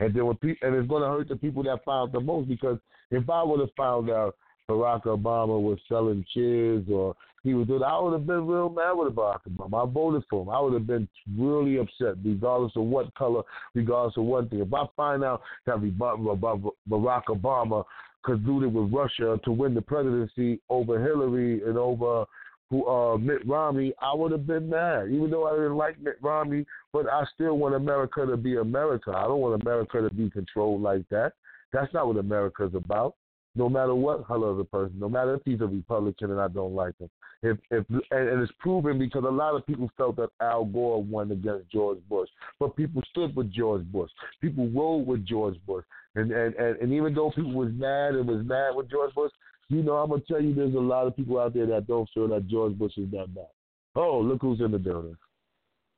And 0.00 0.14
then 0.14 0.26
when 0.26 0.36
pe- 0.36 0.56
and 0.62 0.74
it's 0.74 0.88
going 0.88 1.02
to 1.02 1.08
hurt 1.08 1.28
the 1.28 1.36
people 1.36 1.62
that 1.64 1.84
found 1.84 2.12
the 2.12 2.20
most 2.20 2.48
because 2.48 2.78
if 3.10 3.28
I 3.28 3.42
would 3.42 3.60
have 3.60 3.74
found 3.76 4.10
out 4.10 4.34
Barack 4.68 5.04
Obama 5.04 5.60
was 5.60 5.78
selling 5.88 6.24
chairs 6.34 6.84
or 6.90 7.14
he 7.42 7.54
was 7.54 7.66
doing, 7.66 7.82
I 7.82 7.98
would 7.98 8.12
have 8.12 8.26
been 8.26 8.46
real 8.46 8.70
mad 8.70 8.92
with 8.92 9.14
Barack 9.14 9.40
Obama. 9.50 9.86
I 9.86 9.92
voted 9.92 10.22
for 10.30 10.42
him. 10.42 10.48
I 10.48 10.60
would 10.60 10.72
have 10.72 10.86
been 10.86 11.08
really 11.36 11.76
upset, 11.78 12.14
regardless 12.24 12.72
of 12.76 12.84
what 12.84 13.12
color, 13.14 13.42
regardless 13.74 14.16
of 14.16 14.24
one 14.24 14.48
thing. 14.48 14.60
If 14.60 14.72
I 14.72 14.86
find 14.96 15.22
out 15.22 15.42
that 15.66 15.80
Barack 15.80 17.24
Obama 17.28 17.84
colluded 18.24 18.72
with 18.72 18.92
Russia 18.92 19.38
to 19.44 19.52
win 19.52 19.74
the 19.74 19.82
presidency 19.82 20.60
over 20.68 21.02
Hillary 21.02 21.62
and 21.64 21.76
over 21.76 22.24
who 22.72 22.88
uh, 22.88 23.18
Mitt 23.18 23.46
Romney, 23.46 23.92
I 24.00 24.14
would 24.14 24.32
have 24.32 24.46
been 24.46 24.70
mad. 24.70 25.08
Even 25.10 25.30
though 25.30 25.46
I 25.46 25.52
didn't 25.52 25.76
like 25.76 26.00
Mitt 26.00 26.16
Romney, 26.22 26.64
but 26.92 27.06
I 27.06 27.24
still 27.34 27.58
want 27.58 27.74
America 27.74 28.24
to 28.24 28.36
be 28.36 28.56
America. 28.56 29.12
I 29.14 29.24
don't 29.24 29.40
want 29.40 29.60
America 29.60 30.00
to 30.00 30.12
be 30.12 30.30
controlled 30.30 30.80
like 30.80 31.06
that. 31.10 31.34
That's 31.72 31.92
not 31.92 32.06
what 32.06 32.16
America's 32.16 32.74
about. 32.74 33.14
No 33.54 33.68
matter 33.68 33.94
what 33.94 34.26
color 34.26 34.48
of 34.48 34.56
the 34.56 34.64
person, 34.64 34.98
no 34.98 35.10
matter 35.10 35.34
if 35.34 35.42
he's 35.44 35.60
a 35.60 35.66
Republican 35.66 36.30
and 36.30 36.40
I 36.40 36.48
don't 36.48 36.74
like 36.74 36.98
him. 36.98 37.10
If 37.42 37.58
if 37.70 37.84
and, 37.90 38.28
and 38.28 38.42
it's 38.42 38.52
proven 38.58 38.98
because 38.98 39.24
a 39.24 39.30
lot 39.30 39.54
of 39.54 39.66
people 39.66 39.90
felt 39.98 40.16
that 40.16 40.30
Al 40.40 40.64
Gore 40.64 41.02
won 41.02 41.30
against 41.30 41.70
George 41.70 41.98
Bush, 42.08 42.30
but 42.58 42.76
people 42.76 43.02
stood 43.10 43.36
with 43.36 43.52
George 43.52 43.84
Bush. 43.92 44.10
People 44.40 44.70
rode 44.70 45.06
with 45.06 45.26
George 45.26 45.56
Bush. 45.66 45.84
And, 46.14 46.30
and 46.30 46.54
and 46.56 46.76
and 46.76 46.92
even 46.92 47.14
though 47.14 47.30
people 47.30 47.52
was 47.52 47.72
mad 47.72 48.14
and 48.14 48.28
was 48.28 48.44
mad 48.44 48.74
with 48.74 48.90
George 48.90 49.14
Bush, 49.14 49.32
you 49.68 49.82
know, 49.82 49.94
I'm 49.94 50.10
gonna 50.10 50.22
tell 50.28 50.42
you, 50.42 50.54
there's 50.54 50.74
a 50.74 50.78
lot 50.78 51.06
of 51.06 51.16
people 51.16 51.38
out 51.38 51.54
there 51.54 51.66
that 51.66 51.86
don't 51.86 52.08
feel 52.12 52.28
that 52.28 52.48
George 52.48 52.76
Bush 52.76 52.98
is 52.98 53.10
that 53.12 53.34
bad. 53.34 53.46
Oh, 53.94 54.20
look 54.20 54.42
who's 54.42 54.60
in 54.60 54.72
the 54.72 54.78
building. 54.78 55.16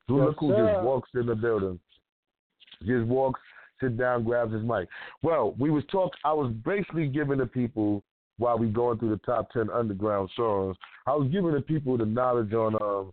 Yes, 0.07 0.17
look 0.17 0.37
who 0.39 0.51
sir. 0.51 0.73
just 0.73 0.85
walks 0.85 1.09
in 1.15 1.25
the 1.25 1.35
building. 1.35 1.79
Just 2.85 3.05
walks, 3.07 3.39
sit 3.81 3.97
down, 3.97 4.23
grabs 4.23 4.53
his 4.53 4.63
mic. 4.63 4.87
Well, 5.21 5.55
we 5.57 5.69
was 5.69 5.83
talk. 5.91 6.13
I 6.23 6.33
was 6.33 6.53
basically 6.65 7.07
giving 7.07 7.39
the 7.39 7.45
people 7.45 8.03
while 8.37 8.57
we 8.57 8.67
going 8.67 8.99
through 8.99 9.11
the 9.11 9.17
top 9.25 9.51
ten 9.51 9.69
underground 9.69 10.29
songs. 10.35 10.77
I 11.07 11.15
was 11.15 11.29
giving 11.29 11.53
the 11.53 11.61
people 11.61 11.97
the 11.97 12.05
knowledge 12.05 12.53
on. 12.53 12.75
Um, 12.75 13.11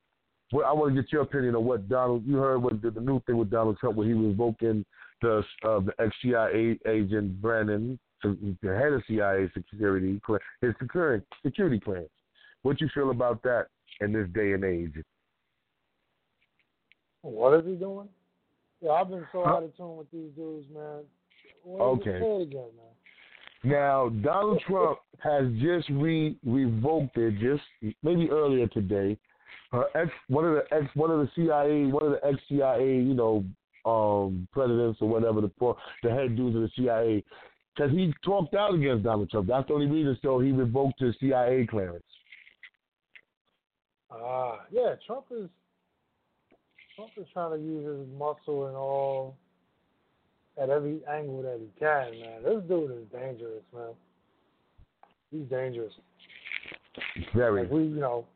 well, 0.52 0.66
I 0.66 0.72
want 0.72 0.94
to 0.94 1.02
get 1.02 1.12
your 1.12 1.22
opinion 1.22 1.56
on 1.56 1.64
what 1.64 1.88
Donald. 1.88 2.24
You 2.26 2.36
heard 2.36 2.58
what 2.58 2.80
the, 2.82 2.90
the 2.90 3.00
new 3.00 3.20
thing 3.26 3.38
with 3.38 3.50
Donald 3.50 3.78
Trump, 3.78 3.96
where 3.96 4.06
he 4.06 4.14
was 4.14 4.26
invoking 4.26 4.84
the 5.22 5.42
uh, 5.64 5.80
the 5.80 5.92
ex 5.98 6.14
CIA 6.22 6.78
agent 6.86 7.40
Brennan, 7.40 7.98
the 8.22 8.56
head 8.62 8.92
of 8.92 9.02
CIA 9.08 9.50
security, 9.54 10.20
his 10.60 10.74
security 10.80 11.24
security 11.44 11.80
clearance. 11.80 12.10
What 12.62 12.80
you 12.80 12.88
feel 12.94 13.10
about 13.10 13.42
that 13.42 13.66
in 14.00 14.12
this 14.12 14.28
day 14.34 14.52
and 14.52 14.64
age? 14.64 14.94
What 17.22 17.58
is 17.60 17.66
he 17.66 17.74
doing? 17.74 18.08
Yeah, 18.80 18.90
I've 18.90 19.08
been 19.08 19.26
so 19.32 19.46
out 19.46 19.62
of 19.62 19.76
tune 19.76 19.96
with 19.96 20.10
these 20.10 20.30
dudes, 20.36 20.66
man. 20.74 21.04
okay. 21.68 22.16
Again, 22.16 22.68
man. 22.76 22.92
Now, 23.64 24.08
Donald 24.08 24.60
Trump 24.66 24.98
has 25.22 25.44
just 25.60 25.88
re 25.90 26.36
revoked 26.44 27.16
it 27.16 27.38
just 27.38 27.62
maybe 28.02 28.28
earlier 28.30 28.66
today. 28.68 29.16
Her 29.70 29.84
ex, 29.94 30.10
one 30.28 30.44
of 30.44 30.54
the 30.54 30.64
ex, 30.74 30.84
one 30.94 31.10
of 31.10 31.20
the 31.20 31.30
CIA, 31.36 31.86
one 31.86 32.04
of 32.04 32.12
the 32.12 32.26
ex 32.26 32.38
CIA, 32.48 32.96
you 32.96 33.14
know, 33.14 33.44
um, 33.84 34.46
presidents 34.52 34.98
or 35.00 35.08
whatever 35.08 35.40
the 35.40 35.50
the 36.02 36.10
head 36.10 36.36
dudes 36.36 36.56
of 36.56 36.62
the 36.62 36.70
CIA, 36.76 37.24
because 37.74 37.90
he 37.92 38.12
talked 38.24 38.54
out 38.54 38.74
against 38.74 39.04
Donald 39.04 39.30
Trump. 39.30 39.48
That's 39.48 39.68
the 39.68 39.74
only 39.74 39.86
reason. 39.86 40.16
So 40.22 40.40
he 40.40 40.52
revoked 40.52 41.00
his 41.00 41.14
CIA 41.20 41.66
clearance. 41.68 42.04
Ah, 44.10 44.52
uh, 44.52 44.56
yeah, 44.70 44.94
Trump 45.06 45.24
is 45.30 45.48
Trump 46.96 47.10
is 47.16 47.26
trying 47.32 47.58
to 47.58 47.64
use 47.64 47.86
his 47.86 48.18
muscle 48.18 48.66
and 48.66 48.76
all 48.76 49.36
at 50.60 50.68
every 50.68 51.00
angle 51.10 51.42
that 51.42 51.58
he 51.60 51.68
can, 51.78 52.20
man. 52.20 52.42
This 52.42 52.62
dude 52.68 52.90
is 52.90 53.06
dangerous, 53.10 53.62
man. 53.74 53.94
He's 55.30 55.48
dangerous. 55.48 55.92
Very. 57.34 57.62
Like 57.62 57.70
we, 57.70 57.84
you 57.84 58.00
know, 58.00 58.26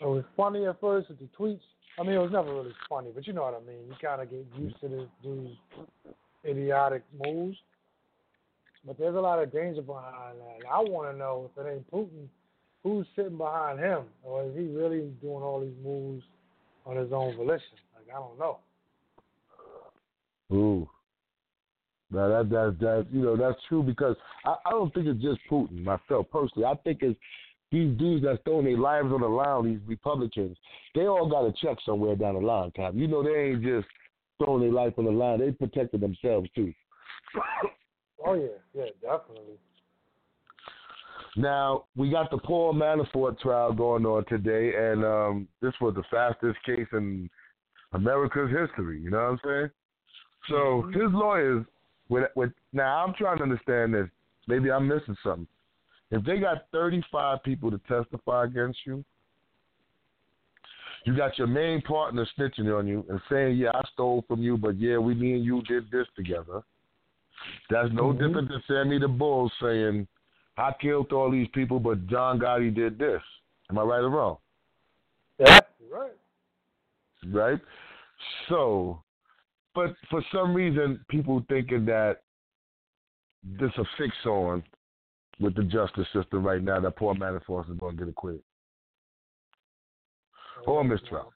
it 0.00 0.06
was 0.06 0.24
funny 0.36 0.66
at 0.66 0.78
first 0.80 1.08
with 1.08 1.18
the 1.18 1.28
tweets 1.38 1.60
I 1.98 2.02
mean, 2.02 2.12
it 2.12 2.18
was 2.18 2.30
never 2.32 2.54
really 2.54 2.74
funny, 2.88 3.10
but 3.14 3.26
you 3.26 3.32
know 3.32 3.42
what 3.42 3.54
I 3.54 3.66
mean. 3.66 3.86
You 3.88 3.94
kind 4.00 4.22
of 4.22 4.30
get 4.30 4.46
used 4.56 4.80
to 4.80 4.88
this 4.88 5.08
dude's 5.22 5.56
idiotic 6.44 7.02
moves. 7.24 7.56
But 8.86 8.98
there's 8.98 9.16
a 9.16 9.20
lot 9.20 9.42
of 9.42 9.52
danger 9.52 9.82
behind 9.82 10.38
that. 10.38 10.56
And 10.56 10.64
I 10.72 10.78
want 10.78 11.12
to 11.12 11.18
know 11.18 11.50
if 11.50 11.66
it 11.66 11.68
ain't 11.68 11.90
Putin, 11.90 12.28
who's 12.82 13.06
sitting 13.16 13.36
behind 13.36 13.80
him, 13.80 14.04
or 14.22 14.44
is 14.44 14.54
he 14.56 14.66
really 14.66 15.10
doing 15.20 15.42
all 15.42 15.60
these 15.60 15.76
moves 15.84 16.22
on 16.86 16.96
his 16.96 17.12
own 17.12 17.36
volition? 17.36 17.76
Like 17.94 18.14
I 18.14 18.18
don't 18.18 18.38
know. 18.38 18.58
Ooh. 20.52 20.88
Now 22.10 22.28
that 22.28 22.48
that 22.50 22.76
that 22.80 23.06
you 23.12 23.22
know 23.22 23.36
that's 23.36 23.58
true 23.68 23.82
because 23.82 24.16
I, 24.44 24.54
I 24.64 24.70
don't 24.70 24.92
think 24.94 25.06
it's 25.06 25.20
just 25.20 25.40
Putin 25.50 25.82
myself 25.84 26.26
personally. 26.32 26.64
I 26.64 26.74
think 26.76 27.02
it's 27.02 27.18
these 27.70 27.96
dudes 27.98 28.24
that's 28.24 28.40
throwing 28.44 28.64
their 28.64 28.78
lives 28.78 29.12
on 29.12 29.20
the 29.20 29.28
line, 29.28 29.64
these 29.64 29.80
Republicans, 29.86 30.56
they 30.94 31.06
all 31.06 31.28
got 31.28 31.46
a 31.46 31.52
check 31.52 31.76
somewhere 31.84 32.16
down 32.16 32.34
the 32.34 32.40
line, 32.40 32.70
Cap. 32.70 32.92
You 32.96 33.06
know, 33.06 33.22
they 33.22 33.50
ain't 33.50 33.62
just 33.62 33.86
throwing 34.38 34.62
their 34.62 34.72
life 34.72 34.94
on 34.96 35.04
the 35.04 35.10
line. 35.10 35.40
They 35.40 35.50
protected 35.52 36.00
themselves 36.00 36.48
too. 36.54 36.72
oh 38.26 38.34
yeah, 38.34 38.46
yeah, 38.74 38.90
definitely. 39.02 39.54
Now 41.36 41.84
we 41.94 42.10
got 42.10 42.30
the 42.30 42.38
Paul 42.38 42.74
Manafort 42.74 43.38
trial 43.38 43.72
going 43.72 44.06
on 44.06 44.24
today, 44.26 44.72
and 44.76 45.04
um, 45.04 45.48
this 45.60 45.74
was 45.80 45.94
the 45.94 46.02
fastest 46.10 46.58
case 46.64 46.88
in 46.92 47.28
America's 47.92 48.50
history. 48.50 49.00
You 49.00 49.10
know 49.10 49.18
what 49.18 49.24
I'm 49.24 49.40
saying? 49.44 49.70
So 50.48 50.54
mm-hmm. 50.54 50.92
his 50.92 51.12
lawyers, 51.12 51.66
with, 52.08 52.24
with 52.34 52.50
now 52.72 53.04
I'm 53.04 53.14
trying 53.14 53.38
to 53.38 53.42
understand 53.42 53.94
this. 53.94 54.08
Maybe 54.46 54.70
I'm 54.70 54.88
missing 54.88 55.16
something. 55.22 55.46
If 56.10 56.24
they 56.24 56.38
got 56.38 56.66
35 56.72 57.42
people 57.42 57.70
to 57.70 57.80
testify 57.88 58.44
against 58.44 58.78
you, 58.86 59.04
you 61.04 61.16
got 61.16 61.38
your 61.38 61.46
main 61.46 61.80
partner 61.82 62.26
snitching 62.38 62.76
on 62.76 62.86
you 62.86 63.04
and 63.08 63.20
saying, 63.30 63.56
"Yeah, 63.56 63.70
I 63.74 63.82
stole 63.92 64.24
from 64.26 64.42
you, 64.42 64.56
but 64.56 64.78
yeah, 64.78 64.98
we, 64.98 65.14
me 65.14 65.34
and 65.34 65.44
you 65.44 65.62
did 65.62 65.90
this 65.90 66.06
together." 66.16 66.62
That's 67.70 67.88
no 67.92 68.04
mm-hmm. 68.04 68.26
different 68.26 68.48
than 68.48 68.62
Sammy 68.66 68.98
the 68.98 69.08
Bull 69.08 69.50
saying, 69.60 70.08
"I 70.56 70.72
killed 70.80 71.12
all 71.12 71.30
these 71.30 71.48
people, 71.54 71.78
but 71.78 72.06
John 72.08 72.38
Gotti 72.38 72.74
did 72.74 72.98
this." 72.98 73.22
Am 73.70 73.78
I 73.78 73.82
right 73.82 74.00
or 74.00 74.10
wrong? 74.10 74.38
Yeah, 75.38 75.60
right. 75.90 76.12
Right. 77.30 77.60
So, 78.48 79.02
but 79.74 79.94
for 80.10 80.22
some 80.32 80.54
reason, 80.54 81.00
people 81.08 81.44
thinking 81.48 81.84
that 81.86 82.22
this 83.58 83.70
a 83.76 83.84
fix 83.96 84.14
on 84.26 84.62
with 85.40 85.54
the 85.54 85.62
justice 85.62 86.06
system 86.12 86.44
right 86.44 86.62
now 86.62 86.78
that 86.80 86.96
Paul 86.96 87.14
Manafort 87.14 87.70
is 87.70 87.78
going 87.78 87.96
to 87.96 88.04
get 88.04 88.10
acquitted. 88.10 88.42
Or 90.66 90.82
mistrial. 90.82 91.32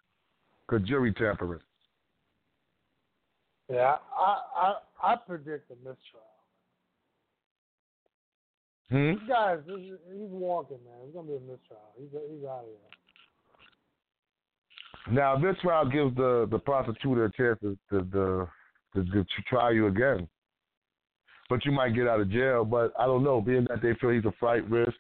Because 0.69 0.85
jury 0.87 1.13
tampering. 1.13 1.61
Yeah, 3.71 3.99
I, 4.19 4.39
I 4.57 4.75
I 5.03 5.17
predict 5.17 5.71
a 5.71 5.77
mistrial. 5.77 6.27
Hmm? 8.91 9.13
This 9.13 9.23
guy, 9.29 9.57
he's 9.65 10.31
walking, 10.31 10.79
man. 10.85 10.95
It's 11.07 11.15
gonna 11.15 11.29
be 11.29 11.37
a 11.37 11.41
mistrial. 11.41 11.93
He's 11.97 12.11
he's 12.11 12.45
out 12.45 12.61
of 12.61 12.67
here. 12.67 12.91
Now, 15.15 15.39
this 15.39 15.57
trial 15.63 15.89
gives 15.89 16.17
the 16.17 16.49
the 16.51 16.59
prosecutor 16.59 17.25
a 17.25 17.33
chance 17.33 17.59
to 17.61 17.79
to, 17.91 18.05
to, 18.11 18.49
to, 18.95 19.05
to 19.05 19.25
try 19.49 19.71
you 19.71 19.87
again 19.87 20.29
but 21.53 21.67
you 21.67 21.73
might 21.73 21.95
get 21.95 22.09
out 22.09 22.19
of 22.19 22.31
jail. 22.31 22.65
But 22.65 22.95
I 22.99 23.05
don't 23.05 23.23
know, 23.23 23.43
being 23.43 23.67
that 23.69 23.83
they 23.83 23.93
feel 24.01 24.09
he's 24.09 24.25
a 24.25 24.33
flight 24.41 24.69
risk, 24.71 24.95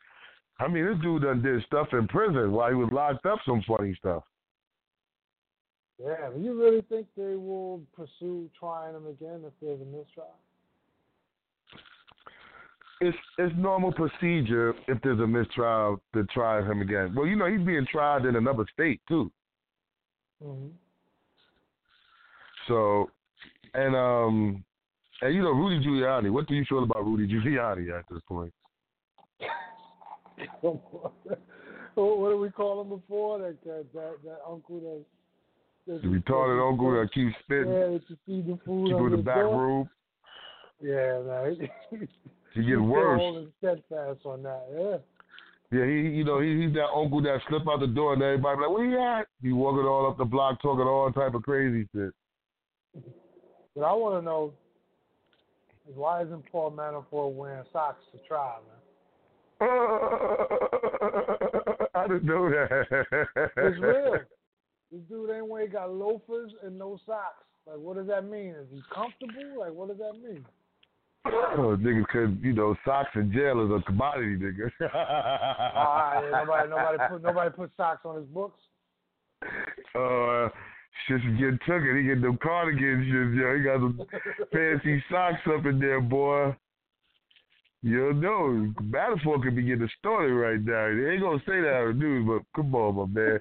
I 0.61 0.69
mean, 0.69 0.85
this 0.85 1.01
dude 1.01 1.23
done 1.23 1.43
did 1.43 1.65
stuff 1.65 1.88
in 1.93 2.07
prison 2.09 2.53
while 2.53 2.69
he 2.69 2.75
was 2.75 2.91
locked 2.93 3.25
up. 3.25 3.38
Some 3.47 3.62
funny 3.67 3.97
stuff. 3.99 4.23
Yeah, 5.99 6.29
but 6.31 6.41
you 6.41 6.61
really 6.61 6.83
think 6.91 7.07
they 7.17 7.37
will 7.37 7.81
pursue 7.97 8.51
trying 8.59 8.95
him 8.95 9.07
again 9.07 9.41
if 9.47 9.53
there's 9.62 9.81
a 9.81 9.85
mistrial? 9.85 10.37
It's 13.01 13.17
it's 13.38 13.55
normal 13.57 13.93
procedure 13.93 14.75
if 14.88 15.01
there's 15.03 15.21
a 15.21 15.27
mistrial 15.27 16.03
to 16.12 16.25
try 16.35 16.61
him 16.61 16.83
again. 16.83 17.15
Well, 17.17 17.27
you 17.27 17.35
know 17.35 17.47
he's 17.47 17.67
being 17.67 17.87
tried 17.91 18.27
in 18.27 18.37
another 18.37 18.67
state 18.75 19.01
too. 19.09 19.33
Mm-hmm. 20.45 20.69
So, 22.69 23.11
and 23.75 23.97
um, 23.97 24.65
and 25.22 25.35
you 25.35 25.42
know 25.42 25.52
Rudy 25.52 25.85
Giuliani. 25.85 26.30
What 26.30 26.46
do 26.48 26.54
you 26.54 26.64
feel 26.68 26.82
about 26.82 27.04
Rudy 27.06 27.26
Giuliani 27.32 27.96
at 27.96 28.04
this 28.11 28.20
point? 28.28 28.52
what 30.61 31.20
do 31.94 32.38
we 32.38 32.50
call 32.50 32.82
him 32.82 32.88
before? 32.88 33.38
That 33.38 33.56
that 33.64 33.87
that, 33.94 34.16
that 34.24 34.38
uncle 34.48 34.80
that. 34.80 35.04
The 35.85 35.94
retarded 36.06 36.70
uncle 36.70 36.92
that 36.92 37.12
keeps 37.12 37.35
spitting. 37.42 37.72
Yeah, 37.72 37.98
to 37.98 38.18
feed 38.24 38.46
the 38.46 38.56
food. 38.64 38.87
Keep 38.87 38.98
in 38.98 39.11
the 39.11 39.16
back 39.16 39.35
door. 39.35 39.61
room. 39.61 39.90
Yeah, 40.80 41.22
man. 41.26 41.68
He 41.90 41.96
get 41.98 42.08
He's 42.54 42.78
worse. 42.78 43.18
Holding 43.18 43.52
steadfast 43.58 44.20
on 44.24 44.44
that. 44.44 44.62
Yeah. 44.72 44.96
Yeah, 45.72 45.87
he 45.87 46.16
you 46.18 46.24
know 46.24 46.38
he 46.40 46.66
he's 46.66 46.74
that 46.74 46.88
uncle 46.94 47.22
that 47.22 47.40
slip 47.48 47.62
out 47.68 47.80
the 47.80 47.87
door 47.87 48.12
and 48.12 48.22
everybody 48.22 48.56
be 48.56 48.62
like, 48.62 48.70
where 48.70 48.85
you 48.85 49.00
at? 49.00 49.26
He 49.42 49.52
walking 49.52 49.87
all 49.87 50.08
up 50.08 50.18
the 50.18 50.24
block 50.24 50.61
talking 50.62 50.87
all 50.87 51.11
type 51.11 51.35
of 51.35 51.42
crazy 51.42 51.88
shit. 51.94 52.12
But 53.74 53.82
I 53.82 53.92
want 53.94 54.20
to 54.20 54.24
know 54.24 54.52
why 55.85 56.23
isn't 56.23 56.51
Paul 56.51 56.73
Manafort 56.73 57.33
wearing 57.35 57.64
socks 57.73 58.05
to 58.12 58.18
trial, 58.27 58.62
man? 58.68 58.77
I 61.95 62.07
didn't 62.09 62.25
know 62.25 62.51
that. 62.51 62.87
It's 63.57 63.81
real. 63.81 64.18
This 64.90 65.01
dude 65.09 65.31
ain't 65.31 65.47
wearing 65.47 65.71
got 65.71 65.90
loafers 65.90 66.53
and 66.62 66.79
no 66.79 66.99
socks. 67.07 67.47
Like, 67.66 67.79
what 67.79 67.97
does 67.97 68.09
that 68.09 68.27
mean? 68.27 68.51
Is 68.51 68.66
he 68.71 68.83
comfortable? 68.95 69.61
Like, 69.61 69.73
what 69.73 69.88
does 69.88 69.97
that 69.97 70.12
mean? 70.23 70.45
Oh, 71.25 71.79
niggas 71.81 72.07
could, 72.09 72.38
you 72.42 72.53
know, 72.53 72.77
socks 72.85 73.09
in 73.14 73.33
jail 73.33 73.64
is 73.64 73.71
a 73.71 73.83
commodity, 73.87 74.37
nigga. 74.37 74.71
Ah, 74.95 76.21
yeah, 76.21 76.45
nobody, 76.45 76.68
nobody 76.68 76.99
put, 77.09 77.23
nobody 77.23 77.51
put 77.57 77.71
socks 77.77 78.01
on 78.05 78.16
his 78.16 78.27
books. 78.27 78.61
uh, 79.95 80.49
shit's 81.07 81.24
getting 81.38 81.59
took 81.66 81.83
it. 81.83 81.96
He 81.96 82.05
get 82.05 82.22
them 82.22 82.38
cardigan 82.42 83.05
shit, 83.05 83.40
yo. 83.40 83.57
He 83.57 83.62
got 83.62 83.81
some 83.81 84.00
fancy 84.52 85.02
socks 85.11 85.40
up 85.46 85.66
in 85.66 85.78
there, 85.78 86.00
boy. 86.00 86.55
You 87.85 88.12
know, 88.12 88.72
Manafort 88.81 89.42
could 89.42 89.57
be 89.57 89.62
getting 89.62 89.88
story 89.98 90.31
right 90.31 90.61
now. 90.61 90.94
They 90.94 91.12
ain't 91.12 91.22
gonna 91.22 91.38
say 91.40 91.61
that 91.61 91.83
on 91.83 91.98
the 91.98 92.05
news, 92.05 92.28
but 92.28 92.42
come 92.55 92.74
on, 92.76 92.94
my 92.94 93.20
man. 93.20 93.40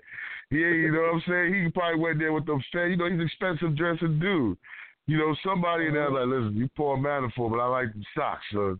Yeah, 0.49 0.67
you 0.67 0.91
know 0.91 1.01
what 1.01 1.13
I'm 1.13 1.23
saying? 1.27 1.63
He 1.63 1.71
probably 1.71 1.99
went 1.99 2.19
there 2.19 2.33
with 2.33 2.47
them. 2.47 2.63
You 2.73 2.97
know, 2.97 3.05
he's 3.05 3.19
an 3.19 3.21
expensive 3.21 3.77
dressing 3.77 4.19
dude. 4.19 4.57
You 5.05 5.17
know, 5.17 5.35
somebody 5.45 5.87
in 5.87 5.93
there 5.93 6.07
uh-huh. 6.07 6.25
like, 6.25 6.41
listen, 6.41 6.57
you 6.57 6.69
poor 6.75 6.97
Manafort, 6.97 7.51
but 7.51 7.59
I 7.59 7.67
like 7.67 7.93
the 7.93 8.03
socks, 8.15 8.45
son. 8.51 8.79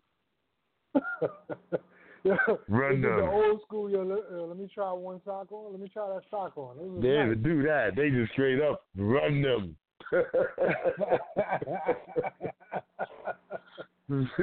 Yo, 2.23 2.36
Run 2.67 3.01
this 3.01 3.10
is 3.10 3.15
the 3.15 3.21
them. 3.21 3.29
old 3.29 3.62
school. 3.62 3.89
Yo, 3.89 4.03
let, 4.03 4.19
uh, 4.31 4.43
let 4.43 4.57
me 4.57 4.69
try 4.73 4.91
one 4.91 5.21
sock 5.25 5.51
on. 5.51 5.71
Let 5.71 5.81
me 5.81 5.89
try 5.89 6.07
that 6.07 6.21
sock 6.29 6.57
on. 6.57 6.77
They 6.77 6.86
nice. 6.86 7.29
didn't 7.29 7.43
do 7.43 7.63
that. 7.63 7.95
They 7.95 8.10
just 8.10 8.31
straight 8.34 8.62
up 8.62 8.86
run 8.95 9.41
them. 9.41 9.75
nigga, 14.12 14.36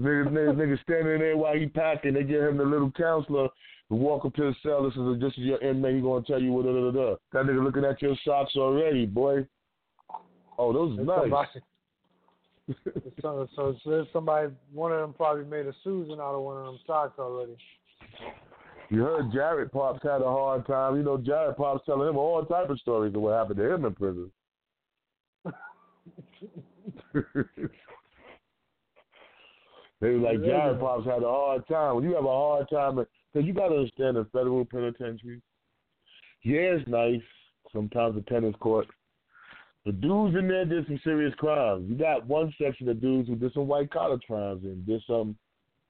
nigga, 0.00 0.54
nigga 0.56 0.82
standing 0.82 1.18
there 1.18 1.36
while 1.36 1.56
he 1.56 1.66
packing. 1.66 2.14
They 2.14 2.22
give 2.24 2.42
him 2.42 2.56
the 2.56 2.64
little 2.64 2.90
counselor 2.92 3.48
to 3.88 3.94
walk 3.94 4.24
up 4.24 4.34
to 4.34 4.42
the 4.42 4.54
cell. 4.62 4.84
This 4.84 4.94
is 4.94 5.20
this 5.20 5.32
is 5.32 5.44
your 5.44 5.62
inmate. 5.62 5.96
He 5.96 6.00
gonna 6.00 6.24
tell 6.24 6.40
you 6.40 6.52
what. 6.52 6.64
Da, 6.64 6.72
da, 6.72 6.90
da. 6.90 7.16
That 7.32 7.46
nigga 7.50 7.62
looking 7.62 7.84
at 7.84 8.00
your 8.00 8.16
socks 8.24 8.56
already, 8.56 9.06
boy. 9.06 9.46
Oh, 10.58 10.72
those 10.72 10.98
are 10.98 11.04
nice. 11.28 11.46
So, 13.20 13.48
so, 13.56 13.76
there's 13.84 14.06
somebody, 14.12 14.48
one 14.72 14.92
of 14.92 15.00
them 15.00 15.12
probably 15.12 15.44
made 15.44 15.66
a 15.66 15.72
Susan 15.82 16.20
out 16.20 16.34
of 16.34 16.42
one 16.42 16.58
of 16.58 16.66
them 16.66 16.78
socks 16.86 17.18
already. 17.18 17.56
You 18.88 19.02
heard 19.02 19.32
Jared 19.32 19.72
Pops 19.72 20.02
had 20.02 20.20
a 20.20 20.24
hard 20.24 20.66
time. 20.66 20.96
You 20.96 21.02
know, 21.02 21.16
Jared 21.16 21.56
Pops 21.56 21.84
telling 21.86 22.08
him 22.08 22.16
all 22.16 22.44
type 22.44 22.68
of 22.68 22.78
stories 22.80 23.14
of 23.14 23.22
what 23.22 23.32
happened 23.32 23.56
to 23.56 23.74
him 23.74 23.84
in 23.84 23.94
prison. 23.94 24.30
they 30.00 30.10
was 30.10 30.22
like, 30.22 30.44
Jared. 30.44 30.78
Pops 30.78 31.06
had 31.06 31.22
a 31.22 31.28
hard 31.28 31.66
time. 31.68 31.96
When 31.96 32.04
you 32.04 32.14
have 32.14 32.24
a 32.24 32.28
hard 32.28 32.68
time, 32.70 32.96
because 32.96 33.46
you 33.46 33.54
got 33.54 33.68
to 33.68 33.76
understand 33.76 34.16
the 34.16 34.26
federal 34.32 34.64
penitentiary. 34.64 35.40
Yeah, 36.44 36.76
it's 36.76 36.88
nice. 36.88 37.22
Sometimes 37.72 38.14
the 38.14 38.22
tennis 38.22 38.54
court. 38.60 38.86
The 39.84 39.92
dudes 39.92 40.36
in 40.36 40.46
there 40.46 40.64
did 40.64 40.86
some 40.86 41.00
serious 41.02 41.34
crimes. 41.34 41.88
You 41.88 41.96
got 41.96 42.26
one 42.26 42.54
section 42.60 42.88
of 42.88 43.00
dudes 43.00 43.28
who 43.28 43.34
did 43.34 43.52
some 43.52 43.66
white 43.66 43.90
collar 43.90 44.18
crimes 44.24 44.62
and 44.64 44.86
did 44.86 45.02
some, 45.06 45.36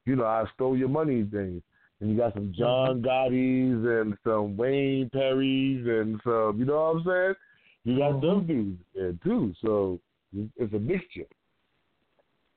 you 0.06 0.16
know, 0.16 0.24
I 0.24 0.44
stole 0.54 0.76
your 0.76 0.88
money 0.88 1.28
things. 1.30 1.62
And 2.00 2.10
you 2.10 2.16
got 2.16 2.34
some 2.34 2.48
mm-hmm. 2.48 2.60
John 2.60 3.02
Gotti's 3.02 3.86
and 3.86 4.16
some 4.24 4.56
Wayne 4.56 5.10
Perry's 5.12 5.86
and 5.86 6.20
some, 6.24 6.58
you 6.58 6.64
know 6.64 6.74
what 6.74 6.96
I'm 6.96 7.04
saying? 7.04 7.34
You 7.84 7.98
got 7.98 8.20
them 8.20 8.40
mm-hmm. 8.40 8.46
dudes 8.46 8.82
there 8.94 9.12
too. 9.22 9.54
So 9.62 10.00
it's 10.34 10.72
a 10.72 10.78
mixture. 10.78 11.26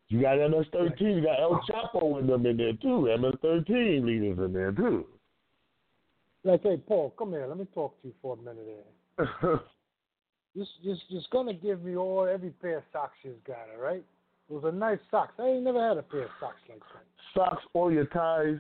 You 0.08 0.22
got 0.22 0.38
MS-13. 0.38 1.02
You 1.02 1.22
got 1.22 1.40
El 1.40 1.62
Chapo 1.70 2.20
in 2.20 2.28
them 2.28 2.46
in 2.46 2.58
there 2.58 2.74
too. 2.74 3.08
MS-13 3.18 4.06
leaders 4.06 4.38
in 4.38 4.54
there 4.54 4.72
too. 4.72 5.06
Like, 6.44 6.62
hey, 6.62 6.78
Paul, 6.78 7.14
come 7.18 7.32
here. 7.32 7.48
Let 7.48 7.58
me 7.58 7.68
talk 7.74 8.00
to 8.02 8.08
you 8.08 8.14
for 8.22 8.36
a 8.36 8.38
minute 8.38 8.68
here. 8.68 9.60
Just, 10.58 10.72
just, 10.84 11.02
just 11.10 11.30
gonna 11.32 11.54
give 11.54 11.84
me 11.84 11.98
all 11.98 12.28
every 12.32 12.52
pair 12.52 12.78
of 12.78 12.84
socks 12.94 13.18
you've 13.24 13.44
got, 13.44 13.68
all 13.76 13.84
right? 13.84 14.04
Those 14.50 14.64
are 14.64 14.72
nice 14.72 15.00
socks. 15.12 15.34
I 15.40 15.48
ain't 15.48 15.64
never 15.64 15.86
had 15.86 15.98
a 15.98 16.04
pair 16.04 16.24
of 16.24 16.30
socks 16.40 16.62
like 16.70 16.80
that. 16.80 17.04
Socks, 17.34 17.64
all 17.74 17.92
your 17.92 18.06
ties, 18.06 18.58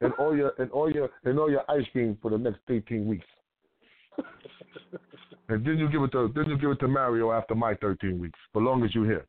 and 0.00 0.12
all 0.14 0.36
your 0.36 0.52
and 0.58 0.70
all 0.70 0.90
your 0.92 1.08
and 1.24 1.38
all 1.38 1.50
your 1.50 1.68
ice 1.70 1.86
cream 1.92 2.18
for 2.20 2.30
the 2.30 2.38
next 2.38 2.60
eighteen 2.68 3.06
weeks. 3.06 3.26
and 5.48 5.64
then 5.64 5.78
you 5.78 5.88
give 5.88 6.02
it 6.02 6.12
to 6.12 6.30
then 6.34 6.44
you 6.48 6.58
give 6.58 6.70
it 6.70 6.80
to 6.80 6.88
Mario 6.88 7.32
after 7.32 7.54
my 7.54 7.74
thirteen 7.74 8.18
weeks, 8.20 8.38
for 8.52 8.60
long 8.60 8.84
as 8.84 8.94
you're 8.94 9.06
here. 9.06 9.26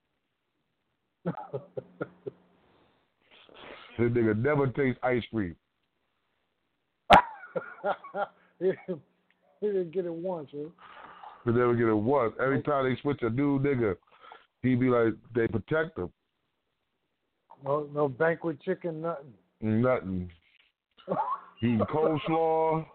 This 3.98 4.12
nigga 4.12 4.38
never 4.38 4.68
tastes 4.68 5.00
ice 5.02 5.24
cream. 5.32 5.56
he, 8.60 8.74
didn't 9.62 9.92
get 9.92 10.06
it 10.06 10.14
once, 10.14 10.50
huh? 10.54 10.70
He 11.46 11.52
never 11.52 11.76
get 11.76 11.88
it 11.88 11.94
once. 11.94 12.34
Every 12.42 12.62
time 12.64 12.90
they 12.90 13.00
switch 13.02 13.20
a 13.22 13.30
new 13.30 13.60
nigga, 13.60 13.96
he 14.64 14.76
be 14.76 14.88
like 14.88 15.14
they 15.36 15.48
protect 15.48 15.98
him. 15.98 16.12
No, 17.64 17.88
no 17.94 18.10
banquet 18.10 18.62
chicken, 18.64 19.02
nothing. 19.02 19.34
Nothing. 19.62 20.32
Eating 21.62 21.80
coleslaw 21.80 22.86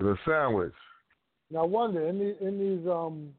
and 0.00 0.08
a 0.08 0.16
sandwich. 0.26 0.74
Now, 1.50 1.62
I 1.62 1.66
wonder 1.66 2.06
in 2.06 2.18
these, 2.18 2.34
in 2.40 2.58
these 2.58 2.86
um 2.88 3.30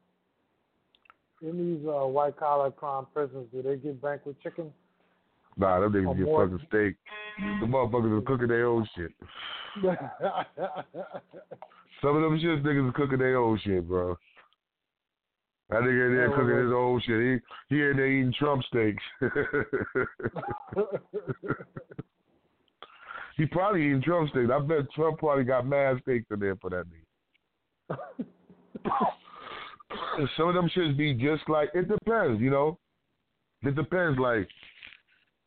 in 1.40 1.56
these 1.56 1.86
uh, 1.86 2.06
white 2.06 2.36
collar 2.36 2.72
crime 2.72 3.06
prisons, 3.14 3.46
do 3.52 3.62
they 3.62 3.76
get 3.76 4.02
banquet 4.02 4.36
chicken? 4.42 4.72
Nah, 5.56 5.78
them 5.80 5.92
niggas 5.92 6.16
get 6.16 6.26
more. 6.26 6.48
fucking 6.48 6.66
steak. 6.68 6.96
The 7.60 7.66
motherfuckers 7.66 8.18
are 8.18 8.22
cooking 8.22 8.48
their 8.48 8.66
own 8.66 8.88
shit. 8.96 9.12
Some 12.02 12.16
of 12.16 12.22
them 12.22 12.38
shit 12.40 12.62
niggas 12.62 12.88
are 12.88 12.92
cooking 12.92 13.18
their 13.18 13.36
own 13.38 13.58
shit, 13.64 13.86
bro. 13.88 14.16
That 15.70 15.82
nigga 15.82 16.06
in 16.06 16.14
there 16.16 16.30
cooking 16.30 16.56
his 16.64 16.72
own 16.72 17.00
shit. 17.04 17.20
He 17.20 17.76
he 17.76 17.82
in 17.82 17.96
there 17.96 18.06
eating 18.06 18.32
Trump 18.38 18.62
steaks. 18.64 19.02
he 23.36 23.44
probably 23.46 23.84
eating 23.86 24.02
Trump 24.02 24.30
steaks. 24.30 24.50
I 24.52 24.60
bet 24.60 24.90
Trump 24.94 25.18
probably 25.18 25.44
got 25.44 25.66
mad 25.66 25.98
steaks 26.02 26.26
in 26.30 26.40
there 26.40 26.56
for 26.56 26.70
that 26.70 26.86
nigga. 27.90 28.26
Some 30.36 30.48
of 30.48 30.54
them 30.54 30.70
shits 30.74 30.96
be 30.96 31.14
just 31.14 31.48
like 31.48 31.70
it 31.74 31.88
depends, 31.88 32.40
you 32.40 32.50
know. 32.50 32.78
It 33.62 33.74
depends. 33.74 34.18
Like 34.18 34.48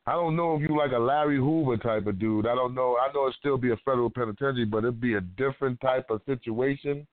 I 0.07 0.13
don't 0.13 0.35
know 0.35 0.55
if 0.55 0.61
you 0.61 0.75
like 0.75 0.91
a 0.93 0.97
Larry 0.99 1.37
Hoover 1.37 1.77
type 1.77 2.07
of 2.07 2.17
dude. 2.19 2.47
I 2.47 2.55
don't 2.55 2.73
know. 2.73 2.97
I 2.97 3.11
know 3.13 3.25
it'd 3.25 3.35
still 3.35 3.57
be 3.57 3.71
a 3.71 3.77
federal 3.85 4.09
penitentiary, 4.09 4.65
but 4.65 4.79
it'd 4.79 4.99
be 4.99 5.13
a 5.13 5.21
different 5.21 5.79
type 5.79 6.09
of 6.09 6.21
situation. 6.25 7.05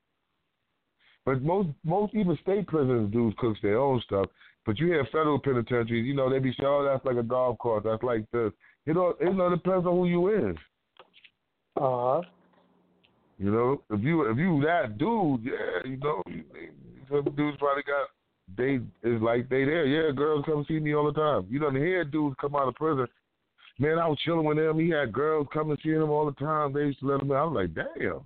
But 1.25 1.43
most 1.43 1.69
most 1.83 2.15
even 2.15 2.37
state 2.41 2.65
prisons 2.67 3.11
dudes 3.11 3.35
cook 3.37 3.57
their 3.61 3.77
own 3.77 4.01
stuff. 4.05 4.25
But 4.65 4.79
you 4.79 4.87
hear 4.87 5.05
federal 5.05 5.39
penitentiaries, 5.39 6.05
you 6.05 6.15
know, 6.15 6.29
they 6.29 6.39
be 6.39 6.53
saying, 6.57 6.67
"Oh, 6.67 6.83
that's 6.83 7.05
like 7.05 7.17
a 7.17 7.23
golf 7.23 7.57
course. 7.59 7.83
That's 7.83 8.01
like 8.03 8.29
this." 8.31 8.51
You 8.85 8.93
know, 8.95 9.15
it 9.19 9.39
all 9.39 9.49
depends 9.51 9.85
on 9.85 9.93
who 9.93 10.05
you 10.07 10.49
is. 10.49 10.55
uh, 11.77 11.81
huh. 11.81 12.21
You 13.37 13.51
know, 13.51 13.81
if 13.91 14.01
you 14.01 14.23
if 14.29 14.37
you 14.37 14.61
that 14.65 14.97
dude, 14.97 15.43
yeah, 15.43 15.79
you 15.89 15.97
know, 15.97 16.21
you- 16.27 16.43
some 17.09 17.23
dudes 17.35 17.57
probably 17.57 17.83
got 17.83 18.07
they 18.57 18.79
is 19.03 19.21
like 19.21 19.49
they 19.49 19.65
there. 19.65 19.85
Yeah, 19.85 20.11
girls 20.11 20.43
come 20.45 20.65
see 20.67 20.79
me 20.79 20.95
all 20.95 21.05
the 21.05 21.19
time. 21.19 21.47
You 21.49 21.59
don't 21.59 21.75
hear 21.75 22.03
dudes 22.03 22.35
come 22.39 22.55
out 22.55 22.67
of 22.67 22.75
prison. 22.75 23.07
Man, 23.77 23.97
I 23.97 24.07
was 24.07 24.19
chilling 24.25 24.45
with 24.45 24.57
him. 24.57 24.77
He 24.77 24.89
had 24.89 25.13
girls 25.13 25.47
coming 25.53 25.77
see 25.81 25.91
him 25.91 26.09
all 26.09 26.25
the 26.25 26.45
time. 26.45 26.73
They 26.73 26.81
used 26.81 26.99
to 26.99 27.07
let 27.07 27.21
him 27.21 27.31
in. 27.31 27.37
I 27.37 27.43
was 27.43 27.55
like, 27.55 27.73
damn. 27.73 28.21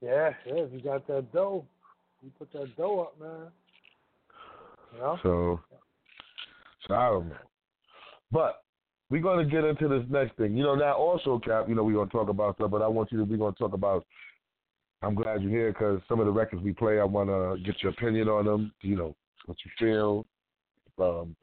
Yeah, 0.00 0.30
yeah. 0.46 0.54
If 0.54 0.72
you 0.72 0.80
got 0.80 1.06
that 1.08 1.32
dough, 1.32 1.64
you 2.22 2.30
put 2.38 2.52
that 2.52 2.76
dough 2.76 3.00
up, 3.00 3.20
man. 3.20 3.48
You 4.94 5.00
know? 5.00 5.18
So, 5.22 5.60
so 6.86 6.94
I 6.94 7.08
don't 7.08 7.28
know. 7.28 7.34
But 8.30 8.62
we're 9.10 9.20
going 9.20 9.44
to 9.44 9.50
get 9.52 9.64
into 9.64 9.88
this 9.88 10.06
next 10.08 10.36
thing. 10.36 10.56
You 10.56 10.62
know, 10.62 10.76
now 10.76 10.94
also, 10.94 11.40
Cap, 11.44 11.68
you 11.68 11.74
know, 11.74 11.82
we're 11.82 11.94
going 11.94 12.08
to 12.08 12.12
talk 12.12 12.28
about 12.28 12.54
stuff, 12.54 12.70
but 12.70 12.82
I 12.82 12.86
want 12.86 13.10
you 13.10 13.18
to, 13.18 13.24
we're 13.24 13.36
going 13.36 13.52
to 13.52 13.58
talk 13.58 13.72
about, 13.72 14.06
I'm 15.02 15.14
glad 15.14 15.42
you're 15.42 15.50
here 15.50 15.72
because 15.72 16.00
some 16.08 16.20
of 16.20 16.26
the 16.26 16.32
records 16.32 16.62
we 16.62 16.72
play, 16.72 17.00
I 17.00 17.04
want 17.04 17.30
to 17.30 17.62
get 17.64 17.82
your 17.82 17.92
opinion 17.92 18.28
on 18.28 18.44
them, 18.44 18.72
you 18.82 18.96
know, 18.96 19.16
what 19.46 19.56
you 19.64 19.70
feel. 19.78 20.26
Um, 20.98 21.34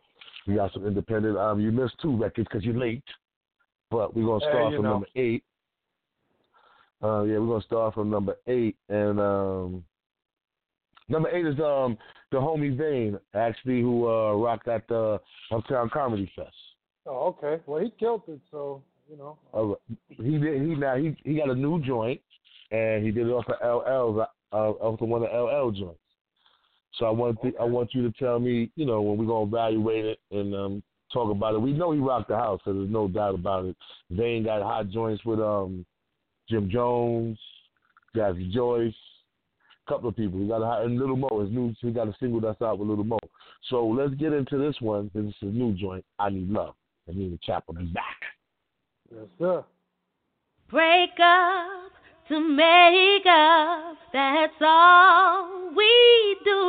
we 0.45 0.55
got 0.55 0.71
some 0.73 0.85
independent. 0.85 1.37
Um, 1.37 1.59
you 1.59 1.71
missed 1.71 1.95
two 2.01 2.15
records 2.15 2.47
because 2.49 2.63
you're 2.63 2.77
late, 2.77 3.03
but 3.89 4.15
we're 4.15 4.25
going 4.25 4.41
to 4.41 4.45
start 4.45 4.69
Hey, 4.69 4.75
from 4.75 4.83
know. 4.83 4.91
number 4.91 5.07
eight. 5.15 5.43
Uh, 7.03 7.23
yeah, 7.23 7.37
we're 7.39 7.47
going 7.47 7.61
to 7.61 7.67
start 7.67 7.93
from 7.95 8.09
number 8.09 8.35
eight. 8.47 8.75
And 8.89 9.19
um, 9.19 9.83
number 11.09 11.29
eight 11.29 11.45
is 11.45 11.59
um 11.59 11.97
the 12.31 12.37
homie 12.37 12.77
Vane, 12.77 13.17
actually, 13.33 13.81
who 13.81 14.07
uh, 14.07 14.33
rocked 14.33 14.67
at 14.67 14.87
the 14.87 15.19
Uptown 15.51 15.89
Comedy 15.89 16.31
Fest. 16.35 16.51
Oh, 17.05 17.35
okay. 17.41 17.63
Well, 17.65 17.81
he 17.81 17.91
killed 17.99 18.23
it, 18.27 18.39
so 18.51 18.83
you 19.09 19.17
know. 19.17 19.37
Uh, 19.53 19.95
he 20.09 20.37
did. 20.37 20.61
He 20.61 20.75
now 20.75 20.97
he 20.97 21.15
he 21.23 21.37
got 21.37 21.49
a 21.49 21.55
new 21.55 21.81
joint, 21.81 22.19
and 22.71 23.06
he 23.06 23.12
did 23.12 23.27
it 23.27 23.32
off 23.32 23.45
of 23.47 23.62
LL's 23.62 24.27
uh, 24.51 24.56
off 24.56 25.01
of 25.01 25.08
one 25.08 25.23
of 25.23 25.30
LL 25.30 25.71
joints. 25.71 25.99
So 26.93 27.06
I 27.06 27.10
want 27.12 27.41
to, 27.43 27.51
I 27.60 27.63
want 27.63 27.93
you 27.93 28.10
to 28.10 28.17
tell 28.17 28.39
me, 28.39 28.71
you 28.75 28.86
know, 28.86 29.01
when 29.01 29.17
we're 29.17 29.25
gonna 29.25 29.45
evaluate 29.45 30.06
it 30.06 30.19
and 30.32 30.56
um 30.56 30.84
talk 31.12 31.32
about 31.32 31.56
it. 31.56 31.62
We 31.62 31.73
know 31.73 31.91
he 31.91 31.99
rocked 31.99 32.30
the 32.30 32.36
house, 32.36 32.60
so 32.65 32.73
there's 32.73 32.89
no 32.89 33.08
doubt 33.08 33.36
about 33.36 33.65
it. 33.65 33.75
Vane 34.10 34.43
got 34.43 34.62
hot 34.62 34.89
joints 34.89 35.23
with 35.25 35.39
um 35.39 35.86
Jim 36.49 36.69
Jones, 36.69 37.38
Jazzy 38.15 38.51
Joyce, 38.51 38.93
a 39.86 39.91
couple 39.91 40.10
of 40.10 40.15
people. 40.15 40.39
He 40.39 40.47
got 40.47 40.62
a 40.62 40.65
hot, 40.65 40.86
and 40.86 40.97
Little 40.97 41.17
Mo. 41.17 41.41
His 41.41 41.51
new 41.51 41.73
he 41.80 41.91
got 41.91 42.08
a 42.08 42.15
single 42.19 42.41
that's 42.41 42.62
out 42.62 42.80
with 42.80 42.89
Little 42.89 43.03
Mo. 43.03 43.19
So 43.69 43.86
let's 43.86 44.13
get 44.15 44.34
into 44.34 44.58
this 44.58 44.75
one. 44.80 45.12
This 45.13 45.25
is 45.25 45.36
his 45.39 45.53
new 45.53 45.73
joint. 45.73 46.06
I 46.19 46.30
need 46.30 46.49
love. 46.49 46.75
I 47.08 47.13
need 47.13 47.25
and 47.25 47.34
the 47.34 47.39
chap 47.43 47.63
will 47.67 47.75
be 47.75 47.86
back. 47.86 48.17
Yes, 49.12 49.25
sir. 49.39 49.63
Break 50.69 51.12
up 51.21 51.87
to 52.29 52.39
make 52.41 53.25
up, 53.25 53.95
that's 54.11 54.53
all 54.61 55.71
we 55.73 56.37
do. 56.43 56.61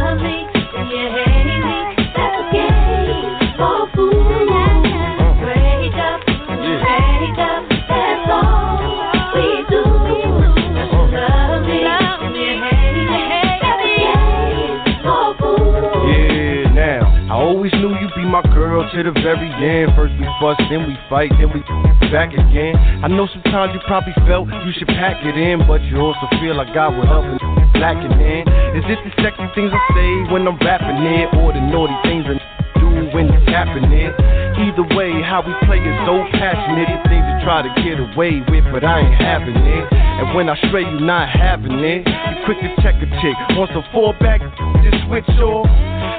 girl 18.63 18.87
to 18.87 19.03
the 19.03 19.11
very 19.19 19.51
end. 19.59 19.91
First 19.95 20.15
we 20.15 20.25
fuss, 20.39 20.55
then 20.71 20.87
we 20.87 20.95
fight, 21.11 21.31
then 21.35 21.51
we 21.51 21.59
back 22.07 22.31
again. 22.31 22.75
I 23.03 23.11
know 23.11 23.27
sometimes 23.27 23.75
you 23.75 23.81
probably 23.83 24.15
felt 24.23 24.47
you 24.47 24.71
should 24.79 24.87
pack 24.87 25.19
it 25.25 25.35
in, 25.35 25.67
but 25.67 25.83
you 25.83 25.99
also 25.99 26.23
feel 26.39 26.55
like 26.55 26.71
God 26.71 26.95
would 26.95 27.07
help 27.11 27.27
and 27.27 27.39
lacking 27.75 28.15
in. 28.15 28.47
Is 28.79 28.85
it 28.87 28.99
the 29.03 29.11
sexy 29.19 29.43
things 29.51 29.71
I 29.75 29.81
say 29.91 30.09
when 30.31 30.47
I'm 30.47 30.55
rapping 30.63 31.03
it, 31.03 31.27
or 31.43 31.51
the 31.51 31.59
naughty 31.59 31.97
things 32.07 32.23
I 32.23 32.39
do 32.79 32.87
when 33.11 33.27
it's 33.27 33.49
happening? 33.51 34.15
Either 34.55 34.87
way, 34.95 35.11
how 35.19 35.43
we 35.43 35.51
play 35.67 35.81
is 35.83 35.97
so 36.07 36.23
passionate. 36.39 36.87
The 36.87 36.99
things 37.11 37.25
you 37.27 37.37
try 37.43 37.67
to 37.67 37.71
get 37.83 37.99
away 37.99 38.39
with, 38.47 38.63
but 38.71 38.87
I 38.87 39.03
ain't 39.03 39.19
having 39.19 39.59
it. 39.59 39.85
And 39.91 40.31
when 40.37 40.47
I 40.47 40.55
stray, 40.69 40.87
you 40.87 41.03
not 41.03 41.27
having 41.27 41.83
it. 41.83 42.07
You 42.07 42.35
quick 42.47 42.63
to 42.63 42.69
check 42.79 42.95
a 42.95 43.07
chick 43.19 43.35
on 43.59 43.67
some 43.75 43.83
four 43.91 44.15
back, 44.23 44.39
just 44.87 45.03
switch 45.03 45.27
off. 45.43 45.67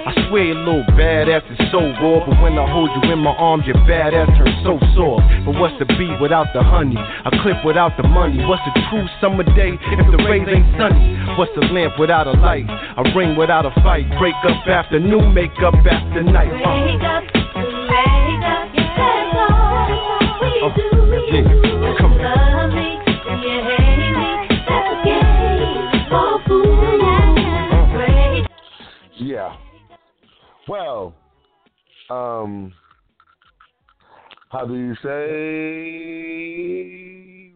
I 0.07 0.13
swear 0.29 0.45
your 0.45 0.57
little 0.61 0.85
badass 0.93 1.45
is 1.53 1.59
so 1.73 1.81
raw, 1.81 2.21
but 2.27 2.37
when 2.43 2.59
I 2.59 2.69
hold 2.71 2.91
you 2.93 3.13
in 3.13 3.19
my 3.21 3.33
arms, 3.33 3.65
your 3.67 3.77
badass 3.89 4.29
turns 4.37 4.57
so 4.63 4.77
soft. 4.95 5.25
But 5.47 5.57
what's 5.57 5.79
the 5.81 5.87
beat 5.97 6.21
without 6.21 6.49
the 6.53 6.63
honey? 6.63 6.97
A 6.99 7.31
clip 7.43 7.65
without 7.65 7.97
the 7.97 8.07
money? 8.07 8.45
What's 8.45 8.63
a 8.69 8.75
true 8.91 9.07
summer 9.21 9.45
day 9.57 9.73
if 9.81 10.01
the 10.13 10.21
rays 10.29 10.45
ain't 10.47 10.69
sunny? 10.77 11.17
What's 11.41 11.53
a 11.57 11.65
lamp 11.73 11.99
without 11.99 12.27
a 12.27 12.33
light? 12.37 12.69
A 12.69 13.03
ring 13.17 13.35
without 13.37 13.65
a 13.65 13.73
fight? 13.81 14.05
Break 14.19 14.35
up 14.45 14.67
after 14.69 15.01
new 15.01 15.21
makeup 15.33 15.75
after 15.75 16.23
night. 16.23 16.53
Uh. 16.53 16.85
Wake 16.85 17.01
up, 17.01 17.25
wake 17.89 18.45
up, 18.45 18.69
that's 18.77 19.37
all 19.41 20.39
we 20.41 20.53
Oh, 20.65 20.73
do. 20.77 20.85
yeah, 21.33 21.74
Well, 30.69 31.15
um, 32.11 32.73
how 34.51 34.67
do 34.67 34.75
you 34.75 34.95
say 35.03 35.11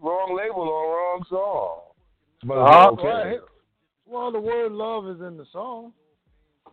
wrong 0.03 0.37
label 0.37 0.63
or 0.63 0.97
wrong 0.97 1.25
song? 1.29 1.81
But 2.45 2.59
Uh, 2.59 2.91
okay. 2.93 3.05
well, 3.05 3.49
well, 4.07 4.33
the 4.33 4.41
word 4.41 4.73
love 4.73 5.07
is 5.09 5.21
in 5.21 5.37
the 5.37 5.47
song. 5.53 5.93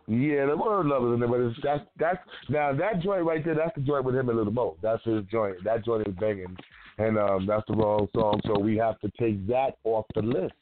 Yeah, 0.08 0.46
the 0.46 0.56
word 0.56 0.86
love 0.86 1.04
is 1.04 1.14
in 1.14 1.20
there, 1.20 1.28
but 1.28 1.40
it's, 1.40 1.58
that's 1.62 1.84
that's 1.98 2.18
now 2.48 2.72
that 2.72 3.00
joint 3.00 3.24
right 3.24 3.44
there. 3.44 3.56
That's 3.56 3.74
the 3.74 3.80
joint 3.80 4.04
with 4.04 4.14
him 4.14 4.28
and 4.28 4.38
Little 4.38 4.52
Mo. 4.52 4.76
That's 4.80 5.02
his 5.02 5.24
joint. 5.24 5.64
That 5.64 5.84
joint 5.84 6.06
is 6.06 6.14
banging, 6.14 6.56
and 6.98 7.18
um, 7.18 7.44
that's 7.46 7.64
the 7.66 7.74
wrong 7.74 8.06
song. 8.14 8.40
So 8.46 8.56
we 8.58 8.76
have 8.76 9.00
to 9.00 9.10
take 9.18 9.46
that 9.48 9.78
off 9.84 10.06
the 10.14 10.22
list. 10.22 10.54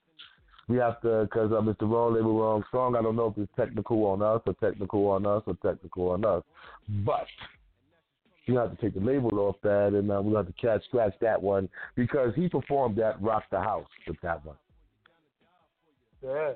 We 0.66 0.78
have 0.78 1.00
to 1.02 1.24
because 1.24 1.52
um, 1.52 1.68
it's 1.68 1.78
the 1.78 1.86
wrong 1.86 2.14
label, 2.14 2.40
wrong 2.40 2.64
song. 2.70 2.96
I 2.96 3.02
don't 3.02 3.16
know 3.16 3.26
if 3.26 3.42
it's 3.42 3.52
technical 3.56 4.06
on 4.06 4.22
us 4.22 4.40
or 4.46 4.54
technical 4.54 5.08
on 5.08 5.26
us 5.26 5.42
or 5.46 5.56
technical 5.62 6.10
on 6.10 6.24
us, 6.24 6.42
but 7.04 7.26
you 8.46 8.56
have 8.56 8.70
to 8.70 8.82
take 8.82 8.94
the 8.94 9.00
label 9.00 9.38
off 9.40 9.56
that, 9.62 9.88
and 9.88 10.10
uh, 10.10 10.20
we 10.22 10.34
have 10.34 10.46
to 10.46 10.52
catch 10.52 10.84
scratch 10.84 11.14
that 11.20 11.42
one 11.42 11.68
because 11.96 12.34
he 12.34 12.48
performed 12.48 12.96
that 12.96 13.20
Rock 13.20 13.44
the 13.50 13.58
House 13.60 13.86
with 14.06 14.16
that 14.22 14.44
one. 14.44 14.56
Yeah. 16.22 16.52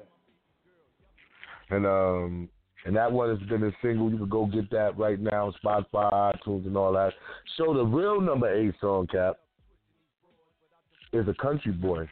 And 1.71 1.87
um 1.87 2.49
and 2.87 2.97
that 2.97 3.11
one 3.11 3.29
has 3.29 3.49
been 3.49 3.65
a 3.65 3.73
single. 3.83 4.11
You 4.11 4.19
can 4.19 4.29
go 4.29 4.47
get 4.47 4.71
that 4.71 4.97
right 4.97 5.21
now 5.21 5.49
on 5.49 5.55
Spotify, 5.63 6.35
iTunes, 6.35 6.67
and 6.67 6.77
all 6.77 6.93
that. 6.93 7.13
So 7.57 7.75
the 7.75 7.85
real 7.85 8.21
number 8.21 8.51
eight 8.51 8.75
song, 8.81 9.07
Cap, 9.09 9.37
is 11.13 11.27
a 11.29 11.35
country 11.35 11.73
boy. 11.73 12.09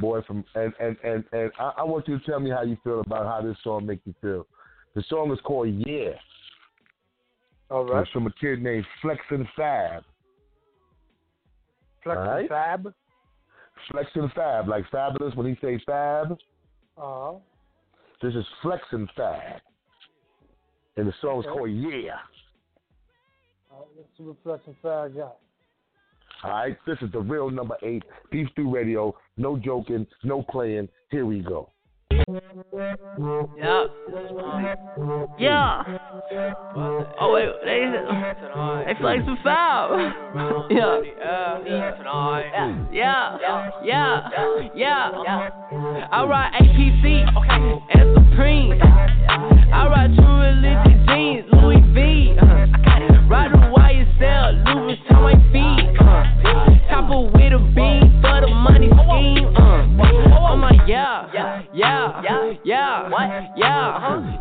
Boy 0.00 0.20
from 0.22 0.44
and 0.54 0.72
and 0.80 0.96
and, 1.04 1.24
and 1.32 1.52
I, 1.58 1.72
I 1.78 1.82
want 1.84 2.08
you 2.08 2.18
to 2.18 2.24
tell 2.24 2.40
me 2.40 2.50
how 2.50 2.62
you 2.62 2.76
feel 2.82 3.00
about 3.00 3.26
how 3.26 3.46
this 3.46 3.56
song 3.62 3.86
makes 3.86 4.02
you 4.04 4.14
feel. 4.20 4.46
The 4.94 5.04
song 5.08 5.32
is 5.32 5.38
called 5.44 5.68
Yeah. 5.86 6.12
All 7.70 7.84
right. 7.84 8.02
It's 8.02 8.10
from 8.10 8.26
a 8.26 8.32
kid 8.32 8.62
named 8.62 8.84
Flexin' 9.02 9.46
Fab. 9.56 10.02
Flex 12.02 12.18
right. 12.18 12.40
and 12.40 12.48
Fab. 12.48 12.94
Flexin' 13.92 14.32
Fab, 14.34 14.68
like 14.68 14.88
fabulous 14.90 15.34
when 15.34 15.46
he 15.46 15.56
say 15.60 15.80
Fab. 15.86 16.32
Uh 16.32 16.36
huh. 16.96 17.32
This 18.22 18.34
is 18.34 18.44
Flexin' 18.62 19.08
Fab. 19.16 19.60
And 20.96 21.06
the 21.06 21.14
song's 21.20 21.46
Okay. 21.46 21.58
called 21.58 21.70
Yeah. 21.70 22.18
All 23.70 23.80
right, 23.80 23.88
let's 23.96 24.08
see 24.16 24.24
what 24.24 24.36
Flex 24.42 24.66
and 24.66 24.76
Fab 24.82 25.14
got. 25.14 25.36
All 26.46 26.52
right, 26.52 26.78
this 26.86 26.96
is 27.02 27.10
the 27.10 27.18
real 27.18 27.50
number 27.50 27.76
eight, 27.82 28.04
Beef 28.30 28.46
Stew 28.52 28.72
Radio. 28.72 29.16
No 29.36 29.56
joking, 29.58 30.06
no 30.22 30.42
playing. 30.42 30.88
Here 31.10 31.26
we 31.26 31.40
go. 31.40 31.70
Yeah. 33.58 33.86
Yeah. 35.40 35.82
Oh 37.20 37.32
wait, 37.34 37.48
they 37.64 37.80
they 38.86 38.94
flexing 39.00 39.36
foul. 39.42 39.98
Yeah. 40.70 41.00
Yeah. 42.92 43.38
Yeah. 43.82 44.28
Yeah. 44.72 45.10
Yeah. 45.26 46.08
I 46.12 46.24
ride 46.26 46.52
APC 46.60 47.26
and 47.90 48.14
Supreme. 48.30 48.80
I 48.80 49.88
ride 49.88 50.14
True 50.14 50.35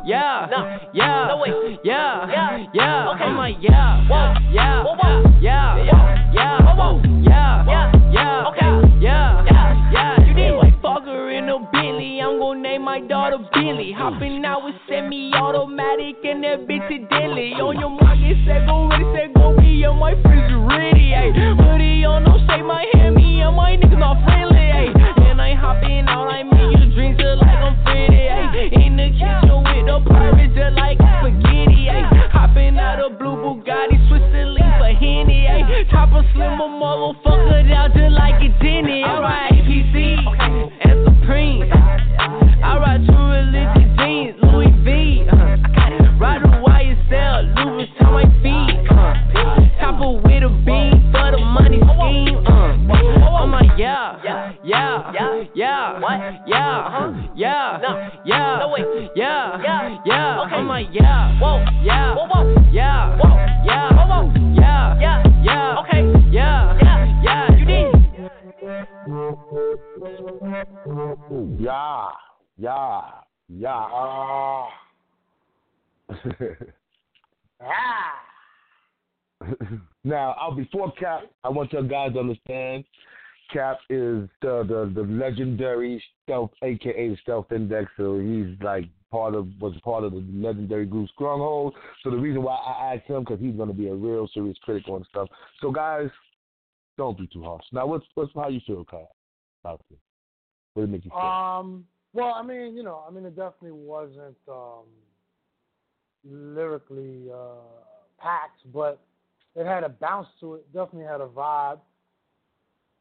yeah, 0.05 0.47
yeah, 0.93 1.35
yeah, 1.83 2.27
yeah, 2.29 2.65
yeah. 2.73 3.09
Okay. 3.09 3.23
I'm 3.23 3.37
like, 3.37 3.55
yeah, 3.59 4.07
whoa, 4.07 4.33
yeah, 4.51 4.83
whoa, 4.83 4.95
whoa. 4.95 5.39
yeah, 5.41 5.83
yeah, 5.83 6.31
yeah, 6.33 6.75
whoa, 6.75 7.01
whoa. 7.01 7.21
yeah, 7.23 7.65
yeah, 7.65 8.11
yeah, 8.11 8.47
okay, 8.49 9.01
yeah, 9.01 9.45
yeah, 9.45 9.91
yeah. 9.91 10.27
You 10.27 10.33
did 10.33 10.53
like 10.55 10.81
fucker 10.81 11.35
in 11.35 11.49
a 11.49 11.59
Bentley. 11.71 12.21
I'm 12.21 12.39
gonna 12.39 12.61
name 12.61 12.83
my 12.83 13.01
daughter 13.01 13.37
Billy. 13.53 13.91
Hopping 13.91 14.45
out 14.45 14.63
with 14.63 14.75
semi-automatic 14.87 16.17
and 16.23 16.43
that 16.43 16.67
bitch 16.67 16.85
a 16.91 17.07
dilly. 17.09 17.53
On 17.53 17.79
your 17.79 17.89
market, 17.89 18.37
say 18.45 18.65
go 18.65 18.84
slim 36.95 37.03
a 37.03 37.13
motherfucker 37.13 37.69
down 37.69 37.91
just 37.93 38.15
like 38.15 38.41
a 38.41 38.63
Denny. 38.63 39.03
Alright, 39.03 39.51
APC 39.51 40.17
and 40.81 41.05
Supreme. 41.05 41.71
I 41.71 42.77
ride 42.77 43.05
true 43.05 43.29
religion 43.29 43.95
jeans, 43.97 44.35
Louis 44.41 44.71
V. 44.83 45.27
Uh, 45.29 45.35
ride 46.19 46.41
a 46.41 46.47
YSL, 46.47 47.55
Louis 47.55 47.87
Vuitton 47.99 48.11
my 48.13 48.23
feet. 48.41 48.91
Uh, 48.91 49.13
chopper 49.79 50.11
with 50.23 50.43
a 50.43 50.49
beam 50.65 51.11
for 51.11 51.31
the 51.31 51.39
money 51.39 51.79
scheme. 51.79 52.37
Uh, 52.47 52.75
I'm 53.35 53.51
like, 53.51 53.77
yeah, 53.77 54.19
yeah, 54.23 54.53
yeah, 54.63 55.43
yeah, 55.53 55.99
what? 55.99 56.19
Yeah? 56.47 57.25
Yeah, 57.35 58.11
yeah, 58.25 58.75
yeah, 59.15 59.61
yeah, 59.61 59.97
yeah. 60.05 60.39
I'm 60.41 60.67
like, 60.67 60.87
yeah, 60.91 61.39
whoa, 61.39 61.63
yeah, 61.83 62.15
yeah. 73.65 73.71
Ah. 73.71 74.69
ah. 77.61 78.11
now, 80.03 80.35
I'll 80.39 80.55
before 80.55 80.91
Cap, 80.93 81.23
I 81.43 81.49
want 81.49 81.73
you 81.73 81.81
guys 81.83 82.13
to 82.13 82.19
understand. 82.19 82.83
Cap 83.51 83.77
is 83.89 84.29
the 84.41 84.63
the, 84.67 84.91
the 84.93 85.01
legendary 85.01 86.03
stealth, 86.23 86.51
aka 86.63 87.09
the 87.09 87.17
stealth 87.23 87.51
index. 87.51 87.89
So 87.97 88.19
he's 88.19 88.55
like 88.63 88.85
part 89.11 89.33
of 89.33 89.47
was 89.59 89.73
part 89.83 90.03
of 90.03 90.11
the 90.11 90.25
legendary 90.31 90.85
group 90.85 91.09
Stronghold. 91.09 91.73
So 92.03 92.11
the 92.11 92.17
reason 92.17 92.43
why 92.43 92.55
I 92.55 92.95
asked 92.95 93.07
him 93.07 93.23
because 93.23 93.39
he's 93.39 93.55
going 93.55 93.69
to 93.69 93.73
be 93.75 93.87
a 93.87 93.95
real 93.95 94.27
serious 94.33 94.57
critic 94.63 94.87
on 94.89 95.03
stuff. 95.09 95.27
So 95.61 95.71
guys, 95.71 96.09
don't 96.97 97.17
be 97.17 97.27
too 97.27 97.43
harsh. 97.43 97.65
Now, 97.71 97.87
what's 97.87 98.05
what's 98.13 98.31
how 98.35 98.49
you 98.49 98.61
feel, 98.65 98.85
Cap? 98.85 99.09
About 99.63 99.81
this? 99.89 99.99
What 100.73 100.83
did 100.83 100.89
it 100.89 100.91
make 100.91 101.05
you 101.05 101.11
feel? 101.11 101.19
Um. 101.19 101.85
Well, 102.15 102.33
I 102.33 102.43
mean, 102.43 102.77
you 102.77 102.81
know, 102.81 103.03
I 103.05 103.11
mean, 103.11 103.25
it 103.25 103.35
definitely 103.35 103.73
wasn't 103.73 104.37
um, 104.47 104.85
lyrically 106.23 107.29
uh, 107.29 107.59
packed, 108.17 108.61
but 108.73 109.01
it 109.53 109.65
had 109.65 109.83
a 109.83 109.89
bounce 109.89 110.29
to 110.39 110.55
it. 110.55 110.73
Definitely 110.73 111.07
had 111.11 111.19
a 111.19 111.27
vibe. 111.27 111.79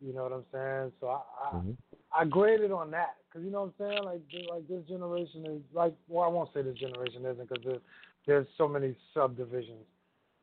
You 0.05 0.13
know 0.13 0.25
what 0.25 0.33
I'm 0.33 0.45
saying? 0.53 0.93
So 1.01 1.07
I 1.07 1.21
I, 1.45 1.57
Mhm. 1.57 1.77
I 2.13 2.25
graded 2.25 2.73
on 2.73 2.91
that 2.91 3.15
because 3.29 3.45
you 3.45 3.53
know 3.53 3.63
what 3.63 3.87
I'm 3.87 3.93
saying. 3.93 4.05
Like 4.05 4.21
like 4.51 4.67
this 4.69 4.83
generation 4.89 5.45
is 5.45 5.63
like 5.73 5.95
well, 6.09 6.25
I 6.25 6.29
won't 6.29 6.53
say 6.53 6.63
this 6.63 6.77
generation 6.77 7.25
isn't 7.25 7.49
because 7.49 7.65
there, 7.65 7.79
there's 8.27 8.49
so 8.59 8.67
many 8.67 8.97
subdivisions, 9.15 9.87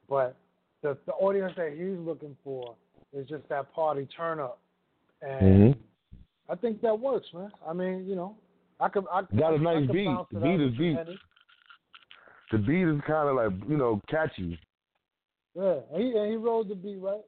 but 0.07 0.37
the 0.81 0.97
the 1.05 1.11
audience 1.13 1.53
that 1.57 1.73
he's 1.73 1.99
looking 1.99 2.37
for 2.41 2.73
is 3.11 3.27
just 3.27 3.47
that 3.49 3.73
party 3.73 4.05
turn 4.15 4.39
up, 4.39 4.59
and 5.21 5.75
Mhm. 5.75 5.77
I 6.47 6.55
think 6.55 6.81
that 6.81 6.97
works, 6.97 7.27
man. 7.33 7.51
I 7.67 7.73
mean, 7.73 8.07
you 8.07 8.15
know, 8.15 8.37
I 8.81 8.89
could 8.89 9.05
I 9.11 9.21
Got 9.37 9.53
a 9.53 9.59
nice 9.59 9.87
beat. 9.91 10.17
The 10.31 10.39
beat 10.39 10.61
is 10.61 10.77
beat. 10.77 10.97
The 12.51 12.57
beat 12.57 12.87
is 12.87 12.99
kind 13.07 13.29
of 13.29 13.35
like 13.35 13.69
you 13.69 13.77
know 13.77 14.01
catchy. 14.09 14.59
Yeah, 15.55 15.75
and 15.93 16.01
he 16.01 16.11
and 16.17 16.31
he 16.31 16.37
rode 16.37 16.69
the 16.69 16.75
beat 16.75 16.97
right. 16.99 17.21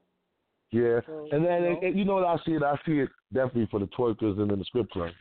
Yeah, 0.72 1.01
So, 1.06 1.28
and 1.32 1.45
then 1.45 1.64
you 1.64 1.70
know. 1.70 1.80
know, 1.80 1.88
you 1.89 2.06
know 2.06 2.16
what 2.16 2.26
I 2.26 2.38
see 2.43 2.54
it. 2.54 2.64
I 2.64 2.76
see 2.84 2.93
it 2.93 3.10
definitely 3.32 3.68
for 3.70 3.80
the 3.80 3.86
twerkers 3.88 4.39
and 4.39 4.51
in 4.51 4.58
the 4.58 4.66
strip 4.66 4.89
club. 4.89 5.12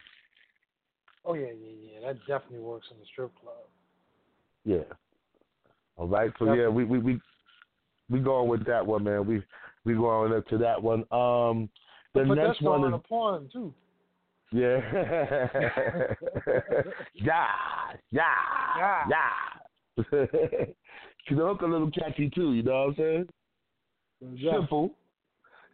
Oh 1.26 1.35
yeah, 1.35 1.49
yeah, 1.49 2.01
yeah. 2.01 2.07
That 2.07 2.18
definitely 2.20 2.61
works 2.61 2.87
in 2.91 2.99
the 2.99 3.05
strip 3.12 3.33
club. 3.39 3.55
Yeah. 4.64 4.95
All 5.97 6.09
right. 6.09 6.33
So 6.39 6.55
yeah, 6.55 6.68
we 6.68 6.85
we 6.85 6.99
we 6.99 7.20
we 8.09 8.20
going 8.20 8.49
with 8.49 8.64
that 8.66 8.87
one, 8.87 9.05
man. 9.05 9.26
We 9.26 9.43
we 9.85 9.95
going 9.95 10.33
up 10.33 10.47
to 10.49 10.59
that 10.59 10.83
one. 10.83 11.01
Um, 11.12 11.68
the 12.14 12.24
but 12.24 12.35
next 12.35 12.47
that's 12.47 12.61
one 12.62 12.85
on 12.85 12.95
is 12.95 13.01
a 13.05 13.09
porn 13.09 13.51
too. 13.53 13.74
yeah, 14.55 14.80
yeah, 17.14 17.46
yeah, 18.11 18.34
Yeah. 18.76 19.03
yeah. 19.09 19.30
Cause 21.28 21.38
the 21.38 21.44
hook 21.44 21.62
a 21.62 21.66
little 21.66 21.90
catchy 21.90 22.28
too. 22.34 22.53
You 22.53 22.62
know 22.62 22.72
what 22.72 22.88
I'm 22.88 22.94
saying? 22.96 23.28
Simple. 24.53 24.90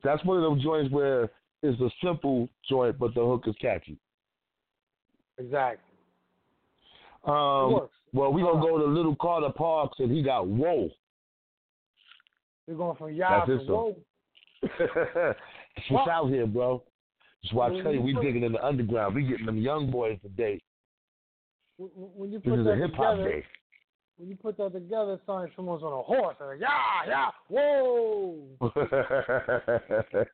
That's 0.05 0.24
one 0.24 0.37
of 0.37 0.43
those 0.43 0.62
joints 0.62 0.93
where 0.93 1.31
it's 1.62 1.81
a 1.81 1.91
simple 2.05 2.49
joint, 2.68 2.99
but 2.99 3.14
the 3.14 3.20
hook 3.20 3.45
is 3.47 3.55
catchy. 3.61 3.99
Exactly. 5.39 5.95
Um, 7.24 7.89
well, 8.12 8.33
we're 8.33 8.45
gonna 8.45 8.61
go 8.61 8.79
to 8.79 8.85
Little 8.85 9.16
Carter 9.16 9.53
Parks, 9.57 9.99
and 9.99 10.11
he 10.11 10.22
got 10.22 10.47
whoa. 10.47 10.89
We're 12.66 12.74
going 12.74 12.97
from 12.97 13.12
y'all 13.12 13.47
to 13.47 13.57
whoa. 13.59 13.97
Just 15.89 16.09
out 16.09 16.29
here, 16.29 16.47
bro. 16.47 16.83
That's 17.43 17.55
why 17.55 17.66
I 17.68 17.82
tell 17.82 17.93
you, 17.93 18.01
you 18.07 18.16
we 18.16 18.24
digging 18.24 18.43
in 18.45 18.53
the 18.53 18.64
underground. 18.64 19.14
We 19.14 19.22
getting 19.22 19.47
them 19.47 19.59
young 19.59 19.91
boys 19.91 20.18
today. 20.22 20.61
When- 21.78 22.32
you 22.32 22.39
This 22.41 22.51
put 22.51 22.59
is 22.61 22.66
a 22.66 22.74
hip 22.76 22.95
hop 22.95 23.16
together, 23.16 23.30
day. 23.30 23.45
when 24.16 24.28
you 24.28 24.36
put 24.36 24.57
that 24.57 24.72
together, 24.72 25.12
it 25.14 25.20
sounds 25.26 25.45
like 25.45 25.53
someone's 25.55 25.82
on 25.84 25.93
a 25.93 26.03
horse. 26.03 26.36
And 26.41 26.49
like, 26.51 26.61
yeah, 26.61 27.07
yeah, 27.07 27.30
whoa. 27.49 28.34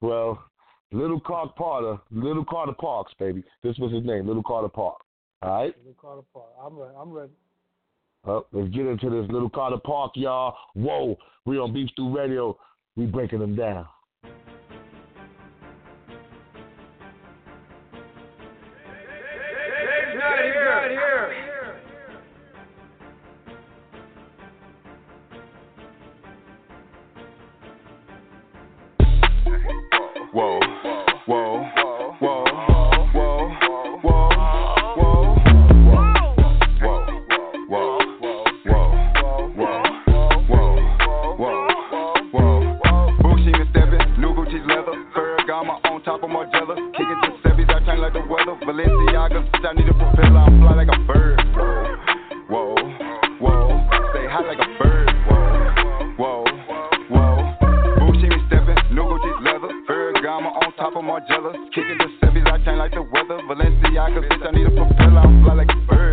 well, 0.00 0.44
Little 0.92 1.20
Carter 1.20 1.52
Parker, 1.56 2.00
Little 2.10 2.44
Carter 2.44 2.74
Parks, 2.78 3.12
baby. 3.18 3.42
This 3.62 3.78
was 3.78 3.92
his 3.92 4.04
name, 4.04 4.26
Little 4.26 4.42
Carter 4.42 4.68
Park. 4.68 4.98
All 5.40 5.50
right. 5.50 5.74
Little 5.78 5.94
Carter 6.00 6.22
Park. 6.34 6.50
I'm 6.62 6.76
ready. 6.76 6.94
I'm 6.96 7.10
ready. 7.12 7.32
Uh, 8.24 8.40
let's 8.52 8.68
get 8.74 8.86
into 8.86 9.10
this 9.10 9.30
Little 9.32 9.50
Carter 9.50 9.78
Park, 9.78 10.12
y'all. 10.14 10.54
Whoa, 10.74 11.16
we 11.46 11.58
on 11.58 11.72
Beef 11.72 11.88
Stew 11.90 12.14
Radio. 12.14 12.56
We 12.94 13.06
breaking 13.06 13.38
them 13.40 13.56
down. 13.56 13.86
Gucci's 44.32 44.66
leather, 44.66 44.96
Ferragamo 45.14 45.78
on 45.84 46.02
top 46.02 46.22
of 46.22 46.30
Margiela, 46.30 46.76
kicking 46.92 47.20
to 47.22 47.36
Sevies, 47.42 47.66
I 47.68 47.84
turn 47.84 48.00
like 48.00 48.14
the 48.14 48.20
weather. 48.20 48.56
Balenciaga, 48.64 49.44
I 49.64 49.72
need 49.74 49.88
a 49.88 49.92
propeller, 49.92 50.38
I'm 50.38 50.60
fly 50.60 50.74
like 50.74 50.88
a 50.88 50.98
bird. 51.04 51.61
Of 61.02 61.08
Margiela, 61.08 61.52
kicking 61.74 61.98
the 61.98 62.08
Sevies, 62.20 62.44
I 62.46 62.58
turn 62.64 62.78
like 62.78 62.92
the 62.92 63.02
weather. 63.02 63.38
Balenciaga, 63.48 64.22
bitch, 64.22 64.46
I 64.46 64.50
need 64.52 64.66
a 64.66 64.70
propeller, 64.70 65.20
I'm 65.20 65.44
fly 65.44 65.54
like 65.54 65.70
a 65.70 65.86
bird. 65.86 66.11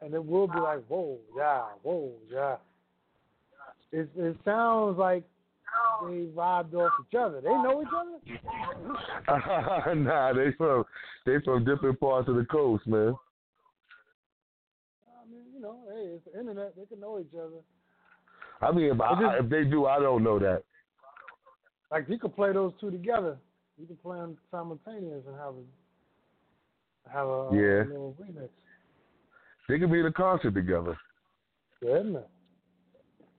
And 0.00 0.14
it 0.14 0.24
will 0.24 0.46
be 0.46 0.58
like, 0.58 0.84
whoa, 0.88 1.18
yeah, 1.36 1.64
whoa, 1.82 2.12
yeah. 2.30 2.56
It, 3.92 4.08
it 4.16 4.36
sounds 4.44 4.98
like 4.98 5.24
they 6.02 6.26
vibed 6.36 6.74
off 6.74 6.92
each 7.00 7.14
other. 7.18 7.40
They 7.40 7.48
know 7.48 7.82
each 7.82 7.88
other? 7.94 8.18
nah, 10.04 10.32
they 10.32 10.52
from 10.56 10.84
they 11.24 11.36
from 11.44 11.64
different 11.64 11.98
parts 12.00 12.28
of 12.28 12.36
the 12.36 12.44
coast, 12.44 12.86
man. 12.86 13.14
I 15.08 15.24
mean, 15.30 15.44
you 15.54 15.60
know, 15.60 15.78
hey, 15.92 16.14
it's 16.14 16.24
the 16.32 16.38
internet. 16.38 16.74
They 16.76 16.86
can 16.86 17.00
know 17.00 17.18
each 17.18 17.34
other. 17.34 17.60
I 18.60 18.72
mean, 18.72 18.92
if, 18.92 19.00
I, 19.00 19.38
if 19.38 19.48
they 19.48 19.64
do, 19.64 19.86
I 19.86 20.00
don't 20.00 20.24
know 20.24 20.38
that. 20.38 20.62
Like 21.90 22.08
you 22.08 22.18
could 22.18 22.34
play 22.34 22.52
those 22.52 22.72
two 22.80 22.90
together. 22.90 23.36
You 23.78 23.86
can 23.86 23.96
play 23.96 24.18
them 24.18 24.36
simultaneous 24.50 25.22
and 25.26 25.36
have 25.36 25.54
a 25.54 25.62
have 27.12 27.28
a, 27.28 27.30
uh, 27.30 27.52
Yeah. 27.52 27.82
a 27.82 27.88
little 27.88 28.16
remix. 28.20 28.48
They 29.68 29.78
could 29.78 29.90
be 29.90 30.00
in 30.00 30.06
a 30.06 30.12
concert 30.12 30.54
together. 30.54 30.96
Yeah, 31.82 31.96
it? 31.96 32.28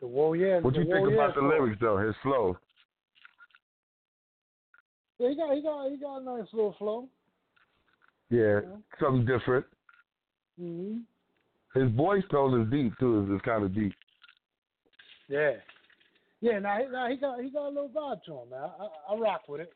The 0.02 0.08
yeah. 0.34 0.60
What 0.60 0.76
you 0.76 0.86
think 0.86 1.12
about 1.12 1.34
the 1.36 1.42
lyrics 1.42 1.78
though? 1.82 1.98
His 1.98 2.16
flow. 2.22 2.58
Yeah, 5.20 5.30
he 5.30 5.36
got 5.36 5.56
he 5.56 5.62
got 5.62 5.90
he 5.90 5.98
got 5.98 6.18
a 6.18 6.24
nice 6.24 6.48
little 6.54 6.76
flow. 6.78 7.08
Yeah, 8.30 8.60
something 9.00 9.26
different. 9.26 9.66
hmm 10.60 10.98
His 11.74 11.90
voice 11.94 12.24
tone 12.30 12.62
is 12.62 12.70
deep 12.70 12.94
too. 13.00 13.24
Is, 13.24 13.36
is 13.36 13.42
kind 13.44 13.64
of 13.64 13.74
deep. 13.74 13.94
Yeah. 15.30 15.54
Yeah, 16.40 16.60
now, 16.60 16.78
he- 16.78 16.92
now 16.92 17.10
he 17.10 17.16
got 17.18 17.40
he 17.42 17.50
got 17.50 17.68
a 17.68 17.70
little 17.70 17.90
vibe 17.90 18.24
to 18.26 18.34
him, 18.34 18.50
man. 18.52 18.60
I, 18.80 18.84
I, 18.84 19.16
I 19.16 19.18
rock 19.18 19.48
with 19.48 19.62
it. 19.62 19.74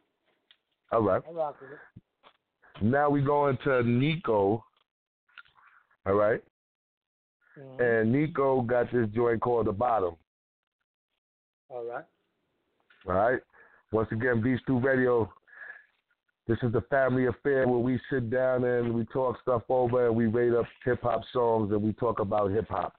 All 0.92 1.02
right. 1.02 1.24
I 1.28 1.32
rock 1.32 1.56
with 1.62 1.72
it. 1.72 2.84
Now 2.84 3.10
we 3.10 3.22
going 3.22 3.58
to 3.64 3.84
Nico. 3.84 4.64
All 6.06 6.14
right. 6.16 6.42
Mhm. 7.58 7.80
And 7.80 8.12
Nico 8.12 8.62
got 8.62 8.92
this 8.92 9.10
joint 9.10 9.42
called 9.42 9.68
The 9.68 9.72
Bottom. 9.72 10.16
All 11.70 11.86
right. 11.86 12.06
All 13.08 13.14
right. 13.14 13.42
Once 13.92 14.12
again, 14.12 14.42
Beef 14.42 14.60
Stew 14.62 14.80
Radio. 14.80 15.32
This 16.48 16.58
is 16.64 16.72
the 16.74 16.82
family 16.82 17.28
affair 17.28 17.68
where 17.68 17.80
we 17.80 18.00
sit 18.10 18.30
down 18.30 18.64
and 18.64 18.94
we 18.94 19.06
talk 19.06 19.40
stuff 19.42 19.64
over 19.70 20.08
and 20.08 20.16
we 20.16 20.28
rate 20.28 20.54
up 20.54 20.66
hip 20.84 21.02
hop 21.02 21.22
songs 21.32 21.72
and 21.72 21.82
we 21.82 21.94
talk 21.94 22.20
about 22.20 22.52
hip 22.52 22.68
hop. 22.68 22.96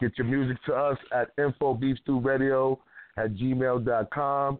Get 0.00 0.16
your 0.18 0.26
music 0.26 0.62
to 0.64 0.74
us 0.74 0.98
at 1.12 1.34
infobeast2radio 1.36 2.78
at 3.16 3.34
gmail.com. 3.34 4.58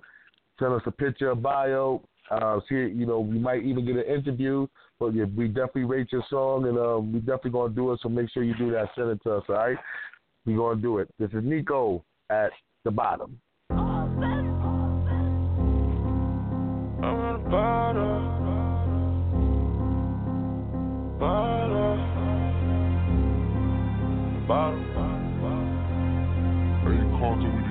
Send 0.59 0.73
us 0.73 0.83
a 0.87 0.91
picture, 0.91 1.31
a 1.31 1.37
bio. 1.37 2.03
Uh, 2.31 2.59
see, 2.69 2.75
you 2.75 3.07
know, 3.07 3.21
we 3.21 3.39
might 3.39 3.65
even 3.65 3.85
get 3.85 3.97
an 3.97 4.05
interview, 4.05 4.67
but 4.99 5.15
yeah, 5.15 5.25
we 5.37 5.49
definitely 5.49 5.85
rate 5.85 6.11
your 6.11 6.25
song 6.31 6.67
and 6.67 6.79
uh, 6.79 6.99
we 6.99 7.21
definitely 7.21 7.51
gonna 7.51 7.75
do 7.75 7.93
it. 7.93 8.01
So 8.03 8.09
make 8.09 8.31
sure 8.31 8.43
you 8.43 8.55
do 8.57 8.71
that. 8.73 8.89
Send 8.95 9.11
it 9.11 9.23
to 9.25 9.35
us. 9.35 9.45
All 9.49 9.57
right, 9.57 9.77
we 10.47 10.55
gonna 10.55 10.81
do 10.81 10.99
it. 10.99 11.09
This 11.19 11.31
is 11.31 11.45
Nico 11.45 12.05
at 12.31 12.51
the 12.85 12.91
bottom. 12.91 13.39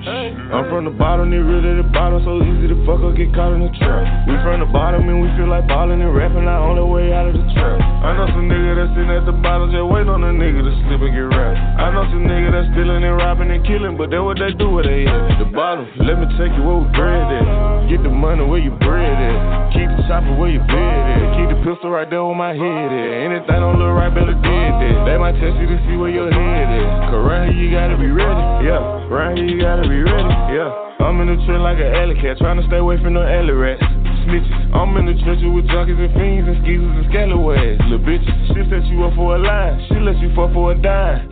I'm 0.04 0.68
from 0.68 0.84
the 0.84 0.92
bottom, 0.92 1.32
they 1.32 1.40
really 1.40 1.80
the 1.80 1.88
bottom, 1.88 2.20
so 2.28 2.36
easy 2.44 2.68
to 2.68 2.76
fuck 2.84 3.00
up, 3.00 3.16
get 3.16 3.32
caught 3.32 3.56
in 3.56 3.64
the 3.64 3.72
trap. 3.80 4.04
We 4.28 4.36
from 4.44 4.60
the 4.60 4.68
bottom 4.68 5.08
and 5.08 5.24
we 5.24 5.32
feel 5.40 5.48
like 5.48 5.64
ballin' 5.64 6.04
and 6.04 6.12
rapping 6.12 6.44
our 6.44 6.60
only 6.60 6.84
way 6.84 7.16
out 7.16 7.24
of 7.24 7.34
the 7.34 7.44
trap. 7.56 7.80
I 8.04 8.12
know 8.12 8.28
some 8.36 8.44
nigga 8.44 8.76
that's 8.76 8.92
sitting 8.92 9.08
at 9.08 9.24
the 9.24 9.32
bottom, 9.32 9.72
just 9.72 9.80
waiting 9.88 10.12
on 10.12 10.20
a 10.20 10.32
nigga 10.36 10.60
to 10.60 10.72
slip 10.84 11.00
and 11.00 11.12
get 11.16 11.28
wrapped. 11.32 11.56
I 11.80 11.88
know 11.88 12.04
some 12.12 12.28
nigga 12.28 12.52
that's 12.52 12.68
stealing 12.76 13.00
and 13.00 13.16
robbing 13.16 13.48
and 13.48 13.64
killing, 13.64 13.96
but 13.96 14.12
that 14.12 14.20
what 14.20 14.36
they 14.36 14.52
do 14.52 14.68
where 14.76 14.84
they 14.84 15.08
at. 15.08 15.40
The 15.40 15.48
bottom, 15.48 15.88
let 16.04 16.20
me 16.20 16.28
take 16.36 16.52
you 16.52 16.60
where 16.60 16.84
we 16.84 16.86
bread 16.92 17.28
at. 17.40 17.88
Get 17.88 18.04
the 18.04 18.12
money 18.12 18.44
where 18.44 18.60
you 18.60 18.76
bread 18.84 19.16
at. 19.16 19.72
Keep 19.72 19.88
the 19.88 20.04
chopper 20.04 20.36
where 20.36 20.52
you 20.52 20.60
bed 20.68 21.04
at. 21.16 21.32
Keep 21.40 21.48
the 21.48 21.60
pistol 21.64 21.88
right 21.88 22.08
there 22.08 22.20
where 22.20 22.36
my 22.36 22.52
head 22.52 22.92
at. 22.92 23.08
Anything 23.24 23.56
don't 23.56 23.80
look 23.80 23.96
right, 23.96 24.12
better 24.12 24.36
did 24.36 24.72
that. 24.84 25.08
They 25.08 25.16
might 25.16 25.40
test 25.40 25.56
you 25.56 25.66
to 25.72 25.78
see 25.88 25.96
where 25.96 26.12
your 26.12 26.28
head 26.28 26.68
is. 26.76 26.88
Here 27.08 27.52
you 27.52 27.70
gotta 27.72 27.96
be 27.96 28.08
ready, 28.08 28.68
yeah. 28.68 29.03
Around 29.10 29.36
here 29.36 29.46
you 29.46 29.60
gotta 29.60 29.84
be 29.84 30.00
ready, 30.00 30.34
yeah. 30.56 30.72
I'm 31.04 31.20
in 31.20 31.28
the 31.28 31.36
trend 31.44 31.62
like 31.62 31.76
an 31.76 31.92
alley 31.92 32.16
cat, 32.16 32.38
trying 32.38 32.56
to 32.56 32.66
stay 32.66 32.80
away 32.80 32.96
from 33.02 33.12
no 33.12 33.22
alley 33.22 33.52
rats. 33.52 33.84
Snitches, 34.24 34.72
I'm 34.72 34.96
in 34.96 35.04
the 35.04 35.16
trenches 35.20 35.44
with 35.44 35.68
junkies 35.68 36.00
and 36.00 36.12
fiends 36.16 36.48
and 36.48 36.56
skeezers 36.64 36.88
and 36.88 37.06
scalawags. 37.12 37.78
Little 37.84 38.00
bitches, 38.00 38.32
she 38.56 38.64
set 38.72 38.80
you 38.88 39.04
up 39.04 39.12
for 39.12 39.36
a 39.36 39.38
line, 39.38 39.76
she 39.92 40.00
let 40.00 40.16
you 40.24 40.32
fuck 40.32 40.52
for 40.56 40.72
a 40.72 40.76
dime. 40.80 41.28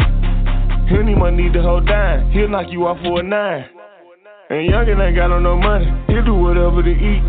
Might 0.92 1.34
need 1.34 1.54
the 1.54 1.62
whole 1.62 1.80
dime, 1.80 2.30
he'll 2.32 2.48
knock 2.48 2.66
you 2.68 2.84
off 2.86 2.98
for 3.00 3.20
a 3.20 3.22
nine. 3.22 3.64
And 4.50 4.68
youngin' 4.68 5.00
ain't 5.00 5.16
got 5.16 5.32
no 5.32 5.56
money, 5.56 5.86
he'll 6.08 6.24
do 6.24 6.34
whatever 6.34 6.82
to 6.82 6.90
eat. 6.90 7.22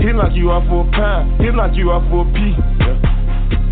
He'll 0.00 0.16
knock 0.16 0.32
you 0.32 0.50
off 0.50 0.64
for 0.70 0.86
a 0.86 0.90
pound, 0.94 1.40
he'll 1.42 1.52
knock 1.52 1.74
you 1.74 1.90
off 1.90 2.06
for 2.08 2.22
a 2.22 2.32
P. 2.32 2.56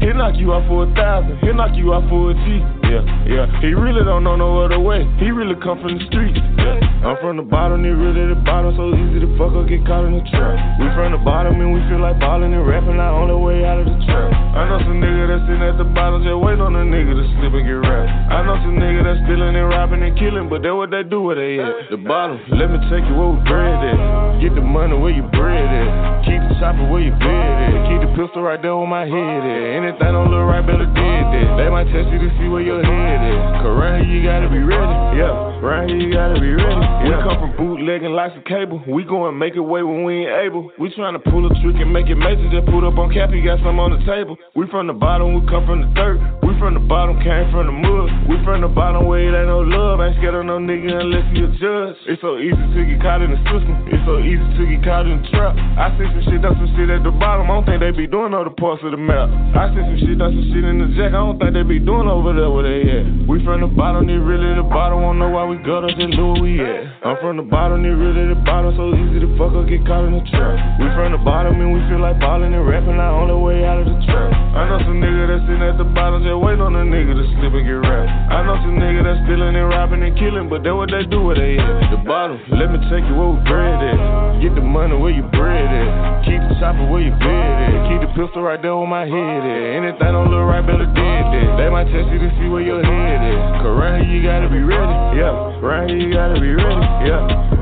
He'll 0.05 0.19
knock 0.19 0.35
you 0.37 0.53
off 0.53 0.67
for 0.69 0.85
a 0.85 0.95
thousand, 0.95 1.39
he'll 1.39 1.55
knock 1.55 1.73
you 1.79 1.95
off 1.95 2.05
for 2.11 2.31
a 2.31 2.35
G. 2.35 2.61
Yeah, 2.87 3.03
yeah. 3.27 3.47
He 3.61 3.75
really 3.75 4.05
don't 4.05 4.23
know 4.23 4.37
no 4.37 4.63
other 4.63 4.79
way. 4.79 5.03
He 5.19 5.31
really 5.31 5.59
come 5.59 5.83
from 5.83 5.99
the 5.99 6.05
streets. 6.07 6.39
Yeah. 6.39 6.79
I'm 7.07 7.15
from 7.23 7.37
the 7.39 7.47
bottom, 7.47 7.87
they 7.87 7.95
really 7.95 8.35
the 8.35 8.41
bottom, 8.43 8.75
so 8.75 8.91
easy 8.91 9.23
to 9.23 9.31
fuck 9.39 9.55
up, 9.55 9.71
get 9.71 9.87
caught 9.87 10.09
in 10.11 10.19
the 10.19 10.25
trap. 10.27 10.59
We 10.83 10.91
from 10.97 11.15
the 11.15 11.23
bottom 11.23 11.55
and 11.61 11.71
we 11.71 11.79
feel 11.87 12.03
like 12.03 12.19
ballin' 12.19 12.51
and 12.51 12.67
rapping 12.67 12.99
our 12.99 13.15
only 13.15 13.39
way 13.39 13.63
out 13.63 13.79
of 13.79 13.87
the 13.87 13.99
trap. 14.07 14.31
I 14.57 14.67
know 14.67 14.83
some 14.83 14.99
nigga 14.99 15.31
that's 15.31 15.45
sitting 15.47 15.63
at 15.63 15.79
the 15.79 15.87
bottom, 15.87 16.27
just 16.27 16.35
waiting 16.35 16.65
on 16.67 16.75
a 16.75 16.83
nigga 16.83 17.15
to 17.15 17.25
slip 17.39 17.55
and 17.55 17.63
get 17.63 17.79
wrapped. 17.85 18.11
I 18.33 18.43
know 18.43 18.59
some 18.65 18.75
nigga 18.75 19.07
that's 19.07 19.23
stealing 19.23 19.55
and 19.55 19.69
robbing 19.71 20.03
and 20.03 20.19
killing, 20.19 20.51
but 20.51 20.67
that 20.67 20.75
what 20.75 20.91
they 20.91 21.07
do 21.07 21.23
where 21.23 21.39
they 21.39 21.63
at. 21.63 21.95
The 21.95 22.01
bottom, 22.01 22.43
let 22.59 22.75
me 22.75 22.79
take 22.91 23.07
you 23.07 23.15
where 23.15 23.31
we 23.35 23.39
bread 23.47 23.79
at. 23.87 23.99
Get 24.43 24.59
the 24.59 24.65
money 24.65 24.99
where 24.99 25.15
you 25.15 25.23
bread 25.31 25.71
at. 25.71 26.27
Keep 26.27 26.43
the 26.49 26.55
chopper 26.59 26.83
where 26.91 27.05
you 27.05 27.15
bed 27.23 27.55
at. 27.71 27.87
Keep 27.87 28.01
the 28.03 28.11
pistol 28.19 28.43
right 28.43 28.59
there 28.59 28.75
where 28.75 28.89
my 28.89 29.07
head 29.07 29.43
at. 29.47 29.63
Anything 29.79 30.11
don't 30.11 30.33
look 30.33 30.43
right, 30.43 30.65
better 30.65 30.89
did 30.91 31.25
that. 31.37 31.61
They 31.61 31.69
might 31.71 31.87
test 31.93 32.11
you 32.11 32.19
to 32.19 32.31
see 32.41 32.51
where 32.51 32.65
your 32.65 32.76
head 32.85 33.21
is. 33.25 33.41
Cause 33.63 33.73
around 33.73 34.05
here 34.05 34.17
you 34.17 34.23
gotta 34.23 34.49
be 34.49 34.59
ready, 34.61 35.19
yeah. 35.19 35.56
Around 35.57 35.89
here 35.89 35.97
you 35.97 36.13
gotta 36.13 36.37
be 36.37 36.53
ready. 36.53 36.85
We 37.09 37.17
come 37.25 37.41
from 37.41 37.57
bootlegging 37.57 38.13
lots 38.13 38.37
of 38.37 38.45
cable. 38.45 38.83
We 38.87 39.05
go 39.05 39.27
and 39.27 39.39
make 39.39 39.57
it 39.57 39.65
way 39.65 39.83
when 39.83 40.05
we 40.05 40.29
ain't 40.29 40.47
able. 40.47 40.71
We 40.79 40.93
tryna 40.93 41.25
pull 41.25 41.49
a 41.49 41.53
trick 41.65 41.81
and 41.81 41.93
make 41.93 42.13
it 42.13 42.21
major. 42.21 42.45
Just 42.53 42.69
put 42.69 42.85
up 42.85 43.01
on 43.01 43.09
cap, 43.09 43.33
you 43.33 43.41
got 43.41 43.59
some 43.65 43.81
on 43.81 43.97
the 43.97 44.01
table. 44.05 44.37
We 44.55 44.69
from 44.69 44.87
the 44.87 44.93
bottom, 44.93 45.33
we 45.33 45.41
come 45.49 45.65
from 45.65 45.81
the 45.81 45.91
dirt. 45.97 46.21
We 46.45 46.53
from 46.61 46.77
the 46.77 46.85
bottom, 46.85 47.17
came 47.25 47.49
from 47.51 47.73
the 47.73 47.77
mud. 47.77 48.29
We 48.29 48.37
from 48.45 48.61
the 48.61 48.69
bottom 48.69 49.09
where 49.09 49.25
it 49.25 49.33
ain't 49.33 49.49
no 49.49 49.65
love. 49.65 50.05
Ain't 50.05 50.21
scared 50.21 50.37
of 50.37 50.45
no 50.45 50.61
nigga 50.61 50.93
unless 50.93 51.25
he 51.33 51.41
a 51.41 51.49
judge. 51.57 51.97
It's 52.05 52.21
so 52.21 52.37
easy 52.37 52.61
to 52.61 52.81
get 52.85 53.01
caught 53.01 53.25
in 53.25 53.33
the 53.33 53.41
system. 53.49 53.75
It's 53.89 54.05
so 54.05 54.21
easy 54.21 54.45
to 54.61 54.63
get 54.69 54.85
caught 54.85 55.09
in 55.09 55.25
the 55.25 55.27
trap. 55.33 55.57
I 55.57 55.89
see 55.97 56.05
some 56.05 56.25
shit, 56.29 56.45
done 56.45 56.53
some 56.61 56.69
shit 56.77 56.93
at 56.93 57.01
the 57.01 57.11
bottom. 57.17 57.49
I 57.49 57.57
don't 57.57 57.65
think 57.65 57.81
they 57.81 57.97
be 57.97 58.05
doing 58.05 58.37
other 58.37 58.53
parts 58.53 58.85
of 58.85 58.93
the 58.93 59.01
map. 59.01 59.33
I 59.57 59.73
see 59.73 59.81
some 59.81 59.99
shit, 60.05 60.21
done 60.21 60.37
some 60.37 60.47
shit 60.53 60.69
in 60.69 60.85
the 60.85 60.89
jack. 61.01 61.17
I 61.17 61.25
don't 61.25 61.41
think 61.41 61.57
they 61.57 61.65
be 61.65 61.81
doing 61.81 62.07
over 62.07 62.37
there 62.37 62.53
where 62.53 62.69
they 62.69 62.85
at. 62.85 63.05
We 63.25 63.41
from 63.41 63.65
the 63.65 63.73
bottom, 63.73 64.05
they 64.05 64.21
really 64.21 64.53
the 64.53 64.67
bottom. 64.69 65.01
Won't 65.01 65.19
know 65.19 65.33
why 65.33 65.46
we 65.49 65.63
know 65.63 66.33
where 66.35 66.43
we 66.43 66.59
at. 66.59 67.07
I'm 67.07 67.17
from 67.23 67.37
the 67.39 67.47
bottom, 67.47 67.83
they 67.83 67.95
really 67.95 68.35
the 68.35 68.41
bottom. 68.43 68.75
So 68.75 68.91
easy 68.95 69.23
to 69.23 69.31
fuck 69.39 69.55
up, 69.55 69.71
get 69.71 69.87
caught 69.87 70.07
in 70.07 70.19
the 70.19 70.25
trap. 70.27 70.59
We 70.83 70.91
from 70.99 71.15
the 71.15 71.23
bottom 71.23 71.61
and 71.61 71.71
we 71.71 71.81
feel 71.87 72.03
like 72.03 72.19
ballin' 72.19 72.51
and 72.51 72.67
rapping 72.67 72.99
our 72.99 73.15
only 73.15 73.39
way 73.39 73.63
out 73.63 73.79
of 73.79 73.87
the 73.87 73.99
trap. 74.07 74.31
I 74.57 74.67
know 74.67 74.81
some 74.83 74.99
nigga 74.99 75.31
that's 75.31 75.45
sitting 75.47 75.63
at 75.63 75.79
the 75.79 75.87
bottom 75.87 76.25
just 76.27 76.35
waiting 76.41 76.65
on 76.65 76.75
a 76.75 76.83
nigga 76.83 77.15
to 77.15 77.25
slip 77.37 77.55
and 77.55 77.63
get 77.63 77.79
wrapped. 77.85 78.11
I 78.33 78.43
know 78.43 78.57
some 78.65 78.77
nigga 78.81 79.07
that's 79.07 79.21
stealing 79.29 79.55
and 79.55 79.66
robbing 79.87 80.03
and 80.03 80.19
killing, 80.19 80.49
but 80.49 80.63
that 80.65 80.75
what 80.75 80.91
they 80.91 81.07
do 81.07 81.23
where 81.23 81.37
they 81.37 81.59
at. 81.59 81.91
The 81.91 82.03
bottom, 82.03 82.43
let 82.51 82.75
me 82.75 82.79
take 82.91 83.07
you 83.07 83.15
where 83.15 83.31
we 83.31 83.41
bread 83.47 83.79
at. 83.79 84.43
Get 84.43 84.55
the 84.55 84.61
money 84.61 84.97
where 84.97 85.15
you 85.15 85.23
bread 85.31 85.71
at. 85.71 86.27
Keep 86.27 86.43
the 86.51 86.55
chopper 86.59 86.91
where 86.91 87.01
you 87.01 87.15
bed 87.23 87.55
at. 87.71 87.87
Keep 87.87 88.01
the 88.03 88.11
pistol 88.19 88.43
right 88.43 88.61
there 88.61 88.75
on 88.75 88.89
my 88.89 89.07
head 89.07 89.43
at. 89.47 89.63
Anything 89.79 90.11
don't 90.11 90.31
look 90.31 90.43
right, 90.43 90.67
better 90.67 90.91
dead 90.91 91.25
that. 91.31 91.55
They 91.59 91.71
might 91.71 91.87
test 91.87 92.11
you 92.11 92.19
to 92.19 92.31
see 92.35 92.49
where 92.51 92.63
your 92.63 92.83
head 92.83 93.23
is. 93.31 93.39
Cause 93.63 93.71
around 93.71 94.03
here 94.03 94.11
you 94.11 94.23
gotta 94.27 94.51
be 94.51 94.59
ready, 94.59 94.97
yeah. 95.23 95.55
Right 95.63 95.89
here 95.89 95.99
you 95.99 96.11
gotta 96.13 96.41
be 96.41 96.51
ready, 96.51 96.83
yeah. 97.07 97.55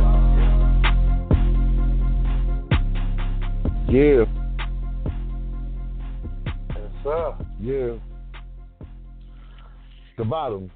Yeah. 3.92 4.24
Yes, 6.72 6.90
sir. 7.04 7.36
Yeah. 7.60 8.00
The 10.16 10.24
bottom. 10.24 10.70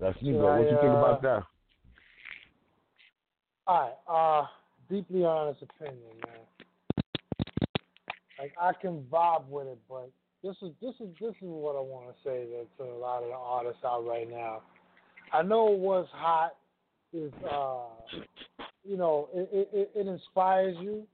That's 0.00 0.20
me, 0.22 0.32
bro. 0.32 0.58
What 0.58 0.68
I, 0.68 0.70
you 0.70 0.76
think 0.80 0.92
uh, 0.92 0.96
about 0.96 1.22
that? 1.22 1.42
All 3.66 3.94
right. 4.08 4.42
Uh, 4.42 4.46
deeply 4.90 5.24
honest 5.24 5.62
opinion, 5.62 6.00
man. 6.26 6.66
Like 8.38 8.52
I 8.60 8.72
can 8.80 9.02
vibe 9.10 9.48
with 9.48 9.66
it, 9.66 9.78
but 9.88 10.10
this 10.42 10.56
is 10.62 10.70
this 10.82 10.94
is 11.00 11.08
this 11.20 11.30
is 11.30 11.36
what 11.40 11.74
I 11.74 11.80
want 11.80 12.08
to 12.08 12.14
say 12.22 12.44
to, 12.46 12.84
to 12.84 12.90
a 12.92 12.98
lot 12.98 13.22
of 13.22 13.30
the 13.30 13.34
artists 13.34 13.82
out 13.84 14.06
right 14.06 14.28
now. 14.28 14.62
I 15.32 15.42
know 15.42 15.64
what's 15.64 16.10
hot 16.12 16.56
is 17.12 17.32
uh, 17.50 17.84
you 18.84 18.96
know 18.96 19.28
it, 19.34 19.68
it- 19.72 19.90
it 19.94 20.06
inspires 20.06 20.76
you, 20.80 21.06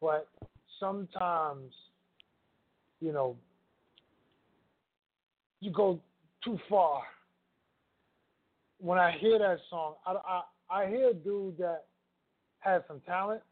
but 0.00 0.28
sometimes 0.80 1.72
you 3.00 3.12
know 3.12 3.36
you 5.60 5.70
go 5.70 6.00
too 6.44 6.58
far. 6.68 7.02
When 8.78 8.98
I 8.98 9.12
hear 9.12 9.38
that 9.38 9.58
song, 9.70 9.94
I, 10.06 10.12
I 10.12 10.42
I 10.68 10.86
hear 10.88 11.10
a 11.10 11.14
dude 11.14 11.58
that 11.58 11.84
has 12.58 12.82
some 12.88 13.00
talent, 13.00 13.42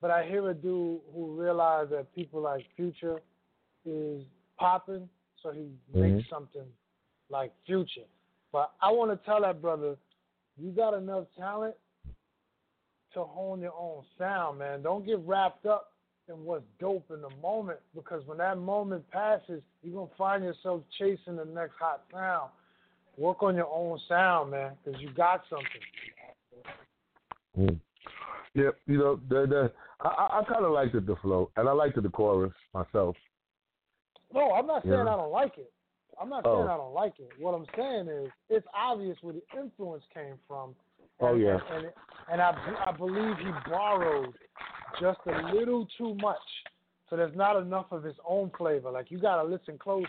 but 0.00 0.10
I 0.10 0.24
hear 0.26 0.50
a 0.50 0.54
dude 0.54 1.00
who 1.12 1.34
realized 1.38 1.90
that 1.92 2.14
people 2.14 2.40
like 2.40 2.66
Future 2.76 3.20
is 3.86 4.22
popping, 4.58 5.08
so 5.42 5.50
he 5.50 5.70
makes 5.92 6.22
Mhm. 6.22 6.28
something 6.28 6.66
like 7.30 7.52
Future. 7.64 8.06
But 8.52 8.72
I 8.80 8.92
want 8.92 9.10
to 9.10 9.16
tell 9.24 9.40
that 9.40 9.60
brother, 9.60 9.96
you 10.56 10.70
got 10.70 10.94
enough 10.94 11.24
talent 11.36 11.74
to 13.14 13.24
hone 13.24 13.60
your 13.60 13.74
own 13.74 14.04
sound, 14.18 14.58
man. 14.58 14.82
Don't 14.82 15.04
get 15.04 15.18
wrapped 15.20 15.66
up 15.66 15.92
in 16.28 16.44
what's 16.44 16.64
dope 16.78 17.10
in 17.10 17.20
the 17.20 17.30
moment 17.42 17.80
because 17.94 18.24
when 18.26 18.38
that 18.38 18.58
moment 18.58 19.08
passes, 19.10 19.62
you're 19.82 19.94
gonna 19.94 20.14
find 20.16 20.44
yourself 20.44 20.82
chasing 20.98 21.36
the 21.36 21.44
next 21.44 21.76
hot 21.76 22.04
sound. 22.12 22.50
Work 23.16 23.42
on 23.42 23.54
your 23.54 23.68
own 23.68 23.98
sound, 24.08 24.50
man, 24.50 24.72
because 24.84 25.00
you 25.00 25.10
got 25.12 25.42
something. 25.48 25.66
Mm. 27.58 27.80
Yeah, 28.54 28.70
you 28.86 28.98
know, 28.98 29.20
the 29.28 29.46
the 29.46 29.72
I 30.00 30.40
I, 30.40 30.44
kind 30.44 30.64
of 30.64 30.72
liked 30.72 30.94
it 30.94 31.06
the 31.06 31.16
flow, 31.16 31.50
and 31.56 31.68
I 31.68 31.72
liked 31.72 31.96
it 31.96 32.02
the 32.02 32.08
chorus 32.08 32.52
myself. 32.72 33.16
No, 34.32 34.52
I'm 34.52 34.66
not 34.66 34.82
saying 34.82 34.94
Yeah. 34.94 35.02
I 35.02 35.16
don't 35.16 35.32
like 35.32 35.58
it. 35.58 35.72
I'm 36.20 36.28
not 36.28 36.44
Oh. 36.46 36.58
saying 36.58 36.68
I 36.68 36.76
don't 36.76 36.94
like 36.94 37.18
it. 37.18 37.30
What 37.38 37.54
I'm 37.54 37.66
saying 37.76 38.08
is, 38.08 38.30
it's 38.48 38.66
obvious 38.74 39.16
where 39.22 39.34
the 39.34 39.42
influence 39.56 40.04
came 40.12 40.38
from. 40.46 40.74
Oh, 41.20 41.34
and, 41.34 41.40
yeah. 41.40 41.58
and 41.70 41.92
and 42.30 42.42
I 42.42 42.52
I 42.86 42.92
believe 42.92 43.36
he 43.38 43.70
borrowed 43.70 44.34
just 45.00 45.20
a 45.26 45.52
little 45.54 45.86
too 45.98 46.14
much, 46.16 46.38
so 47.08 47.16
there's 47.16 47.36
not 47.36 47.56
enough 47.56 47.86
of 47.92 48.02
his 48.02 48.16
own 48.26 48.50
flavor. 48.56 48.90
Like 48.90 49.10
you 49.10 49.18
gotta 49.18 49.46
listen 49.48 49.78
close. 49.78 50.06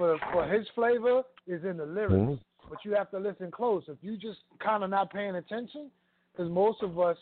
For 0.00 0.18
for 0.32 0.46
his 0.46 0.66
flavor 0.74 1.22
is 1.46 1.62
in 1.62 1.76
the 1.76 1.84
lyrics, 1.84 2.14
Mhm. 2.14 2.40
but 2.70 2.82
you 2.86 2.92
have 2.94 3.10
to 3.10 3.18
listen 3.18 3.50
close. 3.50 3.86
If 3.86 4.02
you 4.02 4.16
just 4.16 4.40
kind 4.58 4.82
of 4.82 4.88
not 4.88 5.12
paying 5.12 5.36
attention, 5.36 5.90
because 6.32 6.48
most 6.50 6.82
of 6.82 6.98
us, 6.98 7.18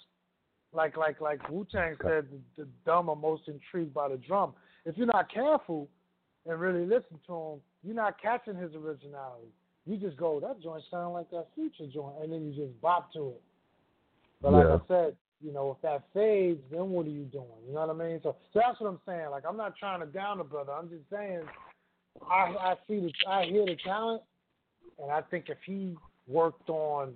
like 0.72 0.97
like 0.97 1.20
like 1.20 1.41
Wu 1.51 1.64
Tang 1.64 1.97
said, 2.01 2.29
the, 2.31 2.41
the 2.62 2.68
dumb 2.87 3.09
are 3.09 3.16
most 3.16 3.49
intrigued 3.49 3.93
by 3.93 4.09
the 4.09 4.16
drum. 4.18 4.55
If 4.85 4.97
you're 4.97 5.09
not 5.09 5.29
careful 5.29 5.89
and 6.47 6.61
really 6.61 6.87
listen 6.87 7.18
to 7.26 7.35
him, 7.35 7.61
you're 7.83 7.97
not 7.97 8.16
catching 8.22 8.55
his 8.55 8.72
originality. 8.76 9.51
You 9.85 9.97
just 9.97 10.16
go, 10.16 10.39
that 10.39 10.61
joint 10.61 10.85
sound 10.89 11.14
like 11.14 11.29
that 11.31 11.49
future 11.57 11.89
joint, 11.93 12.22
and 12.22 12.33
then 12.33 12.47
you 12.47 12.53
just 12.55 12.81
bop 12.81 13.12
to 13.14 13.31
it. 13.31 13.43
But 14.41 14.53
like 14.53 14.68
Yeah. 14.68 14.76
I 14.76 14.87
said, 14.87 15.16
you 15.41 15.53
know, 15.53 15.72
if 15.72 15.81
that 15.81 16.05
fades, 16.12 16.62
then 16.70 16.91
what 16.91 17.07
are 17.07 17.11
you 17.11 17.24
doing? 17.24 17.66
You 17.66 17.74
know 17.74 17.85
what 17.89 17.91
I 17.91 18.09
mean? 18.09 18.20
So, 18.22 18.37
so 18.53 18.61
that's 18.61 18.79
what 18.79 18.87
I'm 18.87 19.01
saying. 19.05 19.31
Like 19.31 19.45
I'm 19.45 19.57
not 19.57 19.74
trying 19.74 19.99
to 19.99 20.07
down 20.07 20.39
the 20.39 20.45
brother. 20.45 20.72
I'm 20.72 20.89
just 20.89 21.11
saying, 21.11 21.43
I 22.31 22.55
I 22.61 22.75
see 22.87 23.01
the 23.01 23.13
I 23.29 23.45
hear 23.45 23.65
the 23.65 23.77
talent, 23.85 24.23
and 25.01 25.11
I 25.11 25.21
think 25.23 25.47
if 25.49 25.59
he 25.65 25.97
worked 26.27 26.69
on 26.69 27.15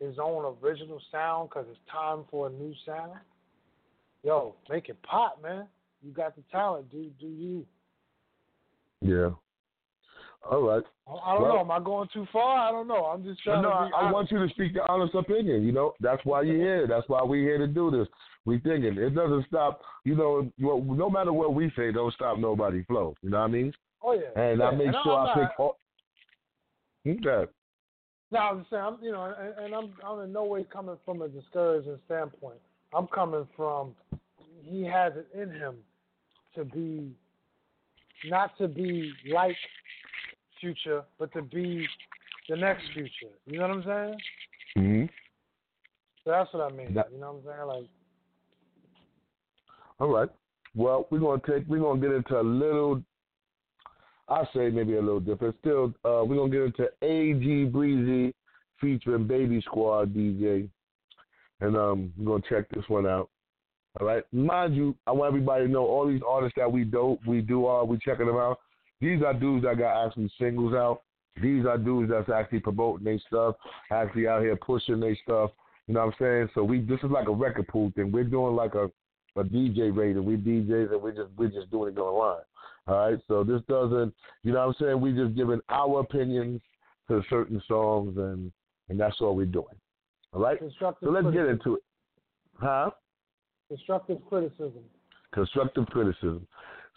his 0.00 0.18
own 0.22 0.54
original 0.62 1.00
sound, 1.10 1.48
because 1.48 1.66
it's 1.70 1.80
time 1.90 2.24
for 2.30 2.46
a 2.46 2.50
new 2.50 2.72
sound, 2.86 3.18
yo, 4.22 4.54
make 4.70 4.88
it 4.88 5.00
pop, 5.02 5.42
man. 5.42 5.66
You 6.02 6.12
got 6.12 6.36
the 6.36 6.42
talent. 6.52 6.90
Do 6.90 7.10
do 7.18 7.26
you? 7.26 7.66
Yeah. 9.00 9.30
All 10.48 10.62
right. 10.62 10.84
I, 11.08 11.12
I 11.12 11.32
don't 11.34 11.42
Well- 11.42 11.54
know. 11.54 11.60
Am 11.60 11.70
I 11.70 11.80
going 11.80 12.08
too 12.12 12.26
far? 12.32 12.68
I 12.68 12.70
don't 12.70 12.86
know. 12.86 13.06
I'm 13.06 13.24
just 13.24 13.42
trying 13.42 13.62
no, 13.62 13.70
to 13.70 13.74
I, 13.74 14.08
I 14.08 14.12
want 14.12 14.30
you 14.30 14.38
to 14.38 14.48
speak 14.54 14.72
the 14.74 14.86
honest 14.88 15.14
opinion. 15.14 15.62
You 15.62 15.72
know, 15.72 15.94
that's 16.00 16.24
why 16.24 16.42
you're 16.42 16.56
here. 16.56 16.86
That's 16.86 17.08
why 17.08 17.22
we're 17.22 17.42
here 17.42 17.58
to 17.58 17.66
do 17.66 17.90
this. 17.90 18.06
We 18.44 18.58
thinking 18.60 18.96
it 18.96 19.14
doesn't 19.14 19.46
stop. 19.48 19.80
You 20.04 20.14
know, 20.14 20.52
no 20.58 21.10
matter 21.10 21.32
what 21.32 21.54
we 21.54 21.72
say, 21.76 21.92
don't 21.92 22.14
stop 22.14 22.38
nobody 22.38 22.84
flow. 22.84 23.14
You 23.20 23.30
know 23.30 23.38
what 23.38 23.44
I 23.44 23.48
mean? 23.48 23.72
Oh 24.02 24.12
yeah. 24.12 24.40
And 24.40 24.60
yeah. 24.60 24.66
I 24.66 24.74
make 24.74 24.86
and 24.88 24.96
sure 25.04 25.18
I'm 25.18 25.38
I 25.38 25.46
pick. 25.46 25.60
All, 25.60 25.78
okay. 27.06 27.50
No, 28.30 28.38
I'm 28.38 28.58
just 28.58 28.70
saying, 28.70 28.82
I'm, 28.82 28.98
you 29.02 29.10
know, 29.12 29.24
and, 29.24 29.64
and 29.64 29.74
I'm 29.74 29.92
I'm 30.06 30.20
in 30.20 30.32
no 30.32 30.44
way 30.44 30.64
coming 30.70 30.96
from 31.04 31.22
a 31.22 31.28
discouraging 31.28 31.98
standpoint. 32.06 32.58
I'm 32.94 33.06
coming 33.08 33.46
from 33.56 33.94
he 34.62 34.84
has 34.84 35.12
it 35.16 35.28
in 35.34 35.50
him 35.50 35.76
to 36.54 36.64
be 36.64 37.12
not 38.26 38.56
to 38.58 38.68
be 38.68 39.12
like 39.32 39.56
future, 40.60 41.02
but 41.18 41.32
to 41.32 41.42
be 41.42 41.86
the 42.48 42.56
next 42.56 42.84
future. 42.92 43.32
You 43.46 43.58
know 43.58 43.68
what 43.68 43.76
I'm 43.76 43.84
saying? 43.84 44.18
Mm-hmm. 44.76 45.04
So 46.24 46.30
that's 46.30 46.52
what 46.52 46.72
I 46.72 46.76
mean. 46.76 46.94
That- 46.94 47.10
you 47.12 47.18
know 47.20 47.32
what 47.32 47.52
I'm 47.52 47.56
saying? 47.56 47.68
Like 47.82 47.90
All 50.00 50.08
right. 50.08 50.28
Well, 50.74 51.06
we're 51.10 51.18
gonna 51.20 51.40
take. 51.46 51.66
We're 51.68 51.80
gonna 51.80 52.00
get 52.00 52.12
into 52.12 52.38
a 52.38 52.42
little. 52.42 53.02
I 54.28 54.44
say 54.54 54.68
maybe 54.68 54.96
a 54.96 55.00
little 55.00 55.20
different. 55.20 55.56
Still, 55.60 55.94
uh, 56.04 56.24
we're 56.24 56.36
gonna 56.36 56.50
get 56.50 56.62
into 56.62 56.88
AG 57.02 57.64
Breezy 57.66 58.34
featuring 58.80 59.26
Baby 59.26 59.60
Squad 59.62 60.14
DJ, 60.14 60.68
and 61.60 61.76
um, 61.76 62.12
we're 62.16 62.38
gonna 62.38 62.42
check 62.48 62.68
this 62.70 62.84
one 62.88 63.06
out. 63.06 63.30
All 64.00 64.06
right. 64.06 64.22
Mind 64.32 64.76
you, 64.76 64.94
I 65.06 65.12
want 65.12 65.28
everybody 65.28 65.66
to 65.66 65.70
know 65.70 65.86
all 65.86 66.06
these 66.06 66.20
artists 66.26 66.56
that 66.56 66.70
we 66.70 66.84
do 66.84 67.18
we 67.26 67.40
do 67.40 67.66
are 67.66 67.84
we 67.84 67.98
checking 67.98 68.26
them 68.26 68.36
out. 68.36 68.58
These 69.00 69.22
are 69.22 69.34
dudes 69.34 69.64
that 69.64 69.78
got 69.78 70.06
actually 70.06 70.30
singles 70.38 70.74
out. 70.74 71.02
These 71.40 71.64
are 71.66 71.78
dudes 71.78 72.10
that's 72.10 72.28
actually 72.28 72.60
promoting 72.60 73.04
their 73.04 73.20
stuff, 73.26 73.56
actually 73.90 74.26
out 74.26 74.42
here 74.42 74.56
pushing 74.56 75.00
their 75.00 75.16
stuff. 75.22 75.50
You 75.86 75.94
know 75.94 76.04
what 76.06 76.14
I'm 76.14 76.14
saying? 76.20 76.48
So 76.54 76.64
we 76.64 76.80
this 76.80 76.98
is 77.02 77.10
like 77.10 77.28
a 77.28 77.32
record 77.32 77.68
pool 77.68 77.92
thing. 77.96 78.12
We're 78.12 78.24
doing 78.24 78.54
like 78.54 78.74
a 78.74 78.90
a 79.36 79.44
DJ 79.44 79.96
rating. 79.96 80.24
We 80.24 80.36
DJs 80.36 80.92
and 80.92 81.02
we 81.02 81.12
just 81.12 81.30
we're 81.36 81.48
just 81.48 81.70
doing 81.70 81.94
it 81.94 81.98
online. 81.98 82.42
All 82.88 82.96
right. 82.96 83.18
So 83.28 83.44
this 83.44 83.60
doesn't 83.68 84.14
you 84.42 84.52
know 84.52 84.66
what 84.66 84.76
I'm 84.80 84.86
saying? 84.86 85.00
We 85.00 85.12
just 85.12 85.36
giving 85.36 85.60
our 85.68 86.00
opinions 86.00 86.60
to 87.08 87.22
certain 87.28 87.62
songs 87.68 88.16
and 88.16 88.50
and 88.88 88.98
that's 88.98 89.16
all 89.20 89.36
we're 89.36 89.46
doing. 89.46 89.66
All 90.32 90.40
right. 90.40 90.58
constructive 90.58 91.06
So 91.06 91.12
let's 91.12 91.34
get 91.34 91.46
into 91.46 91.76
it. 91.76 91.82
Huh? 92.58 92.90
constructive 93.68 94.18
criticism. 94.28 94.82
Constructive 95.32 95.86
criticism. 95.88 96.46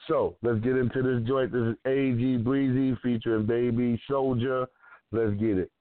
So 0.07 0.37
let's 0.41 0.59
get 0.61 0.77
into 0.77 1.03
this 1.03 1.27
joint. 1.27 1.51
This 1.51 1.61
is 1.61 1.75
AG 1.85 2.37
Breezy 2.37 2.97
featuring 3.03 3.45
Baby 3.45 4.01
Soldier. 4.09 4.65
Let's 5.11 5.33
get 5.33 5.57
it. 5.57 5.71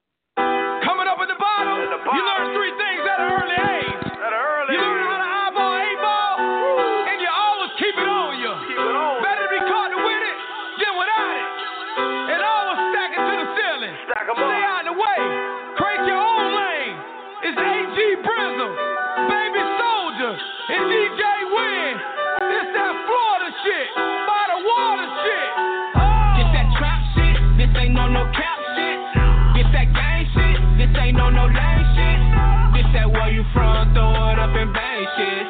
you 33.41 33.47
from, 33.57 33.89
throw 33.97 34.13
it 34.29 34.37
up 34.37 34.53
and 34.53 34.69
bang 34.69 35.05
shit. 35.17 35.45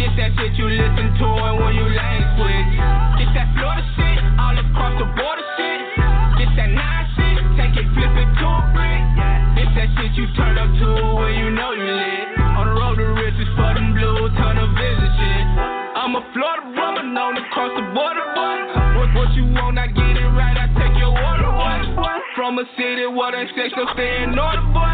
Get 0.00 0.12
that 0.16 0.30
shit 0.40 0.56
you 0.56 0.64
listen 0.64 1.12
to 1.20 1.26
and 1.28 1.56
when 1.60 1.76
you 1.76 1.84
lane 1.84 2.24
switch. 2.40 2.72
Get 3.20 3.30
that 3.36 3.48
Florida 3.52 3.84
shit, 4.00 4.20
all 4.40 4.56
across 4.56 4.94
the 4.96 5.04
border 5.12 5.44
shit. 5.60 5.80
Get 6.40 6.50
that 6.56 6.70
nine 6.72 7.04
shit, 7.12 7.36
take 7.60 7.76
it, 7.76 7.86
flip 7.92 8.14
it 8.16 8.30
to 8.40 8.48
a 8.48 8.60
brick. 8.72 9.02
Get 9.60 9.68
that 9.76 9.88
shit 9.92 10.12
you 10.16 10.24
turn 10.40 10.56
up 10.56 10.72
to 10.72 10.88
when 11.20 11.36
you 11.36 11.52
know 11.52 11.76
you 11.76 11.84
lit. 11.84 12.32
On 12.56 12.64
the 12.64 12.74
road 12.80 12.96
to 12.96 13.12
riches 13.12 13.50
for 13.60 13.76
them 13.76 13.92
blue, 13.92 14.24
ton 14.40 14.56
of 14.56 14.72
vision 14.72 15.10
shit. 15.20 15.44
I'm 16.00 16.16
a 16.16 16.24
Florida 16.32 16.64
woman 16.72 17.12
known 17.12 17.36
across 17.36 17.76
the 17.76 17.84
border, 17.92 18.24
boy. 18.32 18.56
What, 18.96 19.08
what 19.12 19.30
you 19.36 19.44
want, 19.52 19.76
I 19.76 19.92
get 19.92 20.16
it 20.16 20.30
right, 20.32 20.56
I 20.56 20.72
take 20.80 20.96
your 20.96 21.12
order, 21.12 21.52
boy. 21.52 22.08
From 22.36 22.56
a 22.58 22.64
city 22.76 23.04
where 23.04 23.36
they 23.36 23.46
say 23.52 23.68
so 23.76 23.84
stay 23.92 24.24
in 24.24 24.32
order, 24.32 24.64
boy. 24.72 24.93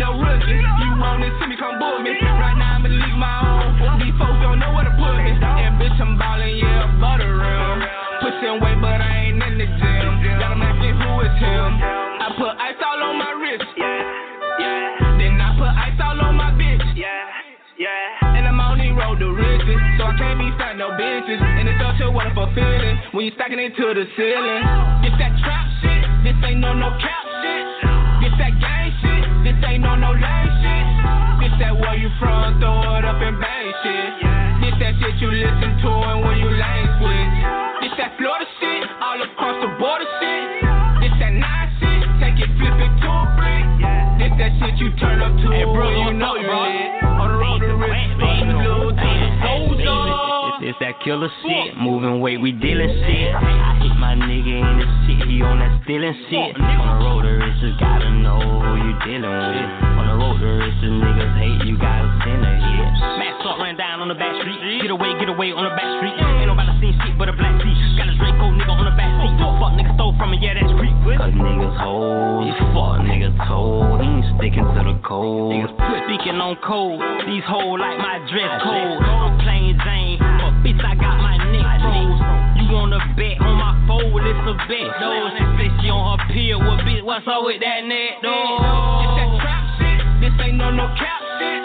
No 0.00 0.16
rookie. 0.16 0.56
You 0.56 0.90
want 0.96 1.20
to 1.20 1.28
see 1.36 1.46
me 1.52 1.60
come 1.60 1.76
book 1.76 2.00
me? 2.00 2.16
Right 2.16 2.56
now 2.56 2.80
I'ma 2.80 2.88
leave 2.88 3.20
my 3.20 3.36
own. 3.44 4.00
These 4.00 4.16
folks 4.16 4.40
don't 4.40 4.56
know 4.56 4.72
where 4.72 4.88
to 4.88 4.94
put 4.96 5.12
me. 5.20 5.36
And 5.36 5.76
bitch 5.76 6.00
I'm 6.00 6.16
ballin', 6.16 6.56
yeah, 6.56 6.88
butter 6.96 7.28
rim. 7.28 7.84
Pushing 8.24 8.56
weight, 8.64 8.80
but 8.80 8.96
I 8.96 9.28
ain't 9.28 9.44
in 9.44 9.60
the 9.60 9.68
gym. 9.68 10.10
Got 10.40 10.56
'em 10.56 10.64
asking 10.64 10.96
who 10.96 11.20
is 11.20 11.36
him. 11.36 11.70
I 11.84 12.32
put 12.32 12.52
ice 12.56 12.80
all 12.80 13.12
on 13.12 13.20
my 13.20 13.32
wrist. 13.36 13.68
Yeah, 13.76 14.64
yeah. 14.64 15.20
Then 15.20 15.36
I 15.36 15.52
put 15.60 15.68
ice 15.68 16.00
all 16.00 16.16
on 16.16 16.34
my 16.34 16.50
bitch. 16.56 16.80
Yeah, 16.96 17.28
yeah. 17.76 18.36
And 18.40 18.48
I'm 18.48 18.58
on 18.58 18.80
the 18.80 18.88
road 18.96 19.20
to 19.20 19.28
riches, 19.36 19.80
so 20.00 20.08
I 20.08 20.16
can't 20.16 20.40
be 20.40 20.48
fat 20.56 20.80
no 20.80 20.96
bitches. 20.96 21.40
And 21.44 21.68
it's 21.68 21.76
such 21.76 22.00
a 22.00 22.10
wonderful 22.10 22.48
feeling 22.56 22.96
when 23.12 23.28
you 23.28 23.32
stacking 23.36 23.60
it 23.60 23.76
to 23.76 23.92
the 23.92 24.08
ceiling. 24.16 24.64
This 25.04 25.12
that 25.20 25.36
trap 25.44 25.68
shit, 25.84 26.08
this 26.24 26.36
ain't 26.48 26.60
no 26.64 26.72
no 26.72 26.88
cap 26.96 27.29
ain't 29.80 29.88
no 29.88 29.96
no 29.96 30.12
lame 30.12 30.52
shit. 30.60 30.86
This 31.40 31.54
that 31.60 31.72
where 31.72 31.96
you 31.96 32.10
from, 32.20 32.60
throw 32.60 32.96
it 33.00 33.04
up 33.04 33.16
and 33.16 33.40
bang 33.40 33.72
shit. 33.82 34.12
This 34.60 34.74
that 34.80 34.92
shit 35.00 35.16
you 35.20 35.30
listen 35.32 35.80
to 35.80 35.88
and 35.88 36.20
when 36.24 36.36
you 36.36 36.50
lane 36.52 36.88
switch. 37.00 37.36
This 37.80 37.92
that 37.96 38.16
Florida 38.18 38.46
shit, 38.60 38.84
all 39.00 39.20
across 39.22 39.56
the 39.64 39.70
border 39.80 40.08
shit. 40.20 40.48
This 41.00 41.14
that 41.20 41.32
nine 41.32 41.68
shit, 41.80 42.04
take 42.20 42.36
it, 42.36 42.50
flip 42.60 42.76
it 42.76 42.92
to 43.00 43.08
a 43.08 43.24
brick. 43.40 43.66
This 44.20 44.32
that 44.36 44.52
shit 44.60 44.76
you 44.76 44.92
turn 45.00 45.24
up 45.24 45.32
to 45.40 45.48
Hey, 45.48 45.64
bro, 45.64 45.88
you 45.88 46.12
know 46.12 46.36
you 46.36 46.48
lit. 46.48 47.09
It's, 50.70 50.78
that 50.78 51.02
killer 51.02 51.26
shit, 51.42 51.74
moving 51.82 52.22
weight, 52.22 52.38
we 52.38 52.54
dealing 52.54 52.94
shit. 53.02 53.34
I 53.34 53.74
hit 53.82 53.90
my 53.98 54.14
nigga 54.14 54.54
in 54.54 54.74
the 54.78 54.86
shit, 55.02 55.26
he 55.26 55.42
on 55.42 55.58
that 55.58 55.82
stealing 55.82 56.14
shit. 56.30 56.54
On 56.54 56.62
the 56.62 56.94
road 57.02 57.26
to 57.26 57.42
just 57.58 57.74
gotta 57.82 58.06
know 58.06 58.38
who 58.38 58.78
you 58.78 58.94
dealing 59.02 59.34
with. 59.34 59.66
On 59.98 60.04
the 60.06 60.14
road 60.14 60.38
to 60.38 60.46
riches, 60.46 60.94
niggas 60.94 61.34
hate 61.42 61.66
you, 61.66 61.74
gotta 61.74 62.06
send 62.22 62.46
a 62.46 62.54
hit. 62.54 62.86
Mass 63.18 63.42
up 63.50 63.58
ran 63.58 63.74
down 63.82 63.98
on 63.98 64.14
the 64.14 64.14
back 64.14 64.30
street, 64.38 64.62
get 64.78 64.94
away, 64.94 65.10
get 65.18 65.26
away 65.26 65.50
on 65.50 65.66
the 65.66 65.74
back 65.74 65.90
street. 65.98 66.14
Ain't 66.14 66.46
nobody 66.46 66.70
seen 66.78 66.94
shit 67.02 67.18
but 67.18 67.26
a 67.26 67.34
black 67.34 67.58
seat. 67.66 67.74
Got 67.98 68.06
a 68.06 68.14
Draco 68.14 68.54
nigga 68.54 68.70
on 68.70 68.86
the 68.86 68.94
back 68.94 69.10
seat. 69.26 69.34
Fuck 69.42 69.74
nigga 69.74 69.90
stole 69.98 70.14
from 70.22 70.30
me, 70.30 70.38
yeah 70.38 70.54
that's 70.54 70.70
creep. 70.78 70.94
Cause 71.18 71.34
niggas 71.34 71.76
hoes, 71.82 72.54
fuck 72.70 73.02
niggas 73.02 73.34
told, 73.50 73.98
he 73.98 74.06
ain't 74.06 74.38
sticking 74.38 74.70
to 74.70 74.80
the 74.86 74.94
code. 75.02 75.50
Niggas 75.50 75.74
put 75.74 75.98
speaking 76.06 76.38
on 76.38 76.54
code, 76.62 77.02
these 77.26 77.42
hoes 77.42 77.74
like 77.82 77.98
my 77.98 78.22
dress 78.30 78.54
code. 78.62 79.02
I'm 79.02 79.34
plain 79.42 79.74
Jane, 79.82 80.22
I 80.84 80.94
got 80.94 81.16
my 81.20 81.36
neck 81.50 81.68
froze. 81.82 82.20
You 82.60 82.66
wanna 82.72 83.00
bet 83.16 83.40
on 83.40 83.54
my 83.58 83.72
fold, 83.86 84.22
it's 84.22 84.44
a 84.46 84.54
bet 84.68 84.88
though. 85.00 85.28
She 85.36 85.44
say 85.58 85.68
she 85.82 85.88
on 85.90 86.02
her 86.06 86.20
pill, 86.32 86.58
well 86.60 86.78
bitch 86.84 87.02
what's 87.02 87.26
up 87.26 87.42
with 87.44 87.60
that 87.60 87.84
neck 87.84 88.22
though? 88.22 88.30
This 89.02 89.12
that 89.18 89.30
trap 89.42 89.64
shit, 89.78 90.00
this 90.22 90.34
ain't 90.44 90.56
no 90.56 90.70
no 90.70 90.86
cap 90.96 91.22
shit. 91.40 91.62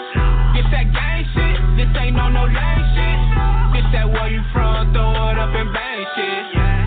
This 0.58 0.68
that 0.72 0.86
gang 0.90 1.22
shit, 1.34 1.56
this 1.78 1.90
ain't 2.00 2.16
no 2.16 2.26
no 2.28 2.44
lame 2.48 2.84
shit. 2.96 3.18
This 3.76 3.86
that 3.94 4.06
where 4.10 4.28
you 4.28 4.42
from, 4.52 4.92
throw 4.92 5.12
it 5.30 5.38
up 5.38 5.52
and 5.54 5.70
bang 5.72 6.04
shit. 6.16 6.42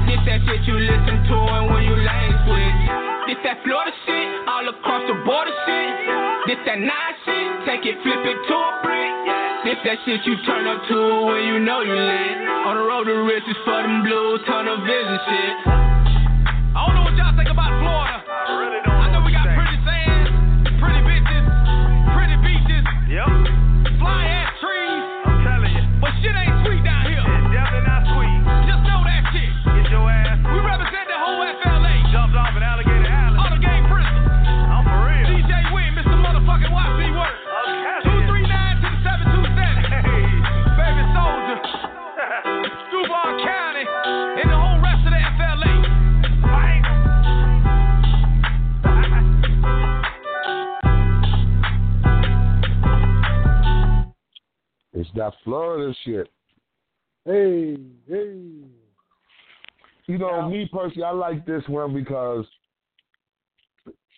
This 0.09 0.21
that 0.27 0.39
shit 0.45 0.61
you 0.67 0.75
listen 0.75 1.17
to 1.29 1.37
and 1.37 1.65
when 1.71 1.83
you 1.87 1.95
lane 1.95 2.35
switch. 2.45 2.81
This 3.31 3.39
that 3.45 3.61
Florida 3.63 3.93
shit, 4.05 4.27
all 4.49 4.65
across 4.67 5.05
the 5.07 5.15
border 5.23 5.53
shit. 5.65 5.93
This 6.49 6.59
that 6.65 6.79
nine 6.81 7.13
shit, 7.23 7.47
take 7.65 7.85
it, 7.85 8.01
flip 8.01 8.25
it 8.25 8.37
to 8.49 8.55
a 8.57 8.71
brick. 8.83 9.48
This 9.59 9.75
that 9.83 9.99
shit 10.07 10.23
you 10.23 10.39
turn 10.47 10.67
up 10.67 10.87
to 10.87 10.99
when 11.27 11.43
you 11.43 11.59
know 11.59 11.81
you 11.83 11.91
lit. 11.91 12.37
On 12.63 12.79
the 12.79 12.85
road 12.87 13.03
to 13.11 13.15
riches 13.27 13.59
for 13.67 13.83
them 13.83 14.07
blue 14.07 14.39
tunnel 14.47 14.79
vision 14.87 15.19
shit. 15.27 15.55
I 15.67 16.79
don't 16.87 16.95
know 16.95 17.03
what 17.03 17.15
y'all 17.19 17.35
think 17.35 17.51
about 17.51 17.67
Florida. 17.75 18.23
I 18.23 18.55
really 18.55 18.79
don't. 18.87 18.95
I 18.95 19.11
know 19.11 19.19
we 19.19 19.35
got 19.35 19.51
pretty 19.51 19.75
sand, 19.83 20.79
pretty 20.79 21.03
bitches, 21.03 21.43
pretty 22.15 22.39
beaches. 22.39 22.87
Yep. 23.11 23.99
Fly 23.99 24.38
It's 54.99 55.09
that 55.15 55.31
Florida 55.45 55.95
shit. 56.03 56.27
Hey, 57.23 57.77
hey. 58.05 58.35
You 60.07 60.17
know, 60.17 60.49
me 60.49 60.69
personally, 60.73 61.05
I 61.05 61.11
like 61.11 61.45
this 61.45 61.63
one 61.67 61.93
because 61.93 62.45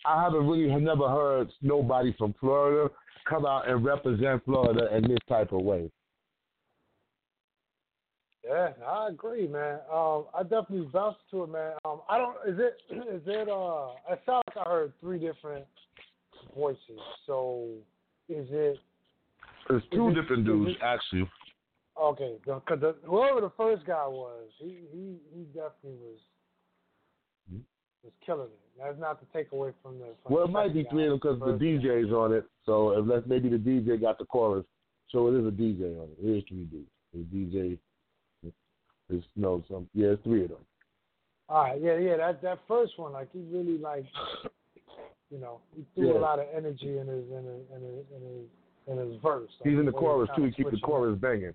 I 0.07 0.23
haven't 0.23 0.47
really 0.47 0.73
never 0.81 1.07
heard 1.07 1.51
nobody 1.61 2.15
from 2.17 2.33
Florida 2.39 2.91
come 3.29 3.45
out 3.45 3.69
and 3.69 3.85
represent 3.85 4.43
Florida 4.43 4.95
in 4.95 5.03
this 5.03 5.19
type 5.29 5.51
of 5.51 5.61
way. 5.61 5.91
Yeah, 8.43 8.69
I 8.83 9.09
agree, 9.09 9.47
man. 9.47 9.81
Um, 9.93 10.25
I 10.35 10.41
definitely 10.41 10.89
vouch 10.91 11.15
to 11.29 11.43
it, 11.43 11.51
man. 11.51 11.73
Um, 11.85 12.01
I 12.09 12.17
don't. 12.17 12.37
Is 12.47 12.59
it? 12.59 12.77
Is 13.13 13.21
it? 13.27 13.49
Uh, 13.49 13.89
it 14.11 14.19
sounds 14.25 14.43
like 14.47 14.65
I 14.65 14.67
heard 14.67 14.93
three 14.99 15.19
different 15.19 15.65
voices. 16.55 16.99
So, 17.27 17.67
is 18.29 18.47
it? 18.49 18.79
There's 19.69 19.83
two 19.93 20.09
it- 20.09 20.15
different 20.15 20.45
dudes, 20.45 20.71
it- 20.71 20.81
actually. 20.83 21.29
Okay, 22.01 22.37
because 22.43 22.79
the, 22.79 22.95
whoever 23.05 23.41
the 23.41 23.51
first 23.57 23.85
guy 23.85 24.07
was, 24.07 24.49
he 24.57 24.79
he 24.91 25.17
he 25.35 25.43
definitely 25.53 25.99
was 26.01 26.19
hmm? 27.51 27.59
was 28.03 28.13
killing 28.25 28.47
it. 28.47 28.79
That's 28.81 28.97
not 28.99 29.19
to 29.19 29.25
take 29.37 29.51
away 29.51 29.71
from 29.83 29.99
the. 29.99 30.05
From 30.23 30.33
Well, 30.33 30.45
it 30.45 30.51
might 30.51 30.73
be 30.73 30.85
three 30.89 31.03
of 31.05 31.09
them 31.09 31.19
because 31.21 31.39
the 31.39 31.57
guy. 31.57 31.87
DJ's 31.87 32.11
on 32.11 32.33
it. 32.33 32.45
So 32.65 32.93
unless 32.97 33.23
maybe 33.27 33.49
the 33.49 33.57
DJ 33.57 33.99
got 34.01 34.17
the 34.17 34.25
chorus, 34.25 34.65
so 35.09 35.27
it 35.27 35.39
is 35.39 35.45
a 35.45 35.51
DJ 35.51 35.97
on 36.01 36.09
it. 36.17 36.17
It 36.25 36.37
is 36.37 36.43
three 36.47 36.63
dudes. 36.65 36.89
The 37.13 37.19
DJ 37.19 37.77
is 39.09 39.23
no 39.35 39.61
some 39.69 39.87
yeah, 39.93 40.07
it's 40.11 40.23
three 40.23 40.43
of 40.43 40.49
them. 40.49 40.65
All 41.49 41.63
right, 41.63 41.81
yeah, 41.81 41.97
yeah. 41.97 42.17
That 42.17 42.41
that 42.41 42.59
first 42.67 42.97
one, 42.97 43.11
like 43.11 43.27
he 43.33 43.39
really 43.51 43.77
like, 43.77 44.05
you 45.29 45.37
know, 45.39 45.59
he 45.75 45.85
threw 45.93 46.13
Yeah. 46.13 46.19
a 46.19 46.21
lot 46.21 46.39
of 46.39 46.45
energy 46.55 46.97
in 46.97 47.05
his 47.07 47.25
in 47.29 47.43
his 47.43 47.61
in 47.75 47.81
his 47.81 48.05
in 48.15 48.21
his, 48.21 48.47
in 48.91 49.11
his 49.11 49.21
verse. 49.21 49.49
Like, 49.59 49.69
He's 49.69 49.79
in 49.79 49.85
the 49.85 49.91
chorus 49.91 50.29
too. 50.35 50.43
He 50.45 50.51
keep 50.51 50.71
the 50.71 50.77
chorus 50.77 51.17
banging. 51.19 51.53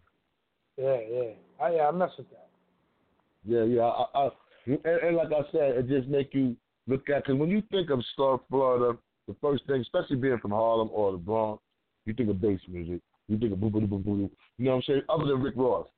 Yeah, 0.76 0.98
yeah. 1.10 1.30
I, 1.60 1.74
yeah, 1.74 1.88
I 1.88 1.90
mess 1.92 2.10
with 2.18 2.28
that. 2.30 2.48
Yeah, 3.44 3.64
yeah. 3.64 3.82
I, 3.82 4.04
I, 4.14 4.28
and, 4.66 4.84
and 4.84 5.16
like 5.16 5.28
I 5.28 5.50
said, 5.52 5.76
it 5.76 5.88
just 5.88 6.08
make 6.08 6.34
you 6.34 6.56
look 6.86 7.08
at 7.08 7.24
because 7.24 7.38
when 7.38 7.50
you 7.50 7.62
think 7.70 7.90
of 7.90 8.02
South 8.16 8.42
Florida, 8.50 8.98
the 9.28 9.36
first 9.40 9.66
thing, 9.66 9.80
especially 9.80 10.16
being 10.16 10.38
from 10.38 10.50
Harlem 10.50 10.90
or 10.92 11.12
the 11.12 11.18
Bronx, 11.18 11.62
you 12.04 12.14
think 12.14 12.30
of 12.30 12.40
bass 12.40 12.60
music. 12.68 13.00
You 13.28 13.38
think 13.38 13.52
of 13.52 13.60
boo 13.60 13.70
boo 13.70 13.80
boo 13.86 13.98
boo. 13.98 14.30
You 14.58 14.64
know 14.64 14.70
what 14.72 14.76
I'm 14.76 14.82
saying? 14.86 15.02
Other 15.08 15.26
than 15.26 15.42
Rick 15.42 15.54
Ross, 15.56 15.88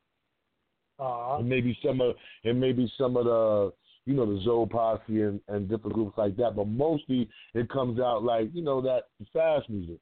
Uh, 0.98 1.38
and 1.38 1.48
maybe 1.48 1.78
some 1.84 2.00
of 2.00 2.14
and 2.44 2.60
maybe 2.60 2.90
some 2.96 3.16
of 3.16 3.24
the 3.24 3.72
you 4.06 4.14
know 4.14 4.26
the 4.26 4.42
Zoe 4.42 4.66
Posse 4.66 5.22
and, 5.22 5.40
and 5.48 5.68
different 5.68 5.94
groups 5.94 6.16
like 6.16 6.36
that. 6.36 6.56
But 6.56 6.68
mostly 6.68 7.28
it 7.54 7.68
comes 7.68 8.00
out 8.00 8.22
like 8.22 8.48
you 8.54 8.62
know 8.62 8.80
that 8.80 9.04
fast 9.32 9.68
music. 9.68 9.98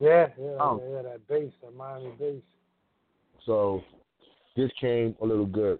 Yeah, 0.00 0.28
yeah, 0.38 0.56
Oh. 0.60 0.80
yeah. 0.92 1.02
That 1.02 1.26
bass, 1.28 1.52
that 1.62 1.74
Miami 1.74 2.10
bass. 2.18 2.42
So 3.44 3.82
this 4.56 4.70
came 4.80 5.14
a 5.22 5.24
little 5.24 5.46
good. 5.46 5.78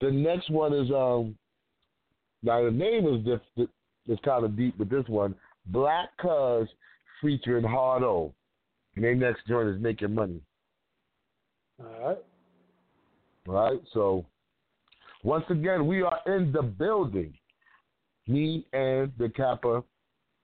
The 0.00 0.10
next 0.10 0.50
one 0.50 0.72
is 0.72 0.90
um 0.90 1.36
now 2.42 2.62
the 2.64 2.70
name 2.70 3.06
is 3.06 3.24
diff- 3.24 3.68
is 4.06 4.18
kind 4.24 4.44
of 4.44 4.56
deep 4.56 4.78
with 4.78 4.90
this 4.90 5.06
one. 5.08 5.34
Black 5.66 6.10
Cuz 6.18 6.68
featuring 7.22 7.64
Hard 7.64 8.02
O. 8.02 8.32
And 8.94 9.04
their 9.04 9.14
next 9.14 9.46
joint 9.46 9.68
is 9.68 9.80
making 9.80 10.14
money. 10.14 10.40
All 11.80 12.08
right. 12.08 12.18
All 13.48 13.54
right. 13.54 13.80
So 13.92 14.24
once 15.22 15.44
again, 15.50 15.86
we 15.86 16.02
are 16.02 16.20
in 16.26 16.52
the 16.52 16.62
building. 16.62 17.34
Me 18.28 18.66
and 18.72 19.12
the 19.18 19.28
Kappa. 19.28 19.82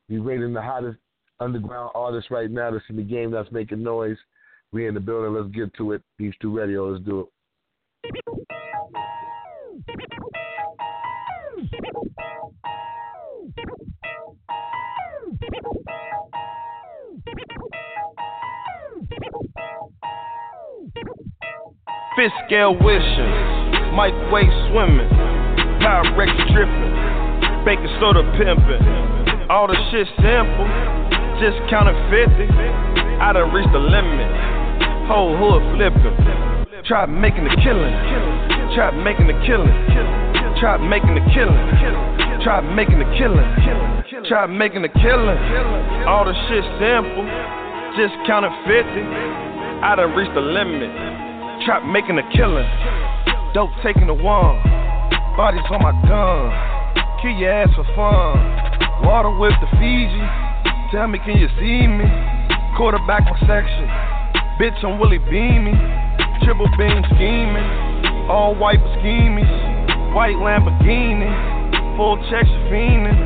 We 0.08 0.18
rating 0.18 0.52
the 0.52 0.62
hottest 0.62 0.98
underground 1.42 1.90
artists 1.94 2.30
right 2.30 2.50
now 2.50 2.70
that's 2.70 2.84
in 2.88 2.96
the 2.96 3.02
game 3.02 3.30
that's 3.30 3.50
making 3.52 3.82
noise. 3.82 4.16
We 4.72 4.86
in 4.86 4.94
the 4.94 5.00
building. 5.00 5.34
Let's 5.34 5.54
get 5.54 5.74
to 5.74 5.92
it. 5.92 6.02
Beef 6.16 6.34
Stew 6.36 6.56
Radio. 6.56 6.90
Let's 6.90 7.04
do 7.04 7.20
it. 7.20 7.26
Fifth 22.16 22.32
scale 22.46 22.74
wishing. 22.74 23.52
microwave 23.92 24.48
swimming, 24.70 25.08
Pyrex 25.80 26.32
dripping, 26.52 26.94
baking 27.64 27.92
soda 28.00 28.24
pimping. 28.36 29.48
All 29.50 29.66
the 29.66 29.76
shit 29.90 30.06
simple, 30.16 30.68
just 31.40 31.56
counted 31.70 31.96
50. 32.10 32.48
I 33.22 33.32
done 33.32 33.52
reached 33.54 33.72
the 33.72 33.78
limit, 33.78 34.28
whole 35.06 35.36
hood 35.38 35.62
flipping. 35.76 36.16
Try 36.84 37.06
making 37.06 37.44
the 37.44 37.54
killing, 37.62 37.94
try 38.74 38.90
making 38.90 39.30
the 39.30 39.38
killing, 39.46 39.70
try 40.58 40.76
making 40.82 41.14
the 41.14 41.22
killing, 41.30 41.62
try 42.42 42.58
making 42.74 42.98
the 42.98 43.06
killing, 43.14 43.46
try 44.26 44.46
making 44.50 44.82
the 44.82 44.90
killing. 44.98 45.38
All 46.10 46.26
the 46.26 46.34
shit 46.50 46.66
simple, 46.82 47.22
just 47.94 48.18
counted 48.26 48.50
50. 48.66 48.82
I 49.78 49.94
done 49.94 50.10
reached 50.18 50.34
the 50.34 50.42
limit, 50.42 50.90
try 51.64 51.78
making 51.86 52.16
the 52.16 52.26
killing. 52.34 52.66
Dope 53.54 53.70
taking 53.84 54.08
the 54.08 54.14
one, 54.14 54.58
bodies 55.38 55.62
on 55.70 55.82
my 55.86 55.94
gun. 56.08 56.50
Kill 57.22 57.30
your 57.38 57.52
ass 57.52 57.70
for 57.76 57.86
fun. 57.94 59.06
Water 59.06 59.30
with 59.38 59.54
the 59.62 59.70
Fiji. 59.78 60.51
Tell 60.92 61.08
me, 61.08 61.18
can 61.24 61.40
you 61.40 61.48
see 61.56 61.88
me? 61.88 62.04
Quarterback 62.76 63.24
my 63.24 63.40
section. 63.48 63.88
Bitch, 64.60 64.76
I'm 64.84 65.00
Willie 65.00 65.16
Beamen. 65.24 65.72
Triple 66.44 66.68
beam 66.76 67.00
scheming. 67.16 68.28
All 68.28 68.54
white 68.54 68.84
schemies. 69.00 69.48
White 70.12 70.36
Lamborghini. 70.36 71.32
Full 71.96 72.20
checks 72.28 72.52
fiending. 72.68 73.16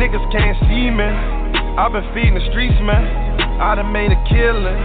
Niggas 0.00 0.24
can't 0.32 0.56
see 0.64 0.88
me. 0.88 1.04
I've 1.76 1.92
been 1.92 2.08
feeding 2.16 2.40
the 2.40 2.44
streets, 2.48 2.80
man. 2.80 3.04
I 3.60 3.74
done 3.74 3.92
made 3.92 4.08
a 4.08 4.20
killing. 4.24 4.80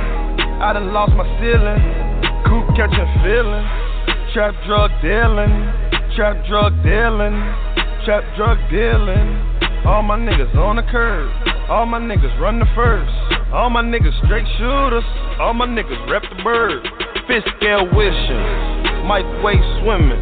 I 0.60 0.74
done 0.74 0.92
lost 0.92 1.16
my 1.16 1.24
ceiling. 1.40 1.80
Coop 2.44 2.68
catching 2.76 3.08
feeling. 3.24 3.64
Trap 4.36 4.60
drug 4.68 4.92
dealing. 5.00 5.72
Trap 6.20 6.36
drug 6.52 6.84
dealing. 6.84 7.40
Trap 8.04 8.28
drug 8.36 8.60
dealing. 8.68 9.49
All 9.90 10.04
my 10.04 10.22
niggas 10.22 10.54
on 10.54 10.76
the 10.78 10.86
curb. 10.86 11.34
All 11.66 11.88
my 11.90 11.98
niggas 11.98 12.38
run 12.38 12.62
the 12.62 12.70
first. 12.78 13.10
All 13.50 13.74
my 13.74 13.82
niggas 13.82 14.14
straight 14.22 14.46
shooters. 14.62 15.04
All 15.42 15.58
my 15.58 15.66
niggas 15.66 15.98
rep 16.06 16.22
the 16.30 16.38
bird. 16.46 16.86
Fist 17.26 17.50
scale 17.58 17.90
wishing. 17.90 18.44
Microwave 19.10 19.66
swimming. 19.82 20.22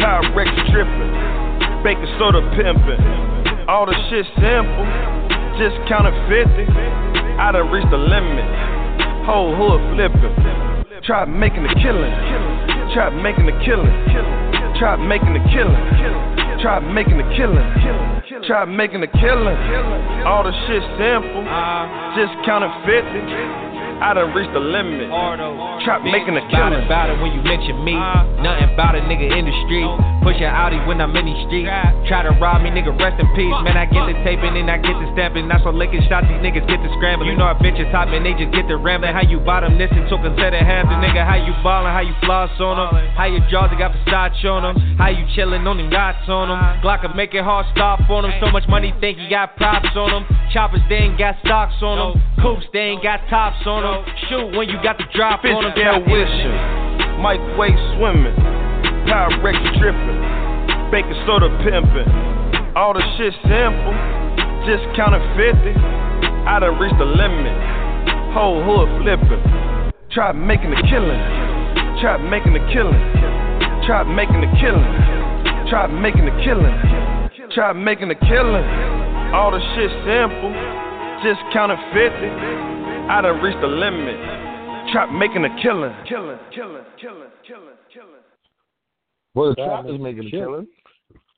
Pyrex 0.00 0.48
dripping. 0.72 1.12
Baking 1.84 2.08
soda 2.16 2.40
pimping. 2.56 3.68
All 3.68 3.84
the 3.84 3.92
shit 4.08 4.24
simple. 4.40 4.88
Just 5.60 5.76
counted 5.92 6.16
50. 6.32 6.64
I 7.36 7.52
done 7.52 7.68
reached 7.68 7.92
the 7.92 8.00
limit. 8.00 8.48
Whole 9.28 9.52
hood 9.60 9.92
flipping. 9.92 11.04
Try 11.04 11.28
making 11.28 11.68
a 11.68 11.74
killing. 11.84 12.16
Try 12.96 13.12
making 13.12 13.44
a 13.44 13.56
killing. 13.60 13.92
Try 14.80 14.96
making 14.96 15.36
a 15.36 15.44
killing. 15.52 16.45
Try 16.60 16.80
making 16.80 17.20
a 17.20 17.36
killing. 17.36 17.62
Try 18.46 18.64
making 18.64 19.02
a 19.02 19.06
killing. 19.06 19.56
All 20.26 20.42
the 20.42 20.52
shit 20.66 20.82
simple. 20.98 21.44
Just 22.16 22.32
counted 22.44 22.72
50. 22.88 23.85
I 24.00 24.12
done 24.12 24.34
reached 24.36 24.52
the 24.52 24.60
limit. 24.60 25.08
Try 25.84 25.98
making 26.04 26.36
a 26.36 26.44
killing. 26.52 26.76
it, 26.76 26.88
bout 26.88 27.08
it 27.08 27.16
when 27.20 27.32
you 27.32 27.40
mention 27.40 27.80
me. 27.84 27.96
Uh-huh. 27.96 28.42
Nothing 28.44 28.76
bout 28.76 28.94
a 28.94 29.00
nigga 29.08 29.26
in 29.32 29.48
the 29.48 29.54
street. 29.64 29.88
Push 30.26 30.42
your 30.42 30.50
Audi 30.50 30.82
when 30.90 30.98
I'm 30.98 31.14
in 31.14 31.30
these 31.30 31.38
streets. 31.46 31.70
Try 32.10 32.26
to 32.26 32.34
rob 32.42 32.58
me, 32.60 32.74
nigga, 32.74 32.90
rest 32.98 33.22
in 33.22 33.30
peace. 33.38 33.54
Man, 33.62 33.78
I 33.78 33.86
get 33.86 34.10
the 34.10 34.16
taping 34.26 34.58
and 34.58 34.66
I 34.66 34.76
get 34.82 34.98
the 34.98 35.06
stamping. 35.14 35.46
That's 35.46 35.62
what 35.62 35.78
licking 35.78 36.02
shots, 36.10 36.26
these 36.26 36.42
niggas 36.42 36.66
get 36.66 36.82
the 36.82 36.90
scrambling. 36.98 37.30
You 37.30 37.38
know 37.38 37.46
our 37.46 37.54
bitches 37.62 37.86
hot, 37.94 38.10
man, 38.10 38.26
they 38.26 38.34
just 38.34 38.50
get 38.50 38.66
the 38.66 38.74
rambling. 38.74 39.14
How 39.14 39.22
you 39.22 39.38
bottom 39.38 39.78
this 39.78 39.86
and 39.94 40.02
took 40.10 40.26
a 40.26 40.34
set 40.34 40.50
of 40.50 40.66
half 40.66 40.90
the 40.90 40.98
nigga. 40.98 41.22
How 41.22 41.38
you 41.38 41.54
ballin', 41.62 41.94
how 41.94 42.02
you 42.02 42.14
floss 42.26 42.50
on 42.58 42.74
them. 42.74 42.90
How 43.14 43.30
your 43.30 43.46
jaws, 43.46 43.70
they 43.70 43.78
got 43.78 43.94
Versace 44.02 44.42
on 44.50 44.66
them. 44.66 44.74
How 44.98 45.14
you 45.14 45.22
chillin' 45.38 45.62
on 45.62 45.78
them 45.78 45.94
yachts 45.94 46.26
on 46.26 46.50
them. 46.50 46.58
Uh-huh. 46.58 46.82
Glock 46.82 47.06
will 47.06 47.14
make 47.14 47.30
it 47.30 47.46
hard 47.46 47.70
stop 47.70 48.02
on 48.10 48.26
them. 48.26 48.34
So 48.42 48.50
much 48.50 48.66
money, 48.66 48.90
think 48.98 49.22
you 49.22 49.30
got 49.30 49.54
props 49.54 49.94
on 49.94 50.10
them. 50.10 50.24
Choppers, 50.50 50.82
they 50.90 51.06
ain't 51.06 51.18
got 51.18 51.38
stocks 51.46 51.78
on 51.86 52.02
them. 52.02 52.18
Coops, 52.42 52.66
they 52.74 52.98
ain't 52.98 53.02
got 53.02 53.22
tops 53.30 53.62
on 53.62 53.85
them. 53.85 53.85
Shoot 54.28 54.56
when 54.58 54.68
you 54.68 54.78
got 54.82 54.98
the 54.98 55.06
drop 55.14 55.42
Fist 55.42 55.54
on 55.54 55.62
them. 55.64 55.72
scale 55.78 56.00
wishing. 56.02 56.56
Microwave 57.22 57.78
swimming. 57.94 58.34
Pyrex 59.06 59.58
dripping. 59.78 60.20
Baking 60.90 61.14
soda 61.26 61.46
pimping. 61.62 62.08
All 62.74 62.92
the 62.94 63.02
shit 63.16 63.32
simple. 63.46 63.94
Just 64.66 64.82
counted 64.98 65.22
50. 65.38 65.70
I 66.50 66.58
done 66.58 66.78
reached 66.78 66.98
the 66.98 67.06
limit. 67.06 67.54
Whole 68.34 68.58
hood 68.66 68.90
flipping. 69.02 69.42
Try 70.10 70.32
making 70.32 70.72
a 70.74 70.82
killing. 70.90 71.22
Try 72.02 72.18
making 72.18 72.56
a 72.58 72.62
killing. 72.74 72.98
Try 73.86 74.02
making 74.02 74.42
a 74.42 74.50
killing. 74.58 74.90
Try 75.70 75.86
making 75.86 76.26
a 76.26 76.34
killing. 76.42 76.74
Try 77.54 77.72
making 77.72 78.10
a 78.10 78.18
killing. 78.26 78.66
All 79.32 79.50
the 79.50 79.60
shit 79.74 79.90
simple. 80.02 80.50
Just 81.22 81.40
counted 81.54 81.78
50. 81.94 82.75
I 83.08 83.20
done 83.22 83.40
reached 83.40 83.60
the 83.60 83.68
limit. 83.68 84.16
Try 84.92 85.06
making 85.16 85.44
a 85.44 85.62
killing. 85.62 85.94
Killing, 86.08 86.38
killing, 86.52 86.82
killing, 87.00 87.30
killing, 87.46 87.76
killing. 87.94 88.24
Well, 89.34 89.54
the 89.54 89.62
Yeah, 89.62 89.66
trap 89.68 89.86
is 89.86 90.00
making 90.00 90.26
a 90.26 90.30
killing. 90.30 90.66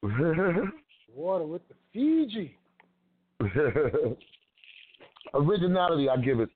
Water 1.14 1.44
with 1.44 1.60
the 1.68 1.74
Fiji. 1.92 2.56
Originality, 5.34 6.08
I 6.08 6.16
give 6.16 6.40
it 6.40 6.48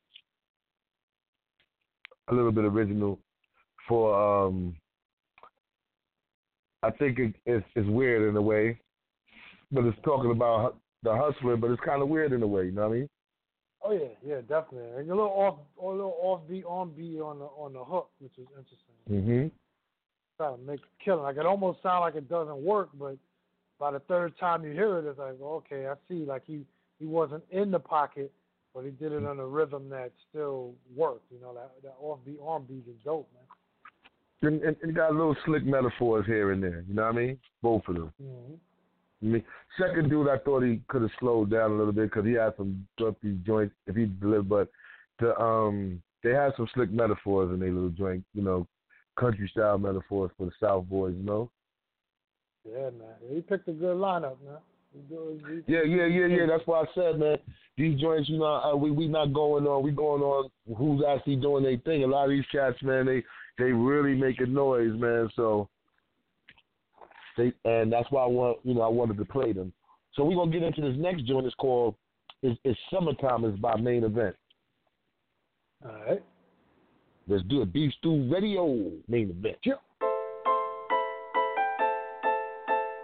a 2.28 2.34
little 2.34 2.52
bit 2.52 2.64
original 2.64 3.18
for 3.86 4.14
um 4.46 4.74
I 6.82 6.90
think 6.90 7.18
it, 7.18 7.34
it's 7.44 7.66
it's 7.76 7.88
weird 7.88 8.28
in 8.30 8.36
a 8.36 8.42
way, 8.42 8.80
but 9.70 9.84
it's 9.84 9.98
talking 10.04 10.30
about 10.30 10.78
the 11.02 11.14
hustler, 11.14 11.56
but 11.56 11.70
it's 11.70 11.82
kind 11.84 12.00
of 12.00 12.08
weird 12.08 12.32
in 12.32 12.42
a 12.42 12.46
way. 12.46 12.64
You 12.64 12.72
know 12.72 12.88
what 12.88 12.94
I 12.94 12.98
mean? 13.00 13.08
Oh 13.84 13.92
yeah, 13.92 14.08
yeah, 14.24 14.40
definitely. 14.40 14.90
Like 14.94 15.04
a 15.06 15.08
little 15.08 15.24
off, 15.24 15.58
a 15.82 15.86
little 15.86 16.16
offbeat, 16.24 16.64
on 16.64 16.92
beat 16.92 17.20
on 17.20 17.38
the 17.38 17.46
on 17.46 17.72
the 17.72 17.82
hook, 17.82 18.10
which 18.20 18.32
is 18.38 18.46
interesting. 18.50 18.96
Mm-hmm. 19.10 19.48
Trying 20.36 20.56
to 20.56 20.62
make 20.62 20.80
killing. 21.04 21.22
Like 21.22 21.36
it 21.36 21.46
almost 21.46 21.82
sounds 21.82 22.00
like 22.02 22.14
it 22.14 22.28
doesn't 22.28 22.58
work, 22.58 22.90
but 22.98 23.16
by 23.78 23.90
the 23.90 24.00
third 24.00 24.38
time 24.38 24.64
you 24.64 24.72
hear 24.72 24.98
it, 24.98 25.06
it's 25.06 25.18
like 25.18 25.40
okay, 25.40 25.88
I 25.88 25.94
see. 26.08 26.24
Like 26.24 26.42
he 26.46 26.64
he 27.00 27.06
wasn't 27.06 27.42
in 27.50 27.70
the 27.70 27.80
pocket, 27.80 28.32
but 28.74 28.84
he 28.84 28.90
did 28.90 29.12
it 29.12 29.24
on 29.24 29.40
a 29.40 29.46
rhythm 29.46 29.88
that 29.90 30.12
still 30.30 30.74
worked. 30.94 31.30
You 31.32 31.40
know 31.40 31.54
that 31.54 31.72
that 31.82 32.00
offbeat, 32.00 32.40
on 32.40 32.64
beat 32.64 32.84
is 32.88 32.96
dope, 33.04 33.28
man. 33.34 33.42
And, 34.44 34.62
and, 34.62 34.76
and 34.82 34.94
got 34.94 35.10
a 35.10 35.12
little 35.12 35.36
slick 35.44 35.64
metaphors 35.64 36.26
here 36.26 36.50
and 36.50 36.60
there. 36.60 36.84
You 36.88 36.94
know 36.94 37.02
what 37.02 37.14
I 37.14 37.16
mean? 37.16 37.38
Both 37.62 37.82
of 37.86 37.94
them. 37.94 38.12
Mm-hmm. 38.20 38.54
Mean, 39.22 39.44
second 39.78 40.10
dude, 40.10 40.28
I 40.28 40.38
thought 40.38 40.62
he 40.62 40.80
could 40.88 41.02
have 41.02 41.10
slowed 41.20 41.50
down 41.50 41.70
a 41.70 41.74
little 41.74 41.92
bit 41.92 42.10
because 42.10 42.26
he 42.26 42.32
had 42.32 42.54
some 42.56 42.86
these 43.22 43.38
joints 43.46 43.74
if 43.86 43.94
he 43.94 44.06
delivered. 44.06 44.48
But 44.48 44.68
the 45.20 45.38
um, 45.40 46.02
they 46.24 46.30
had 46.30 46.52
some 46.56 46.68
slick 46.74 46.90
metaphors 46.90 47.52
in 47.54 47.60
their 47.60 47.70
little 47.70 47.90
joint. 47.90 48.24
You 48.34 48.42
know, 48.42 48.66
country 49.18 49.48
style 49.48 49.78
metaphors 49.78 50.32
for 50.36 50.46
the 50.46 50.52
South 50.60 50.86
boys. 50.86 51.14
You 51.16 51.24
know. 51.24 51.50
Yeah, 52.68 52.90
man. 52.90 53.14
He 53.32 53.40
picked 53.40 53.68
a 53.68 53.72
good 53.72 53.96
lineup, 53.96 54.36
man. 54.44 54.58
He 54.92 55.00
do- 55.08 55.40
he- 55.48 55.72
Yeah, 55.72 55.82
yeah, 55.82 56.06
yeah, 56.06 56.26
yeah. 56.26 56.46
That's 56.46 56.66
why 56.66 56.82
I 56.82 56.84
said, 56.94 57.18
man, 57.18 57.38
these 57.76 58.00
joints, 58.00 58.28
you 58.28 58.38
know, 58.38 58.44
uh, 58.44 58.76
we 58.76 58.90
we 58.90 59.08
not 59.08 59.32
going 59.32 59.66
on. 59.66 59.82
We 59.82 59.90
going 59.92 60.22
on 60.22 60.50
who's 60.76 61.02
actually 61.04 61.36
doing 61.36 61.64
their 61.64 61.78
thing. 61.78 62.04
A 62.04 62.06
lot 62.06 62.24
of 62.24 62.30
these 62.30 62.44
cats, 62.52 62.80
man, 62.82 63.06
they 63.06 63.22
they 63.58 63.72
really 63.72 64.14
making 64.14 64.52
noise, 64.52 64.92
man. 64.94 65.30
So 65.36 65.68
they 67.36 67.52
and 67.64 67.92
that's 67.92 68.10
why 68.10 68.22
I 68.22 68.26
want, 68.26 68.58
you 68.64 68.74
know, 68.74 68.82
I 68.82 68.88
wanted 68.88 69.18
to 69.18 69.24
play 69.24 69.52
them. 69.52 69.72
So 70.14 70.24
we're 70.24 70.36
gonna 70.36 70.50
get 70.50 70.62
into 70.62 70.82
this 70.82 70.96
next 70.98 71.24
joint. 71.24 71.46
It's 71.46 71.54
called 71.54 71.94
"It's, 72.42 72.58
it's 72.64 72.78
Summertime." 72.92 73.44
It's 73.44 73.58
by 73.58 73.76
Main 73.76 74.04
Event. 74.04 74.36
All 75.84 75.92
right. 76.06 76.22
Let's 77.28 77.44
do 77.44 77.62
a 77.62 77.66
Beef 77.66 77.92
Stew 77.98 78.28
Radio 78.32 78.90
Main 79.08 79.30
Event. 79.30 79.58
Yeah. 79.64 79.74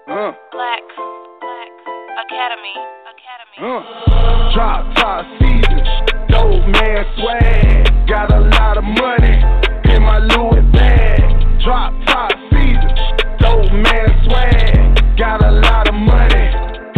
Uh. 0.08 0.32
Black, 0.52 0.82
Black 1.40 1.70
Academy, 2.26 2.74
Academy. 3.08 3.58
Uh. 3.58 4.54
Drop 4.54 4.94
top 4.96 5.24
season, 5.38 5.84
dope 6.28 6.66
man 6.68 7.04
swag. 7.16 8.08
Got 8.08 8.32
a 8.32 8.40
lot 8.40 8.76
of 8.76 8.84
money 8.84 9.36
in 9.94 10.02
my 10.02 10.18
Louis 10.18 10.62
bag. 10.72 11.20
Drop 11.64 11.92
top 12.06 12.32
season, 12.32 12.37
dope 12.37 12.37
man 13.82 14.08
swag. 14.24 15.16
Got 15.18 15.42
a 15.42 15.50
lot 15.50 15.88
of 15.88 15.94
money 15.94 16.46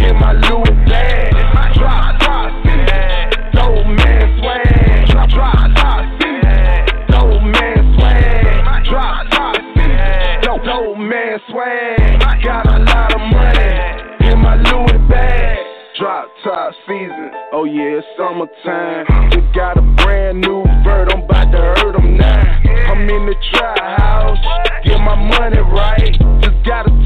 in 0.05 0.17
my 0.17 0.33
Louis 0.33 0.77
bag. 0.89 1.33
Drop 1.75 2.19
top 2.21 2.53
season, 2.65 3.31
dope 3.53 3.87
man 3.87 4.41
swag. 4.41 5.31
Drop 5.31 5.71
top 5.77 6.05
season, 6.21 6.87
dope 7.09 7.43
man 7.43 7.81
swag. 7.97 8.85
Drop 8.85 9.29
top 9.31 9.57
season, 9.75 10.41
dope, 10.43 10.65
dope 10.65 10.99
man 10.99 11.39
swag. 11.49 12.43
Got 12.43 12.67
a 12.67 12.79
lot 12.79 13.15
of 13.15 13.21
money 13.21 14.31
in 14.31 14.39
my 14.39 14.57
Louis 14.57 14.99
bag. 15.09 15.59
Drop 15.99 16.29
top 16.45 16.73
season, 16.87 17.31
oh 17.53 17.65
yeah, 17.65 18.01
it's 18.01 18.07
summertime. 18.17 19.07
We 19.31 19.41
got 19.55 19.77
a 19.77 19.83
brand 20.03 20.41
new 20.41 20.65
bird, 20.85 21.13
I'm 21.13 21.23
about 21.23 21.53
to 21.53 21.59
hurt 21.59 21.97
'em 21.97 22.17
now. 22.17 22.61
I'm 22.91 23.09
in 23.09 23.27
the 23.27 23.35
try 23.53 23.97
house, 23.99 24.39
get 24.85 24.99
my 25.01 25.15
money 25.17 25.59
right. 25.59 26.17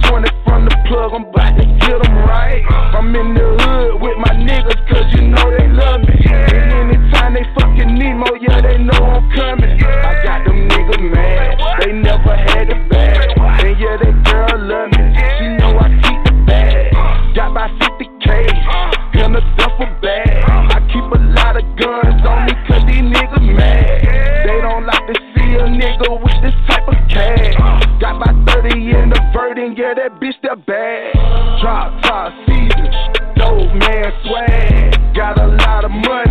20 0.09 0.29
from 0.45 0.65
the 0.65 0.77
plug, 0.89 1.13
I'm 1.15 1.25
about 1.25 1.57
to 1.57 1.65
get 1.65 2.03
them 2.03 2.17
right. 2.27 2.63
I'm 2.95 3.15
in 3.15 3.35
the 3.35 3.47
hood 3.61 4.01
with 4.01 4.19
my 4.19 4.35
niggas, 4.37 4.81
cause 4.89 5.09
you 5.15 5.29
know 5.29 5.47
they 5.51 5.69
love 5.69 6.01
me. 6.01 6.19
And 6.25 6.93
anytime 6.93 7.35
they 7.35 7.47
fucking 7.55 7.95
need 7.95 8.15
more, 8.15 8.37
yeah, 8.41 8.61
they 8.61 8.79
know 8.79 9.01
I'm 9.01 9.25
coming. 9.33 9.81
I 9.81 10.13
got 10.25 10.45
them 10.45 10.69
niggas 10.69 11.05
mad, 11.11 11.59
they 11.81 11.93
never 11.93 12.37
had 12.37 12.69
it 12.69 12.89
bad. 12.89 13.35
And 13.65 13.79
yeah, 13.81 13.97
they 13.97 14.13
girl 14.29 14.59
love 14.61 14.91
me, 14.93 15.05
she 15.39 15.45
know 15.57 15.79
I 15.79 15.89
keep 16.05 16.21
the 16.25 16.35
bag. 16.47 16.93
Got 17.35 17.53
my 17.53 17.69
50k, 17.81 19.25
in 19.25 19.33
the 19.33 19.41
duffel 19.57 19.89
bag. 20.03 20.45
I 20.49 20.81
keep 20.93 21.05
a 21.05 21.21
lot 21.33 21.57
of 21.57 21.65
guns 21.77 22.23
on 22.27 22.47
me, 22.47 22.53
cause 22.69 22.85
these 22.87 23.05
niggas 23.05 23.47
mad. 23.57 24.05
They 24.45 24.61
don't 24.61 24.85
like 24.87 25.07
to 25.09 25.17
see 25.33 25.51
a 25.57 25.65
nigga 25.65 26.21
with 26.23 26.39
this 26.43 26.55
type 26.69 26.87
of 26.89 26.99
cash. 27.09 27.55
Got 28.01 28.21
my 28.21 28.33
30 28.53 28.69
in 28.91 29.09
the 29.11 29.24
yeah, 29.57 29.95
that 29.95 30.21
bitch 30.21 30.35
that 30.43 30.67
bad. 30.67 31.13
Drop 31.63 32.03
top 32.03 32.33
season, 32.47 32.91
dope 33.37 33.73
man 33.75 34.11
swag. 34.27 35.15
Got 35.15 35.39
a 35.39 35.47
lot 35.47 35.85
of 35.85 35.93
money 35.93 36.24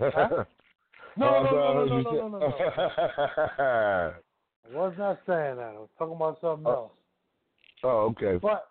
Huh? 0.00 0.44
No, 1.16 1.42
no, 1.42 1.50
no, 1.50 1.72
no, 1.74 1.84
no, 1.84 2.00
no, 2.00 2.12
no, 2.12 2.28
no, 2.28 2.38
no. 2.38 2.46
I 3.58 4.12
was 4.72 4.94
not 4.96 5.18
saying 5.26 5.56
that. 5.56 5.74
I 5.74 5.78
was 5.78 5.88
talking 5.98 6.14
about 6.14 6.40
something 6.40 6.66
Oh. 6.66 6.70
else. 6.70 6.92
oh, 7.82 7.88
okay. 8.10 8.38
But 8.40 8.68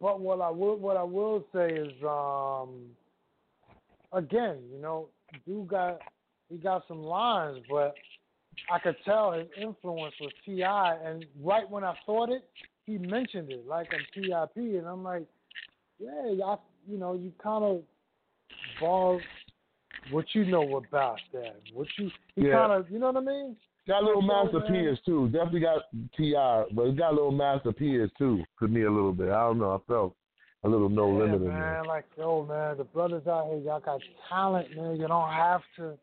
but 0.00 0.20
what 0.20 0.40
I 0.40 0.50
will 0.50 0.76
what 0.76 0.96
I 0.96 1.04
will 1.04 1.44
say 1.54 1.74
is 1.74 1.92
um 2.02 2.90
again, 4.12 4.58
you 4.74 4.80
know, 4.82 5.08
dude 5.46 5.68
got 5.68 6.02
he 6.50 6.56
got 6.56 6.82
some 6.88 7.02
lines, 7.02 7.58
but 7.70 7.96
I 8.70 8.78
could 8.80 8.96
tell 9.04 9.32
his 9.32 9.46
influence 9.56 10.14
was 10.20 10.32
T.I. 10.44 10.96
and 11.04 11.24
right 11.40 11.70
when 11.70 11.84
I 11.84 11.94
thought 12.04 12.30
it, 12.30 12.44
he 12.84 12.98
mentioned 12.98 13.48
it 13.50 13.66
like 13.66 13.88
on 13.92 14.00
TIP 14.14 14.56
and 14.56 14.86
I'm 14.86 15.04
like, 15.04 15.26
Yeah, 16.00 16.10
I 16.44 16.56
you 16.86 16.98
know, 16.98 17.14
you 17.14 17.32
kinda 17.42 17.80
ball 18.80 19.20
what 20.10 20.26
you 20.34 20.44
know 20.44 20.76
about 20.76 21.20
that. 21.32 21.56
What 21.72 21.86
you 21.98 22.10
he 22.34 22.46
Yeah. 22.46 22.68
kinda 22.68 22.86
you 22.90 22.98
know 22.98 23.10
what 23.12 23.22
I 23.22 23.26
mean? 23.26 23.56
Got 23.86 24.02
a 24.02 24.06
little 24.06 24.22
Master 24.22 24.60
man. 24.60 24.96
P 24.96 25.02
too. 25.06 25.28
Definitely 25.28 25.60
got 25.60 25.82
T.I., 26.14 26.64
but 26.72 26.88
it 26.88 26.96
got 26.96 27.12
a 27.12 27.16
little 27.16 27.32
Master 27.32 27.72
P 27.72 28.06
too 28.18 28.44
to 28.58 28.68
me 28.68 28.82
a 28.82 28.90
little 28.90 29.12
bit. 29.14 29.30
I 29.30 29.40
don't 29.40 29.58
know. 29.58 29.74
I 29.74 29.78
felt 29.88 30.14
a 30.64 30.68
little 30.68 30.88
no 30.88 31.10
yeah, 31.12 31.18
limit 31.18 31.40
in 31.42 31.48
man, 31.48 31.60
there. 31.60 31.84
like 31.86 32.04
yo, 32.16 32.44
man, 32.44 32.76
the 32.76 32.84
brothers 32.84 33.26
out 33.26 33.46
here, 33.46 33.58
y'all 33.58 33.80
got 33.80 34.00
talent, 34.28 34.76
man. 34.76 34.96
You 34.96 35.08
don't 35.08 35.30
have 35.32 35.62
to. 35.76 35.98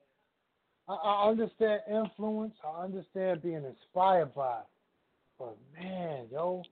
I, 0.88 0.94
I 0.94 1.30
understand 1.30 1.82
influence. 1.90 2.56
I 2.66 2.84
understand 2.84 3.44
being 3.44 3.64
inspired 3.66 4.34
by, 4.34 4.60
it. 4.60 4.66
but 5.38 5.58
man, 5.80 6.26
yo, 6.32 6.64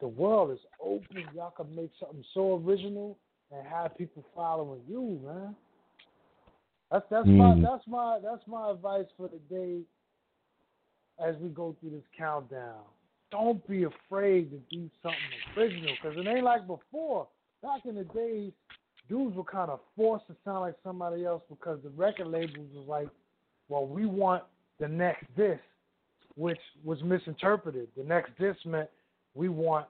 the 0.00 0.08
world 0.08 0.50
is 0.50 0.60
open. 0.82 1.24
Y'all 1.34 1.52
can 1.52 1.74
make 1.74 1.90
something 1.98 2.24
so 2.34 2.62
original 2.66 3.16
and 3.52 3.66
have 3.66 3.96
people 3.96 4.24
following 4.34 4.80
you, 4.88 5.20
man. 5.24 5.54
That's 6.90 7.08
that's 7.08 7.26
my 7.26 7.54
Mhm. 7.54 7.62
that's 7.62 7.86
my 7.86 8.18
that's 8.18 8.46
my 8.46 8.70
advice 8.70 9.06
for 9.16 9.28
the 9.28 9.38
day. 9.38 9.82
As 11.18 11.36
we 11.36 11.50
go 11.50 11.76
through 11.80 11.90
this 11.90 12.06
countdown, 12.16 12.82
don't 13.30 13.64
be 13.68 13.84
afraid 13.84 14.50
to 14.50 14.58
do 14.74 14.90
something 15.02 15.20
original 15.56 15.94
because 15.94 16.16
it 16.16 16.26
ain't 16.26 16.44
like 16.44 16.66
before. 16.66 17.28
Back 17.62 17.84
in 17.84 17.94
the 17.94 18.04
days, 18.04 18.52
dudes 19.08 19.36
were 19.36 19.44
kind 19.44 19.70
of 19.70 19.80
forced 19.96 20.26
to 20.28 20.36
sound 20.44 20.62
like 20.62 20.74
somebody 20.82 21.26
else 21.26 21.42
because 21.48 21.82
the 21.82 21.90
record 21.90 22.28
labels 22.28 22.68
was 22.74 22.86
like, 22.88 23.08
well, 23.68 23.86
we 23.86 24.06
want 24.06 24.44
the 24.78 24.88
next 24.88 25.26
this, 25.36 25.60
which 26.36 26.60
was 26.82 27.02
misinterpreted. 27.02 27.88
The 27.96 28.04
next 28.04 28.32
this 28.38 28.56
meant 28.64 28.88
we 29.34 29.48
want 29.48 29.86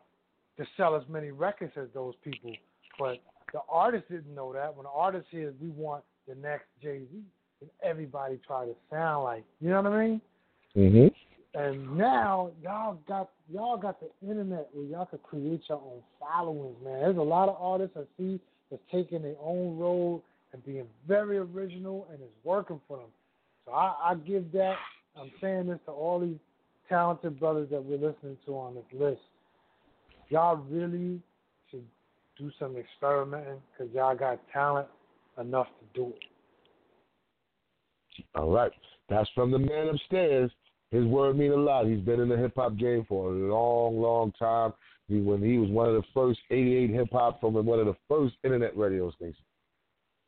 to 0.56 0.66
sell 0.76 0.96
as 0.96 1.08
many 1.08 1.30
records 1.30 1.72
as 1.76 1.88
those 1.94 2.14
people. 2.22 2.52
But 2.98 3.20
the 3.52 3.60
artist 3.68 4.08
didn't 4.10 4.34
know 4.34 4.52
that. 4.52 4.74
When 4.74 4.84
the 4.84 4.90
artist 4.90 5.28
hears 5.30 5.54
we 5.60 5.68
want 5.68 6.04
the 6.30 6.40
next 6.40 6.66
Jay 6.82 7.00
Z, 7.12 7.22
and 7.60 7.70
everybody 7.82 8.38
try 8.46 8.64
to 8.64 8.74
sound 8.90 9.24
like, 9.24 9.44
you 9.60 9.70
know 9.70 9.82
what 9.82 9.92
I 9.92 10.06
mean? 10.06 10.20
Mm-hmm. 10.76 11.58
And 11.58 11.98
now 11.98 12.52
y'all 12.62 12.98
got 13.08 13.30
y'all 13.52 13.76
got 13.76 13.98
the 14.00 14.08
internet 14.26 14.68
where 14.72 14.86
y'all 14.86 15.06
can 15.06 15.18
create 15.18 15.62
your 15.68 15.78
own 15.78 16.00
followings, 16.20 16.76
man. 16.84 17.00
There's 17.00 17.16
a 17.16 17.22
lot 17.22 17.48
of 17.48 17.56
artists 17.58 17.96
I 17.96 18.04
see 18.16 18.38
that's 18.70 18.82
taking 18.92 19.22
their 19.22 19.34
own 19.42 19.76
road 19.76 20.22
and 20.52 20.64
being 20.64 20.86
very 21.08 21.38
original 21.38 22.06
and 22.12 22.20
it's 22.20 22.44
working 22.44 22.80
for 22.86 22.98
them. 22.98 23.06
So 23.66 23.72
I, 23.72 23.94
I 24.04 24.14
give 24.14 24.52
that 24.52 24.76
I'm 25.20 25.32
saying 25.40 25.66
this 25.66 25.80
to 25.86 25.92
all 25.92 26.20
these 26.20 26.38
talented 26.88 27.40
brothers 27.40 27.68
that 27.70 27.84
we're 27.84 27.96
listening 27.96 28.36
to 28.46 28.52
on 28.56 28.76
this 28.76 28.84
list. 28.92 29.20
Y'all 30.28 30.56
really 30.56 31.20
should 31.70 31.84
do 32.38 32.52
some 32.60 32.76
experimenting 32.76 33.60
because 33.72 33.92
y'all 33.92 34.14
got 34.14 34.38
talent 34.52 34.86
enough 35.40 35.68
to 35.78 35.84
do 35.94 36.08
it. 36.08 36.24
All 38.34 38.50
right. 38.50 38.72
That's 39.08 39.30
from 39.34 39.50
the 39.50 39.58
man 39.58 39.88
upstairs. 39.88 40.50
His 40.90 41.04
word 41.04 41.38
mean 41.38 41.52
a 41.52 41.56
lot. 41.56 41.86
He's 41.86 42.00
been 42.00 42.20
in 42.20 42.28
the 42.28 42.36
hip 42.36 42.52
hop 42.56 42.76
game 42.76 43.06
for 43.08 43.30
a 43.30 43.32
long, 43.32 43.98
long 44.00 44.32
time. 44.38 44.74
He, 45.08 45.20
when 45.20 45.42
he 45.42 45.56
was 45.58 45.70
one 45.70 45.88
of 45.88 45.94
the 45.94 46.04
first 46.14 46.38
88 46.50 46.90
hip 46.90 47.08
hop 47.12 47.40
from 47.40 47.54
one 47.54 47.80
of 47.80 47.86
the 47.86 47.96
first 48.08 48.34
internet 48.44 48.76
radio 48.76 49.10
stations 49.12 49.38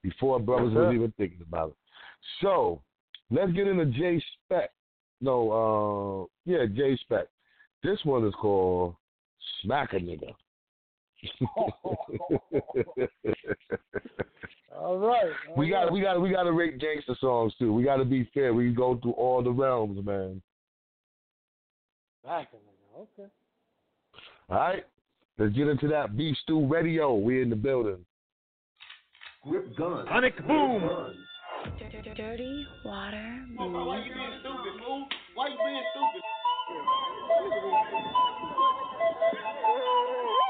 before 0.03 0.41
brothers 0.41 0.73
was 0.75 0.95
even 0.95 1.13
thinking 1.17 1.43
about 1.47 1.69
it. 1.71 1.77
So 2.41 2.81
let's 3.31 3.53
get 3.53 3.69
into 3.69 3.87
J 3.87 4.21
Spec. 4.45 4.71
No, 5.21 5.53
uh, 5.53 6.27
yeah, 6.51 6.67
J 6.67 6.97
Spec. 7.03 7.27
This 7.85 7.99
one 8.05 8.27
is 8.27 8.35
called 8.35 8.97
Smack 9.63 9.93
a 9.93 9.97
Nigga. 9.97 10.35
All 14.79 14.99
right. 14.99 15.31
we 15.57 15.69
got 15.69 15.93
we 15.93 16.01
got 16.01 16.21
we 16.21 16.31
got 16.31 16.45
to 16.45 16.53
rate 16.53 16.79
gangster 16.79 17.17
songs 17.21 17.53
too. 17.59 17.73
We 17.73 17.85
got 17.85 17.97
to 17.97 18.05
be 18.05 18.29
fair. 18.33 18.55
We 18.55 18.71
go 18.71 18.99
through 19.03 19.13
all 19.13 19.43
the 19.43 19.51
realms, 19.51 20.05
man. 20.05 20.41
Back 22.25 22.49
in 22.53 22.59
it. 22.59 23.09
Okay. 23.19 23.29
All 24.49 24.57
right, 24.57 24.85
let's 25.39 25.55
get 25.55 25.69
into 25.69 25.89
that 25.89 26.17
Beef 26.17 26.37
Stew 26.43 26.67
Radio. 26.67 27.15
We 27.15 27.43
in 27.43 27.51
the 27.51 27.57
building. 27.57 28.05
Grip 29.45 29.77
gun. 29.77 30.07
Sonic 30.09 30.37
boom. 30.47 31.15
Dirty 32.17 32.67
water. 32.85 33.45
Why 33.57 34.05
you 34.05 34.15
being 34.15 34.41
stupid, 34.41 34.81
fool? 34.85 35.07
Why 35.35 35.49
you 35.49 35.57
being 35.57 35.83
stupid? 35.93 36.23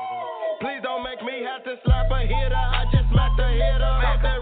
Please 0.63 0.79
don't 0.81 1.03
make 1.03 1.19
me 1.27 1.43
have 1.43 1.65
to 1.65 1.75
slap 1.83 2.07
a 2.15 2.21
hitter. 2.23 2.55
I 2.55 2.87
just 2.95 3.11
smacked 3.11 3.41
a 3.41 3.51
hitter. 3.51 3.83
Off 3.83 4.23
that 4.23 4.39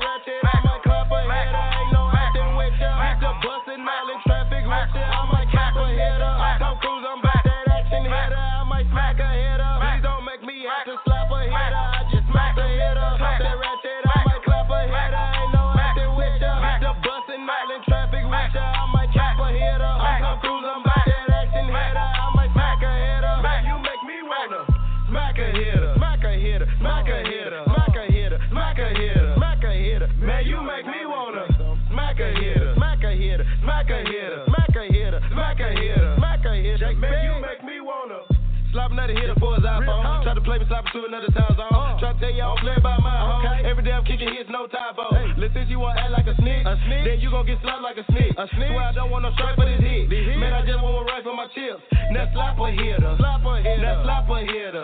play 40.51 40.59
me 40.59 40.67
slap 40.67 40.83
to 40.91 41.07
another 41.07 41.31
time 41.31 41.55
zone. 41.55 41.71
Uh. 41.71 41.95
Try 42.03 42.11
to 42.11 42.19
tell 42.19 42.35
you 42.35 42.43
I 42.43 42.51
don't 42.51 42.59
play 42.59 42.79
by 42.83 42.99
my 42.99 43.15
home. 43.23 43.47
Every 43.63 43.87
day 43.87 43.95
I'm 43.95 44.03
kicking 44.03 44.35
hits, 44.35 44.51
no 44.51 44.67
time 44.67 44.99
ball. 44.99 45.15
Listen, 45.39 45.71
you 45.71 45.79
want 45.79 45.95
to 45.95 46.03
act 46.03 46.11
like 46.11 46.27
a 46.27 46.35
snitch, 46.43 46.67
then 46.67 47.23
you 47.23 47.31
gon' 47.31 47.47
get 47.47 47.63
slapped 47.63 47.87
like 47.87 48.03
a 48.03 48.05
snitch. 48.11 48.35
A 48.35 48.51
snitch. 48.51 48.75
Swear 48.75 48.83
I 48.83 48.93
don't 48.93 49.15
want 49.15 49.23
no 49.23 49.31
stripe 49.39 49.55
for 49.55 49.63
this 49.63 49.79
hit. 49.79 50.11
Man, 50.11 50.51
I 50.51 50.67
just 50.67 50.83
want 50.83 50.91
one 50.91 51.07
right 51.07 51.23
for 51.23 51.39
my 51.39 51.47
chips. 51.55 51.79
Now 52.11 52.27
slap 52.35 52.59
a 52.59 52.67
hitter. 52.75 53.15
Slap 53.15 53.47
a 53.47 53.63
hitter. 53.63 53.79
Now 53.79 54.03
slap 54.03 54.27
a 54.27 54.39
hitter. 54.43 54.80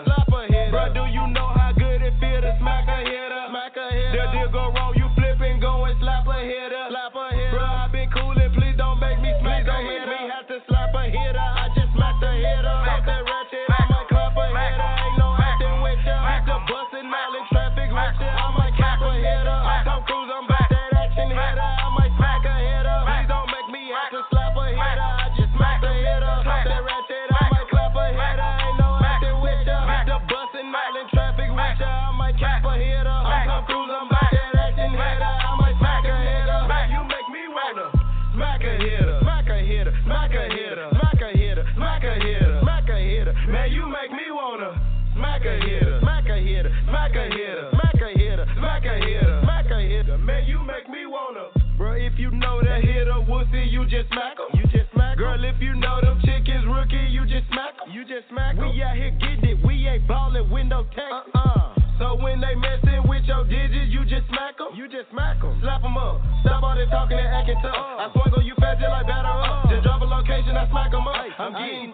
You 53.77 53.85
just 53.85 54.09
smack 54.09 54.37
'em. 54.41 54.49
You 54.57 54.65
just 54.73 54.89
smack 54.91 55.21
'em. 55.21 55.23
Girl, 55.23 55.43
if 55.45 55.61
you 55.61 55.75
know 55.77 56.01
them 56.01 56.17
chickens 56.25 56.65
rookie, 56.65 56.97
you 57.13 57.25
just 57.29 57.45
smack 57.53 57.77
'em. 57.77 57.93
You 57.93 58.01
just 58.05 58.27
smack 58.29 58.57
'em. 58.57 58.73
We 58.73 58.81
out 58.81 58.97
here 58.97 59.11
getting 59.11 59.45
it. 59.45 59.57
We 59.61 59.87
ain't 59.87 60.07
ballin' 60.07 60.49
window 60.49 60.83
text. 60.97 61.29
Uh-uh. 61.35 61.77
So 61.99 62.15
when 62.15 62.41
they 62.41 62.55
messin' 62.55 63.07
with 63.07 63.25
your 63.25 63.43
digits, 63.45 63.93
you 63.93 64.03
just 64.05 64.25
smack 64.29 64.57
'em. 64.59 64.73
You 64.73 64.87
just 64.87 65.09
smack 65.11 65.43
'em. 65.43 65.61
Slap 65.61 65.83
'em 65.83 65.97
up. 65.97 66.21
Stop 66.41 66.63
all 66.63 66.75
that 66.75 66.89
talking 66.89 67.19
and 67.19 67.27
acting 67.27 67.61
tough. 67.61 67.77
Uh-uh. 67.77 68.09
I 68.09 68.11
swung 68.13 68.33
on 68.33 68.45
you 68.45 68.55
just 68.57 68.81
like 68.81 69.07
batter 69.07 69.27
up. 69.27 69.65
Uh-uh. 69.65 69.69
Just 69.69 69.83
drop 69.83 70.01
a 70.01 70.05
location, 70.05 70.57
I 70.57 70.67
smack 70.69 70.93
'em 70.93 71.07
up. 71.07 71.39
I'm 71.39 71.53
getting 71.53 71.93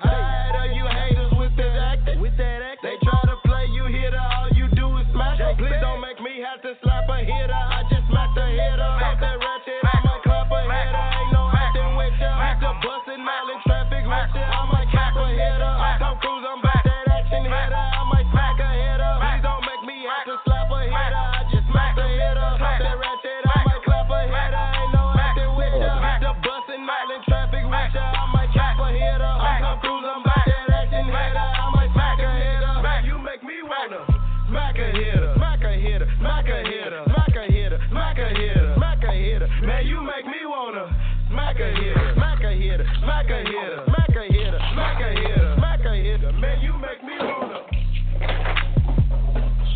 a 43.33 43.39
hitter. 43.39 43.83
Smack 43.85 44.15
a 44.15 44.33
hitter. 44.33 44.59
Smack 44.73 45.01
a 45.01 45.09
hitter. 45.09 45.55
Smack 45.57 45.85
a 45.85 45.95
hitter. 45.95 46.31
Man, 46.33 46.61
you 46.61 46.73
make 46.73 47.03
me 47.03 47.15
wanna. 47.19 47.59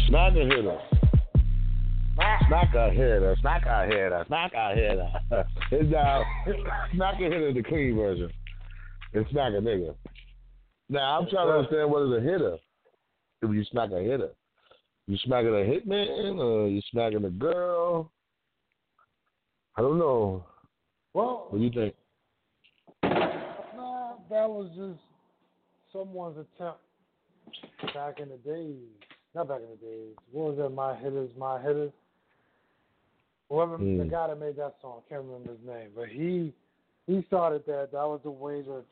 Smack 0.07 0.35
a 0.35 0.45
hitter. 0.45 0.77
Smack 2.47 2.75
a 2.75 2.91
hitter. 2.91 3.35
Smack 3.39 3.65
a 3.65 3.85
hitter. 3.85 4.23
Smack 4.27 4.53
a 4.53 4.75
hitter. 4.75 5.45
It's 5.71 5.91
now 5.91 6.23
smack 6.93 7.15
a 7.15 7.23
hitter 7.23 7.53
the 7.53 7.63
clean 7.63 7.95
version. 7.95 8.29
It's 9.13 9.29
smack 9.31 9.53
a 9.53 9.57
nigga. 9.57 9.95
Now 10.89 11.19
I'm 11.19 11.27
trying 11.29 11.47
to 11.47 11.53
understand 11.53 11.91
what 11.91 12.03
is 12.03 12.13
a 12.17 12.21
hitter. 12.21 12.57
If 13.41 13.51
you 13.53 13.63
smack 13.65 13.91
a 13.91 13.99
hitter, 14.01 14.29
you 15.07 15.17
smacking 15.23 15.49
a 15.49 15.63
hitman 15.63 16.37
or 16.39 16.67
you 16.67 16.81
smacking 16.91 17.23
a 17.23 17.29
girl? 17.29 18.11
I 19.77 19.81
don't 19.81 19.99
know. 19.99 20.43
Well, 21.13 21.47
What 21.49 21.59
do 21.59 21.63
you 21.63 21.71
think? 21.71 21.95
That 24.29 24.49
was 24.49 24.69
just 24.75 24.99
someone's 25.93 26.37
attempt 26.37 26.79
back 27.93 28.19
in 28.19 28.29
the 28.29 28.37
days. 28.37 28.75
Not 29.33 29.47
back 29.47 29.61
in 29.61 29.69
the 29.69 29.85
days. 29.85 30.15
What 30.31 30.49
was 30.49 30.57
that? 30.57 30.69
My 30.69 30.95
hitters, 30.95 31.29
my 31.37 31.61
hitters. 31.61 31.91
Whoever 33.49 33.77
the 33.77 33.83
Mm. 33.83 34.09
guy 34.09 34.27
that 34.27 34.39
made 34.39 34.57
that 34.57 34.75
song, 34.81 35.01
I 35.05 35.09
can't 35.09 35.23
remember 35.23 35.51
his 35.53 35.63
name, 35.65 35.91
but 35.95 36.09
he 36.09 36.53
he 37.05 37.23
started 37.23 37.65
that. 37.67 37.91
That 37.93 38.03
was 38.05 38.19
the 38.23 38.31
way 38.31 38.61
to 38.63 38.83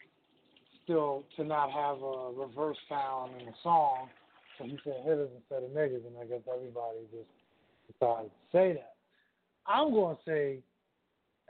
still 0.84 1.26
to 1.36 1.44
not 1.44 1.70
have 1.72 2.02
a 2.02 2.32
reverse 2.32 2.78
sound 2.88 3.42
in 3.42 3.48
the 3.48 3.54
song. 3.62 4.10
So 4.58 4.64
he 4.64 4.80
said 4.86 5.04
hitters 5.04 5.30
instead 5.36 5.64
of 5.64 5.72
niggas, 5.72 6.08
and 6.08 6.18
I 6.18 6.26
guess 6.26 6.42
everybody 6.48 7.00
just 7.12 7.30
decided 7.92 8.32
to 8.32 8.52
say 8.54 8.74
that. 8.74 8.96
I'm 9.66 9.94
gonna 9.94 10.18
say 10.26 10.64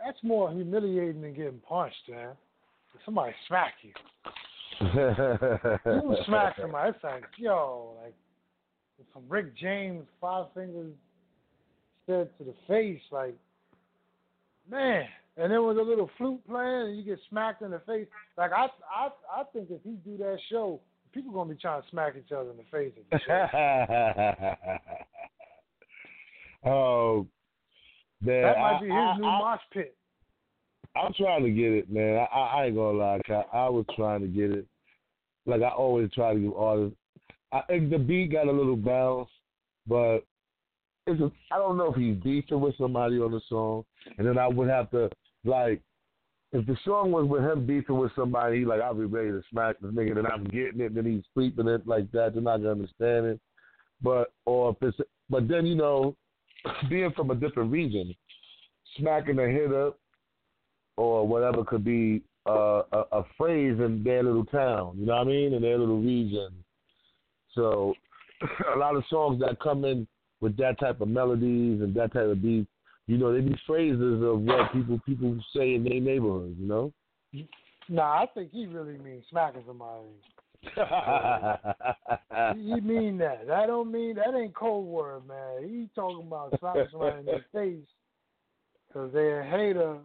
that's 0.03 0.21
more 0.23 0.51
humiliating 0.51 1.21
than 1.21 1.35
getting 1.35 1.59
punched, 1.59 2.09
man. 2.09 2.35
Somebody 3.03 3.33
smack 3.47 3.73
you. 3.81 3.91
You 5.85 6.15
smack 6.25 6.55
somebody, 6.59 6.89
it's 6.89 7.03
like, 7.03 7.23
yo, 7.37 7.93
like 8.03 8.13
from 9.13 9.23
Rick 9.29 9.55
James, 9.57 10.05
five 10.19 10.47
fingers 10.53 10.91
said 12.05 12.29
to 12.37 12.43
the 12.43 12.53
face, 12.67 13.01
like, 13.11 13.35
man. 14.69 15.05
And 15.37 15.51
then 15.51 15.65
with 15.65 15.77
a 15.77 15.81
little 15.81 16.09
flute 16.17 16.41
playing, 16.47 16.87
and 16.87 16.97
you 16.97 17.03
get 17.03 17.19
smacked 17.29 17.61
in 17.61 17.71
the 17.71 17.79
face. 17.79 18.07
Like 18.37 18.51
I, 18.53 18.67
I, 18.93 19.09
I 19.39 19.43
think 19.51 19.69
if 19.69 19.81
he 19.83 19.91
do 20.09 20.15
that 20.17 20.37
show, 20.49 20.79
people 21.13 21.31
gonna 21.33 21.53
be 21.53 21.59
trying 21.59 21.81
to 21.81 21.87
smack 21.89 22.13
each 22.17 22.31
other 22.31 22.51
in 22.51 22.57
the 22.57 22.63
face. 22.71 22.93
The 23.11 23.19
oh, 26.69 27.27
man. 28.21 28.41
that 28.43 28.57
might 28.57 28.75
I- 28.77 28.79
be 28.79 28.85
his 28.87 28.93
I- 28.95 29.17
new 29.17 29.25
I- 29.25 29.39
mosh 29.39 29.61
pit. 29.73 29.95
I'm 30.95 31.13
trying 31.13 31.43
to 31.43 31.49
get 31.49 31.71
it, 31.71 31.91
man. 31.91 32.25
I, 32.31 32.37
I, 32.37 32.65
ain't 32.65 32.75
gonna 32.75 32.97
lie. 32.97 33.19
I 33.53 33.69
was 33.69 33.85
trying 33.95 34.21
to 34.21 34.27
get 34.27 34.51
it. 34.51 34.65
Like 35.45 35.61
I 35.61 35.69
always 35.69 36.09
try 36.11 36.33
to 36.33 36.39
give 36.39 36.53
artists. 36.53 36.97
I 37.51 37.61
think 37.61 37.89
the 37.89 37.97
beat 37.97 38.31
got 38.31 38.47
a 38.47 38.51
little 38.51 38.75
bounce, 38.75 39.29
but 39.87 40.19
it's 41.07 41.21
a, 41.21 41.31
I 41.51 41.57
don't 41.57 41.77
know 41.77 41.91
if 41.91 41.95
he's 41.95 42.15
beefing 42.15 42.59
with 42.59 42.77
somebody 42.77 43.19
on 43.19 43.31
the 43.31 43.41
song, 43.47 43.85
and 44.17 44.27
then 44.27 44.37
I 44.37 44.47
would 44.47 44.69
have 44.69 44.89
to 44.91 45.09
like 45.43 45.81
if 46.51 46.65
the 46.65 46.77
song 46.85 47.11
was 47.11 47.27
with 47.27 47.43
him 47.43 47.65
beefing 47.65 47.97
with 47.97 48.11
somebody, 48.15 48.59
he 48.59 48.65
like 48.65 48.81
I'll 48.81 48.93
be 48.93 49.05
ready 49.05 49.29
to 49.29 49.41
smack 49.51 49.75
this 49.81 49.91
nigga, 49.91 50.15
then 50.15 50.25
I'm 50.25 50.45
getting 50.45 50.79
it, 50.79 50.95
then 50.95 51.05
he's 51.05 51.23
sleeping 51.33 51.67
it 51.67 51.85
like 51.85 52.11
that. 52.13 52.33
They're 52.33 52.41
not 52.41 52.57
gonna 52.57 52.71
understand 52.71 53.25
it. 53.25 53.39
But 54.01 54.31
or 54.45 54.71
if 54.71 54.77
it's 54.81 55.09
but 55.29 55.47
then 55.47 55.65
you 55.65 55.75
know, 55.75 56.15
being 56.89 57.11
from 57.11 57.31
a 57.31 57.35
different 57.35 57.71
region, 57.71 58.15
smacking 58.97 59.39
a 59.39 59.47
hit 59.47 59.73
up 59.73 59.99
or 60.97 61.27
whatever 61.27 61.63
could 61.63 61.83
be 61.83 62.21
uh, 62.47 62.83
a, 62.91 63.03
a 63.11 63.23
phrase 63.37 63.79
in 63.79 64.01
their 64.03 64.23
little 64.23 64.45
town. 64.45 64.95
You 64.97 65.05
know 65.05 65.15
what 65.15 65.27
I 65.27 65.29
mean? 65.29 65.53
In 65.53 65.61
their 65.61 65.77
little 65.77 65.99
region. 65.99 66.49
So 67.53 67.93
a 68.73 68.77
lot 68.77 68.95
of 68.95 69.03
songs 69.09 69.39
that 69.41 69.59
come 69.59 69.85
in 69.85 70.07
with 70.41 70.57
that 70.57 70.79
type 70.79 71.01
of 71.01 71.07
melodies 71.07 71.81
and 71.81 71.93
that 71.95 72.13
type 72.13 72.27
of 72.27 72.41
beat, 72.41 72.67
you 73.07 73.17
know, 73.17 73.33
they 73.33 73.41
be 73.41 73.55
phrases 73.65 74.21
of 74.23 74.41
what 74.41 74.71
people 74.73 74.99
people 75.05 75.37
say 75.55 75.75
in 75.75 75.83
their 75.83 75.99
neighborhoods. 75.99 76.55
You 76.59 76.67
know. 76.67 76.93
Nah, 77.87 78.23
I 78.23 78.25
think 78.33 78.51
he 78.51 78.65
really 78.65 78.97
means 78.97 79.23
smacking 79.29 79.63
somebody. 79.67 80.07
he, 82.55 82.73
he 82.73 82.81
mean 82.81 83.17
that. 83.19 83.45
That 83.47 83.67
don't 83.67 83.91
mean 83.91 84.15
that 84.15 84.35
ain't 84.35 84.55
cold 84.55 84.87
word, 84.87 85.27
man. 85.27 85.69
He 85.69 85.87
talking 85.93 86.25
about 86.25 86.57
slapping 86.59 86.87
somebody 86.91 87.19
in 87.19 87.25
the 87.25 87.43
face 87.53 87.87
because 88.87 89.13
they're 89.13 89.41
a 89.41 89.49
hater 89.49 89.97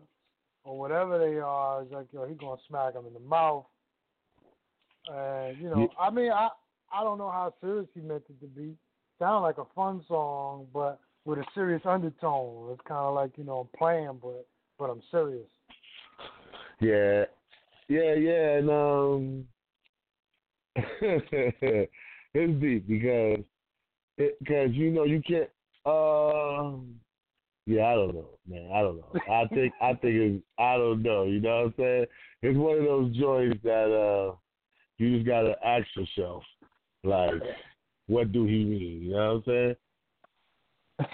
or 0.65 0.79
whatever 0.79 1.19
they 1.19 1.39
are. 1.39 1.83
It's 1.83 1.93
like 1.93 2.07
yo, 2.13 2.27
he 2.27 2.35
gonna 2.35 2.61
smack 2.69 2.95
them 2.95 3.07
in 3.07 3.15
the 3.15 3.21
mouth. 3.21 3.67
And 5.09 5.59
you 5.59 5.69
know, 5.69 5.89
I 5.99 6.11
mean, 6.11 6.31
I 6.31 6.49
I 6.93 7.03
don't 7.03 7.19
know 7.19 7.31
how 7.31 7.55
serious 7.61 7.89
he 7.95 8.01
meant 8.01 8.25
it 8.29 8.41
to 8.41 8.47
be. 8.47 8.75
Sound 9.19 9.43
like 9.43 9.59
a 9.59 9.67
fun 9.75 10.03
song, 10.09 10.67
but 10.73 11.01
with 11.25 11.39
a 11.39 11.45
serious 11.55 11.83
undertone. 11.85 12.71
It's 12.73 12.81
kind 12.87 13.01
of 13.01 13.15
like 13.15 13.33
you 13.37 13.45
know 13.45 13.61
I'm 13.61 13.79
playing, 13.79 14.19
but 14.23 14.47
but 14.79 14.91
I'm 14.91 15.03
serious. 15.11 15.49
Yeah, 16.81 17.25
yeah, 17.89 18.15
yeah, 18.15 18.57
and 18.59 18.71
um, 18.71 19.45
it's 20.77 22.61
deep 22.61 22.89
because 22.89 23.45
it 24.17 24.39
because 24.39 24.71
you 24.73 24.91
know 24.91 25.05
you 25.05 25.23
can't. 25.27 25.51
Um, 25.87 27.00
yeah, 27.71 27.87
I 27.87 27.95
don't 27.95 28.15
know, 28.15 28.31
man. 28.49 28.69
I 28.75 28.81
don't 28.81 28.97
know. 28.97 29.21
I 29.33 29.47
think 29.55 29.73
I 29.81 29.91
think 29.95 30.15
it's 30.15 30.45
I 30.59 30.77
don't 30.77 31.03
know. 31.03 31.23
You 31.23 31.41
know 31.41 31.57
what 31.57 31.67
I'm 31.67 31.75
saying? 31.79 32.07
It's 32.43 32.59
one 32.59 32.79
of 32.79 32.85
those 32.85 33.17
joints 33.17 33.61
that 33.63 33.93
uh 33.95 34.35
you 34.99 35.15
just 35.15 35.27
gotta 35.27 35.55
ask 35.65 35.87
yourself, 35.97 36.43
like, 37.05 37.35
what 38.09 38.33
do 38.33 38.45
he 38.45 38.65
mean? 38.65 39.03
You 39.03 39.11
know 39.13 39.35
what 39.35 39.35
I'm 39.37 39.43
saying? 39.47 39.77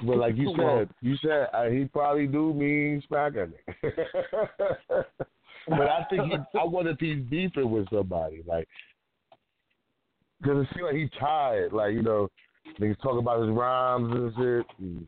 But 0.06 0.16
like 0.16 0.36
you 0.36 0.54
said, 0.58 0.88
you 1.02 1.16
said 1.18 1.48
uh, 1.52 1.68
he 1.68 1.84
probably 1.84 2.26
do 2.26 2.54
mean 2.54 3.02
smacking 3.06 3.52
it. 3.82 3.94
but 5.68 5.88
I 5.90 6.06
think 6.08 6.22
he, 6.24 6.58
I 6.58 6.64
wonder 6.64 6.92
if 6.92 7.00
he's 7.00 7.22
beefing 7.24 7.70
with 7.70 7.90
somebody, 7.90 8.42
like, 8.46 8.66
because 10.40 10.64
it 10.64 10.68
seems 10.74 10.86
like 10.86 10.96
he's 10.96 11.10
tired. 11.20 11.74
Like 11.74 11.92
you 11.92 12.02
know, 12.02 12.28
niggas 12.80 13.00
talk 13.02 13.18
about 13.18 13.42
his 13.42 13.54
rhymes 13.54 14.10
and 14.10 14.32
shit, 14.36 14.66
and, 14.78 15.06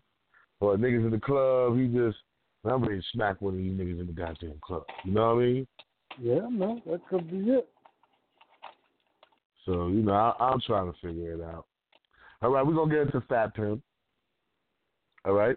or 0.61 0.77
niggas 0.77 1.05
in 1.05 1.11
the 1.11 1.21
club. 1.21 1.77
He 1.77 1.87
just 1.87 2.19
I'm 2.65 2.83
ready 2.83 3.01
to 3.01 3.07
smack 3.13 3.41
one 3.41 3.55
of 3.55 3.59
these 3.59 3.73
niggas 3.73 4.01
in 4.01 4.07
the 4.07 4.13
goddamn 4.13 4.61
club. 4.63 4.85
You 5.05 5.13
know 5.13 5.35
what 5.35 5.43
I 5.43 5.47
mean? 5.47 5.67
Yeah, 6.21 6.49
man, 6.49 6.83
that 6.87 7.01
could 7.09 7.31
be 7.31 7.51
it. 7.51 7.69
So 9.65 9.89
you 9.89 10.03
know, 10.03 10.13
I, 10.13 10.35
I'm 10.39 10.61
trying 10.67 10.93
to 10.93 10.99
figure 11.01 11.33
it 11.33 11.41
out. 11.43 11.67
All 12.43 12.51
right, 12.51 12.67
we're 12.67 12.75
gonna 12.75 12.93
get 12.93 13.15
into 13.15 13.27
Fat 13.29 13.55
Pimp. 13.55 13.83
All 15.25 15.35
right, 15.35 15.57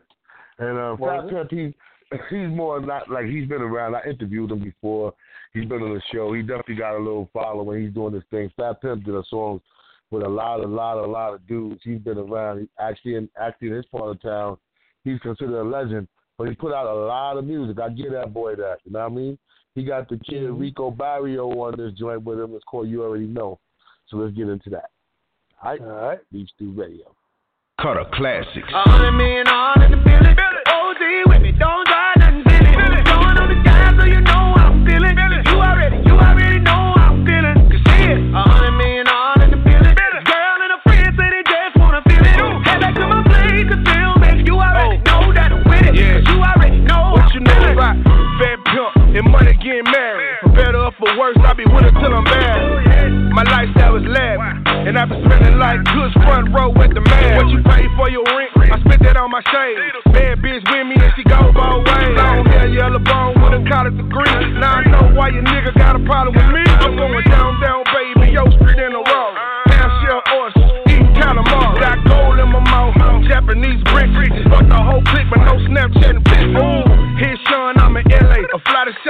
and 0.60 0.78
uh, 0.78 0.98
Fat 0.98 1.30
Pimp, 1.30 1.50
he's 1.52 1.74
he's 2.30 2.50
more 2.50 2.80
not 2.80 3.10
like 3.10 3.26
he's 3.26 3.48
been 3.48 3.62
around. 3.62 3.96
I 3.96 4.04
interviewed 4.08 4.52
him 4.52 4.64
before. 4.64 5.14
He's 5.54 5.66
been 5.66 5.82
on 5.82 5.94
the 5.94 6.02
show. 6.14 6.34
He 6.34 6.42
definitely 6.42 6.76
got 6.76 6.96
a 6.96 7.00
little 7.00 7.30
following. 7.34 7.84
He's 7.84 7.94
doing 7.94 8.14
this 8.14 8.24
thing. 8.30 8.52
Fat 8.58 8.82
Pimp 8.82 9.06
did 9.06 9.16
a 9.16 9.24
song 9.30 9.62
with 10.12 10.24
a 10.24 10.30
lot, 10.30 10.60
a 10.60 10.68
lot, 10.68 10.98
a 10.98 11.08
lot 11.08 11.34
of 11.34 11.48
dudes. 11.48 11.82
He's 11.84 12.00
been 12.00 12.18
around. 12.18 12.60
He 12.60 12.70
actually, 12.80 13.16
in 13.16 13.30
actually 13.40 13.70
in 13.70 13.76
his 13.76 13.86
part 13.86 14.12
of 14.12 14.22
town, 14.22 14.58
he's 15.04 15.20
considered 15.20 15.60
a 15.60 15.64
legend. 15.64 16.08
But 16.38 16.50
he 16.50 16.56
put 16.56 16.74
out 16.74 16.88
a 16.88 16.94
lot 16.94 17.38
of 17.38 17.46
music. 17.46 17.80
I 17.80 17.90
give 17.90 18.12
that 18.14 18.34
boy 18.34 18.56
that. 18.56 18.78
You 18.84 18.92
know 18.92 19.00
what 19.00 19.12
I 19.12 19.16
mean? 19.16 19.38
He 19.76 19.84
got 19.84 20.10
the 20.10 20.18
kid 20.18 20.44
mm-hmm. 20.44 20.60
Rico 20.60 20.92
Barrio 20.92 21.48
on 21.50 21.78
this 21.78 21.94
joint 21.94 22.24
with 22.24 22.40
him. 22.40 22.56
It's 22.56 22.64
called 22.66 22.90
You 22.90 23.04
Already 23.04 23.28
Know. 23.28 23.60
So 24.08 24.18
let's 24.18 24.36
get 24.36 24.50
into 24.50 24.70
that. 24.72 24.90
All 25.64 25.72
right. 25.72 25.82
All 25.82 25.88
right. 25.88 26.20
Beef 26.32 26.48
Stew 26.56 26.74
Radio. 26.74 27.16
Cutter 27.80 28.06
Classics. 28.14 28.68
And 49.22 49.32
money 49.32 49.54
getting 49.62 49.86
married? 49.86 50.42
For 50.42 50.50
better 50.58 50.82
or 50.82 50.92
for 50.98 51.12
worse, 51.18 51.38
I 51.46 51.54
be 51.54 51.66
with 51.66 51.86
her 51.86 51.94
till 51.94 52.14
I'm 52.14 52.26
bad. 52.26 53.32
My 53.32 53.46
lifestyle 53.46 53.96
is 53.96 54.06
lavish, 54.10 54.90
and 54.90 54.98
I 54.98 55.06
been 55.06 55.24
spending 55.24 55.58
like 55.62 55.80
good 55.94 56.12
front 56.26 56.50
row 56.52 56.74
with 56.74 56.94
the 56.94 57.02
man. 57.02 57.38
What 57.38 57.48
you 57.54 57.62
pay 57.64 57.86
for 57.96 58.10
your 58.10 58.26
rent? 58.26 58.52
I 58.58 58.78
spent 58.82 59.02
that 59.06 59.16
on 59.18 59.32
my 59.32 59.42
shade. 59.48 59.78
Bad 60.12 60.44
bitch 60.44 60.60
with 60.68 60.86
me 60.92 61.00
and 61.00 61.14
she 61.16 61.24
go 61.24 61.40
both 61.56 61.88
ways. 61.88 62.12
Long 62.18 62.44
hair, 62.52 62.68
yellow 62.68 63.00
bone 63.00 63.40
with 63.40 63.56
a 63.56 63.62
college 63.70 63.96
degree. 63.96 64.36
Now 64.60 64.82
I 64.82 64.90
know 64.90 65.16
why 65.16 65.30
your 65.30 65.44
nigga 65.44 65.72
got 65.78 65.96
a 65.96 66.04
problem 66.04 66.36
with 66.36 66.52
me. 66.52 66.64
I'm 66.84 66.98
going 66.98 67.24
down, 67.32 67.62
down, 67.64 67.84
baby, 67.96 68.36
yo 68.36 68.44
street 68.60 68.80
in 68.80 68.92
the. 68.92 69.02
Pound 69.02 69.92
shell 70.04 70.22
oysters, 70.36 70.72
eating 70.92 71.14
calamari. 71.16 71.80
Got 71.80 72.04
gold 72.04 72.40
in 72.40 72.50
my 72.52 72.60
mouth, 72.60 72.96
Japanese 73.32 73.80
brick. 73.88 74.12
Fuck 74.52 74.68
the 74.68 74.76
whole 74.76 75.04
clique, 75.08 75.30
but 75.32 75.40
no 75.48 75.56
Snapchat 75.72 76.20
and 76.20 76.26
pic. 76.26 76.44
Ooh, 76.52 76.91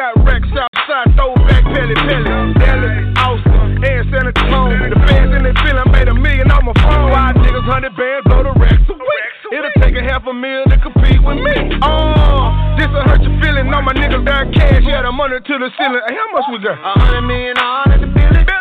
shot 0.02 0.18
wreck, 0.26 0.42
Southside, 0.50 1.14
throwback, 1.14 1.64
Pelly 1.70 1.94
Pelly. 1.94 2.26
Dallas, 2.58 2.98
Austin, 3.22 3.86
and 3.86 4.02
San 4.10 4.26
Antonio. 4.34 4.90
The 4.90 5.00
fans 5.06 5.30
in 5.38 5.44
the 5.46 5.54
feeling 5.62 5.90
made 5.94 6.10
a 6.10 6.16
million 6.18 6.50
on 6.50 6.66
my 6.66 6.74
phone. 6.82 7.14
Five 7.14 7.36
niggas, 7.38 7.66
hundred 7.70 7.94
bands, 7.94 8.26
blow 8.26 8.42
the 8.42 8.54
racks 8.58 8.82
a 8.90 8.98
week. 8.98 9.34
It'll 9.54 9.78
take 9.78 9.94
a 9.94 10.02
half 10.02 10.26
a 10.26 10.34
mil 10.34 10.66
to 10.66 10.78
compete 10.82 11.22
with 11.22 11.38
me. 11.38 11.78
Oh, 11.86 12.50
this'll 12.82 13.06
hurt 13.06 13.22
your 13.22 13.38
feeling. 13.42 13.70
All 13.70 13.86
my 13.86 13.94
niggas 13.94 14.26
got 14.26 14.50
cash, 14.54 14.82
yeah, 14.90 15.06
the 15.06 15.12
money 15.12 15.38
to 15.38 15.54
the 15.62 15.70
ceiling. 15.78 16.02
Hey, 16.10 16.18
how 16.18 16.34
much 16.34 16.50
we 16.50 16.58
got? 16.66 16.82
A 16.82 16.98
hundred 16.98 17.22
million 17.30 17.58
on 17.62 17.94
in 17.94 18.02
the 18.02 18.08
building. 18.10 18.61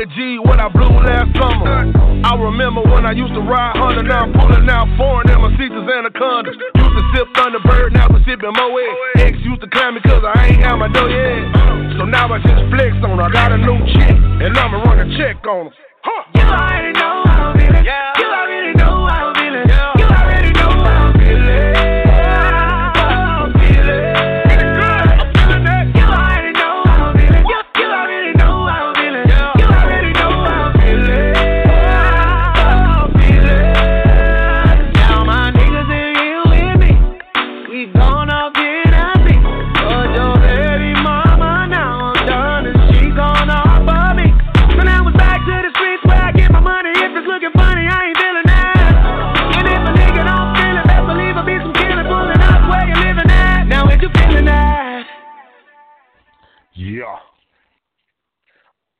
100 0.00 0.16
G 0.16 0.40
when 0.48 0.56
I 0.60 0.68
blew 0.72 0.88
last 1.04 1.28
summer. 1.36 1.92
I 2.24 2.32
remember 2.40 2.80
when 2.80 3.04
I 3.04 3.12
used 3.12 3.34
to 3.36 3.44
ride 3.44 3.76
100, 3.76 4.08
now 4.08 4.24
I'm 4.24 4.32
pulling 4.32 4.64
out 4.72 4.88
foreign 4.96 5.28
Amacitas 5.28 5.84
anacondas. 5.84 6.56
Used 6.56 6.96
to 6.96 7.04
sip 7.12 7.28
Thunderbird, 7.36 7.92
now 7.92 8.08
I'm 8.08 8.24
sipping 8.24 8.48
Moet. 8.48 9.20
Ex 9.20 9.36
used 9.44 9.60
to 9.60 9.68
climb 9.68 9.94
me 9.94 10.00
cause 10.00 10.24
I 10.24 10.56
ain't 10.56 10.64
had 10.64 10.76
my 10.76 10.88
dough 10.88 11.04
yet. 11.04 12.00
So 12.00 12.08
now 12.08 12.32
I 12.32 12.38
just 12.40 12.64
flex 12.72 12.96
on 13.04 13.20
her, 13.20 13.28
I 13.28 13.32
got 13.32 13.52
a 13.52 13.58
new 13.58 13.76
chick, 13.92 14.16
and 14.40 14.56
I'ma 14.56 14.80
run 14.88 15.04
a 15.04 15.18
check 15.20 15.44
on 15.44 15.68
her. 15.68 15.89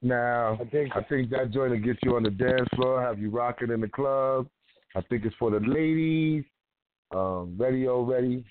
Now, 0.03 0.59
I 0.61 0.65
think, 0.65 0.97
I 0.97 1.03
think 1.03 1.31
that 1.31 1.51
joint 1.51 1.73
will 1.73 1.81
get 1.81 1.99
you 2.03 2.17
on 2.17 2.23
the 2.23 2.31
dance 2.31 2.69
floor, 2.75 3.03
have 3.03 3.19
you 3.19 3.31
rocking 3.31 3.71
in 3.71 3.81
the 3.81 3.89
club. 3.89 4.47
I 4.97 5.03
think 5.03 5.25
it's 5.25 5.35
for 5.39 5.51
the 5.51 5.61
ladies. 5.61 6.45
Um, 7.15 7.57
ready. 7.59 8.45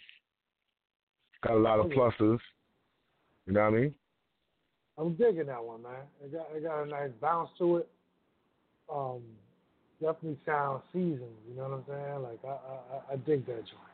Got 1.46 1.54
a 1.54 1.60
lot 1.60 1.80
of 1.80 1.88
pluses. 1.88 2.40
You 3.46 3.54
know 3.54 3.62
what 3.62 3.68
I 3.68 3.82
mean? 3.82 3.96
I'm 4.98 5.14
digging 5.16 5.48
that 5.48 5.64
one, 5.64 5.82
man. 5.82 5.94
It 6.24 6.34
got 6.34 6.48
it 6.54 6.64
got 6.64 6.84
a 6.84 6.86
nice 6.86 7.12
bounce 7.22 7.50
to 7.58 7.78
it. 7.78 7.90
Um, 8.94 9.22
definitely 10.02 10.38
sound 10.46 10.82
seasoned. 10.92 11.22
You 11.50 11.56
know 11.56 11.64
what 11.64 11.72
I'm 11.72 11.84
saying? 11.88 12.22
Like 12.22 12.40
I 12.46 12.50
I, 12.50 13.14
I 13.14 13.16
dig 13.16 13.46
that 13.46 13.64
joint. 13.66 13.90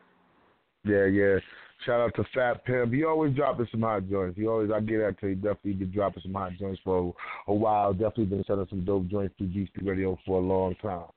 Yeah, 0.84 1.06
yeah. 1.06 1.38
Shout 1.84 2.00
out 2.00 2.16
to 2.16 2.24
Fat 2.34 2.64
Pimp. 2.66 2.94
He 2.94 3.04
always 3.04 3.36
dropping 3.36 3.68
some 3.70 3.82
hot 3.82 4.10
joints. 4.10 4.38
He 4.38 4.48
always, 4.48 4.72
I 4.72 4.80
get 4.80 5.00
that 5.00 5.20
to 5.20 5.28
he 5.28 5.36
definitely 5.36 5.74
been 5.74 5.92
dropping 5.92 6.24
some 6.24 6.34
hot 6.34 6.54
joints 6.58 6.82
for 6.84 7.14
a, 7.48 7.54
while. 7.54 7.94
Definitely 7.94 8.26
been 8.26 8.44
sending 8.48 8.68
some 8.70 8.86
dope 8.86 9.08
joints 9.08 9.36
through 9.38 9.48
GC 9.48 9.70
Radio 9.84 10.18
for 10.26 10.40
a 10.40 10.46
long 10.46 10.76
time. 10.82 11.08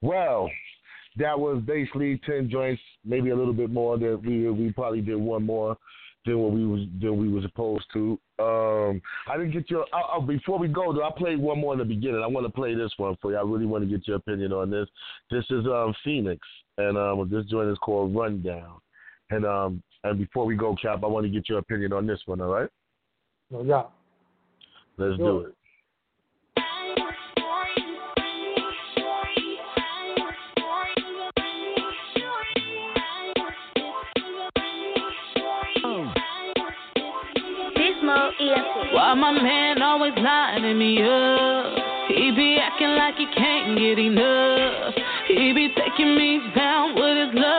Well, 0.00 0.50
that 1.18 1.38
was 1.38 1.62
basically 1.66 2.20
ten 2.26 2.50
joints, 2.50 2.82
maybe 3.04 3.30
a 3.30 3.36
little 3.36 3.52
bit 3.52 3.70
more. 3.70 3.98
That 3.98 4.20
we 4.24 4.50
we 4.50 4.72
probably 4.72 5.00
did 5.00 5.16
one 5.16 5.44
more 5.44 5.76
than 6.26 6.38
what 6.38 6.52
we 6.52 6.66
was 6.66 6.80
than 7.00 7.16
we 7.18 7.28
were 7.28 7.42
supposed 7.42 7.86
to. 7.94 8.18
Um, 8.38 9.00
I 9.28 9.36
didn't 9.36 9.52
get 9.52 9.70
your. 9.70 9.86
Uh, 9.92 10.18
uh, 10.18 10.20
before 10.20 10.58
we 10.58 10.68
go, 10.68 10.92
though, 10.92 11.04
I 11.04 11.10
played 11.16 11.38
one 11.38 11.60
more 11.60 11.72
in 11.72 11.78
the 11.78 11.84
beginning. 11.84 12.22
I 12.22 12.26
want 12.26 12.46
to 12.46 12.52
play 12.52 12.74
this 12.74 12.92
one 12.96 13.16
for 13.22 13.30
you. 13.30 13.38
I 13.38 13.42
really 13.42 13.66
want 13.66 13.84
to 13.84 13.90
get 13.90 14.06
your 14.06 14.16
opinion 14.16 14.52
on 14.52 14.70
this. 14.70 14.88
This 15.30 15.44
is 15.50 15.66
um 15.66 15.94
Phoenix, 16.04 16.46
and 16.78 16.98
um 16.98 17.28
this 17.30 17.46
joint 17.46 17.70
is 17.70 17.78
called 17.78 18.14
Rundown. 18.14 18.78
And 19.30 19.46
um 19.46 19.82
and 20.10 20.18
before 20.18 20.44
we 20.44 20.56
go, 20.56 20.76
Cap, 20.80 21.00
I 21.02 21.06
want 21.06 21.26
to 21.26 21.30
get 21.30 21.48
your 21.48 21.58
opinion 21.58 21.92
on 21.92 22.06
this 22.06 22.20
one. 22.26 22.40
All 22.40 22.52
right? 22.52 22.68
No, 23.50 23.62
yeah. 23.62 23.84
Let's 24.98 25.16
Do 25.18 25.24
do 25.24 25.38
it. 25.40 25.46
it. 25.48 25.52
Why 38.92 39.14
my 39.14 39.32
man 39.32 39.82
always 39.82 40.12
lining 40.16 40.78
me 40.78 41.02
up? 41.02 41.86
He 42.08 42.30
be 42.30 42.58
acting 42.60 42.94
like 42.96 43.16
he 43.16 43.26
can't 43.36 43.78
get 43.78 43.98
enough. 43.98 44.94
He 45.28 45.52
be 45.52 45.68
taking 45.76 46.14
me 46.14 46.40
down 46.54 46.94
with 46.94 47.28
his 47.28 47.34
love, 47.34 47.55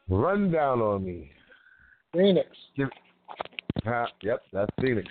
Run 0.08 0.52
down 0.52 0.82
on 0.82 1.06
me. 1.06 1.32
Phoenix. 2.14 2.48
Give, 2.78 2.90
huh, 3.84 4.06
yep, 4.22 4.42
that's 4.54 4.72
Phoenix. 4.80 5.08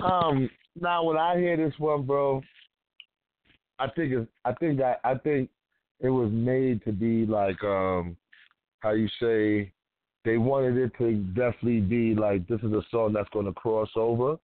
Um, 0.00 0.48
now 0.80 1.04
when 1.04 1.16
I 1.16 1.36
hear 1.36 1.56
this 1.56 1.78
one, 1.78 2.02
bro, 2.02 2.42
I 3.78 3.88
think 3.88 4.12
it's, 4.12 4.30
I 4.44 4.52
think 4.54 4.78
that 4.78 5.00
I 5.04 5.16
think 5.16 5.50
it 6.00 6.08
was 6.08 6.30
made 6.32 6.82
to 6.84 6.92
be 6.92 7.26
like 7.26 7.62
um, 7.62 8.16
how 8.80 8.92
you 8.92 9.08
say 9.20 9.70
they 10.24 10.38
wanted 10.38 10.76
it 10.76 10.92
to 10.98 11.14
definitely 11.34 11.80
be 11.80 12.14
like 12.14 12.46
this 12.48 12.60
is 12.60 12.72
a 12.72 12.82
song 12.90 13.12
that's 13.12 13.28
going 13.30 13.46
to 13.46 13.52
cross 13.52 13.90
over. 13.96 14.38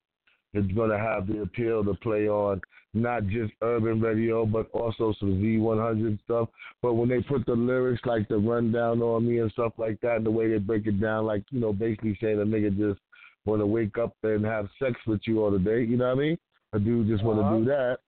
It's 0.55 0.73
going 0.75 0.91
to 0.91 0.99
have 0.99 1.27
the 1.27 1.43
appeal 1.43 1.85
to 1.85 1.95
play 1.95 2.29
on 2.29 2.61
not 2.95 3.27
just 3.27 3.53
urban 3.63 4.01
radio, 4.01 4.45
but 4.45 4.71
also 4.73 5.15
some 5.19 5.41
Z100 5.41 6.23
stuff. 6.25 6.51
But 6.83 6.95
when 6.95 7.09
they 7.09 7.23
put 7.23 7.47
the 7.47 7.55
lyrics 7.55 8.03
like 8.05 8.29
the 8.29 8.37
rundown 8.37 9.01
on 9.01 9.27
me 9.27 9.39
and 9.39 9.51
stuff 9.53 9.73
like 9.79 9.99
that, 10.03 10.17
and 10.17 10.27
the 10.27 10.31
way 10.31 10.51
they 10.51 10.59
break 10.59 10.87
it 10.87 11.01
down, 11.01 11.25
like, 11.25 11.43
you 11.51 11.61
know, 11.61 11.73
basically 11.73 12.19
saying 12.21 12.41
a 12.41 12.45
nigga 12.45 12.77
just 12.77 13.01
want 13.47 13.61
to 13.63 13.67
wake 13.67 13.97
up 13.97 14.15
and 14.25 14.45
have 14.45 14.69
sex 14.79 14.95
with 15.07 15.21
you 15.25 15.43
all 15.43 15.51
the 15.51 15.59
day, 15.59 15.83
you 15.83 15.97
know 15.97 16.09
what 16.09 16.19
I 16.19 16.21
mean? 16.21 16.39
A 16.75 16.79
dude 16.79 17.09
just 17.09 17.25
want 17.25 17.39
to 17.39 17.45
Uh-huh. 17.45 17.59
do 17.59 17.65
that. 17.65 17.99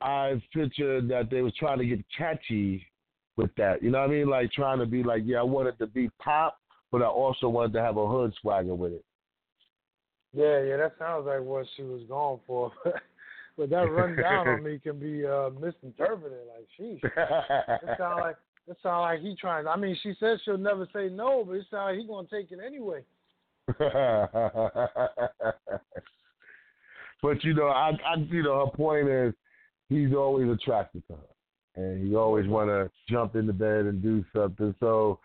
I 0.00 0.42
pictured 0.52 1.08
that 1.08 1.30
they 1.30 1.42
was 1.42 1.54
trying 1.54 1.78
to 1.78 1.86
get 1.86 2.04
catchy 2.16 2.84
with 3.36 3.54
that, 3.54 3.82
you 3.82 3.90
know 3.90 4.00
what 4.00 4.10
I 4.10 4.12
mean? 4.12 4.28
Like 4.28 4.52
trying 4.52 4.78
to 4.80 4.86
be 4.86 5.02
like, 5.02 5.22
yeah, 5.24 5.38
I 5.38 5.42
wanted 5.42 5.78
to 5.78 5.86
be 5.86 6.10
pop, 6.18 6.58
but 6.90 7.02
I 7.02 7.06
also 7.06 7.48
wanted 7.48 7.72
to 7.74 7.82
have 7.82 7.96
a 7.96 8.06
hood 8.06 8.34
swagger 8.40 8.74
with 8.74 8.92
it. 8.92 9.04
Yeah, 10.36 10.60
yeah, 10.60 10.76
that 10.76 10.92
sounds 10.98 11.26
like 11.26 11.40
what 11.40 11.66
she 11.76 11.82
was 11.82 12.02
going 12.08 12.40
for. 12.46 12.70
but 13.56 13.70
that 13.70 13.90
run 13.90 14.16
down 14.16 14.46
on 14.46 14.62
me 14.62 14.78
can 14.78 14.98
be 14.98 15.24
uh 15.26 15.48
misinterpreted. 15.58 16.40
Like, 16.46 16.68
sheesh. 16.78 17.02
It 17.02 17.98
sound 17.98 18.20
like 18.20 18.36
it 18.68 18.76
sound 18.82 19.00
like 19.00 19.20
he 19.20 19.34
trying. 19.34 19.66
I 19.66 19.76
mean, 19.76 19.96
she 20.02 20.12
says 20.20 20.38
she'll 20.44 20.58
never 20.58 20.86
say 20.92 21.08
no, 21.08 21.42
but 21.42 21.54
it 21.54 21.66
sound 21.70 21.96
like 21.96 21.98
he 21.98 22.06
gonna 22.06 22.28
take 22.30 22.52
it 22.52 22.58
anyway. 22.64 23.00
but 27.22 27.42
you 27.42 27.54
know, 27.54 27.68
I, 27.68 27.92
I, 28.06 28.16
you 28.28 28.42
know, 28.42 28.66
her 28.66 28.76
point 28.76 29.08
is 29.08 29.32
he's 29.88 30.12
always 30.12 30.50
attracted 30.50 31.02
to 31.08 31.14
her, 31.14 31.82
and 31.82 32.06
he 32.06 32.14
always 32.14 32.46
want 32.46 32.68
to 32.68 32.90
jump 33.08 33.36
into 33.36 33.54
bed 33.54 33.86
and 33.86 34.02
do 34.02 34.22
something. 34.34 34.74
So 34.80 35.18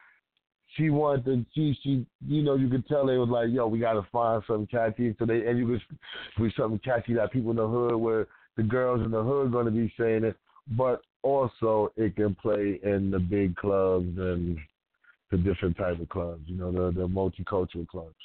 she 0.75 0.89
wanted 0.89 1.25
to, 1.25 1.45
she, 1.53 1.77
she, 1.83 2.05
you 2.25 2.43
know, 2.43 2.55
you 2.55 2.69
could 2.69 2.87
tell 2.87 3.05
they 3.05 3.17
was 3.17 3.29
like, 3.29 3.49
yo, 3.49 3.67
we 3.67 3.79
got 3.79 3.93
to 3.93 4.05
find 4.11 4.41
something 4.47 4.67
catchy. 4.67 5.15
So 5.19 5.25
they, 5.25 5.45
and 5.45 5.57
you 5.57 5.67
could 5.67 6.43
be 6.43 6.53
something 6.57 6.79
catchy 6.79 7.13
that 7.15 7.31
people 7.31 7.51
in 7.51 7.57
the 7.57 7.67
hood, 7.67 7.95
where 7.95 8.27
the 8.57 8.63
girls 8.63 9.03
in 9.03 9.11
the 9.11 9.23
hood 9.23 9.51
going 9.51 9.65
to 9.65 9.71
be 9.71 9.93
saying 9.99 10.23
it, 10.23 10.37
but 10.77 11.01
also 11.23 11.91
it 11.97 12.15
can 12.15 12.35
play 12.35 12.79
in 12.83 13.11
the 13.11 13.19
big 13.19 13.55
clubs 13.55 14.17
and 14.17 14.57
the 15.31 15.37
different 15.37 15.77
type 15.77 15.99
of 15.99 16.09
clubs, 16.09 16.43
you 16.45 16.57
know, 16.57 16.71
the 16.71 16.91
the 16.99 17.07
multicultural 17.07 17.87
clubs. 17.87 18.15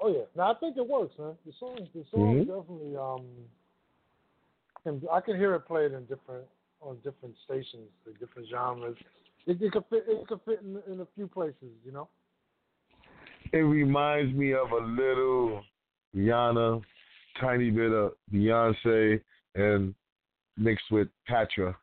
Oh 0.00 0.08
yeah, 0.08 0.24
now 0.36 0.52
I 0.52 0.54
think 0.58 0.76
it 0.76 0.86
works, 0.86 1.14
man. 1.18 1.34
The 1.46 1.52
song, 1.58 1.88
the 1.94 2.04
song 2.10 2.20
Mhm. 2.20 2.46
definitely. 2.46 2.96
Um, 2.96 3.48
can, 4.82 5.02
I 5.10 5.20
can 5.20 5.36
hear 5.36 5.54
it 5.54 5.60
played 5.60 5.92
in 5.92 6.04
different 6.04 6.46
on 6.82 6.96
different 6.98 7.34
stations, 7.44 7.88
the 8.04 8.12
different 8.14 8.48
genres. 8.48 8.98
It, 9.46 9.60
it 9.60 9.72
could 9.72 9.84
fit. 9.90 10.04
It 10.08 10.26
could 10.26 10.40
fit 10.44 10.60
in, 10.62 10.80
in 10.92 11.00
a 11.00 11.06
few 11.14 11.26
places, 11.28 11.70
you 11.84 11.92
know. 11.92 12.08
it 13.52 13.58
reminds 13.58 14.34
me 14.34 14.52
of 14.54 14.70
a 14.72 14.84
little 14.84 15.62
Rihanna, 16.16 16.82
tiny 17.40 17.70
bit 17.70 17.92
of 17.92 18.12
Beyonce, 18.32 19.20
and 19.54 19.94
mixed 20.56 20.90
with 20.90 21.08
Patra. 21.26 21.76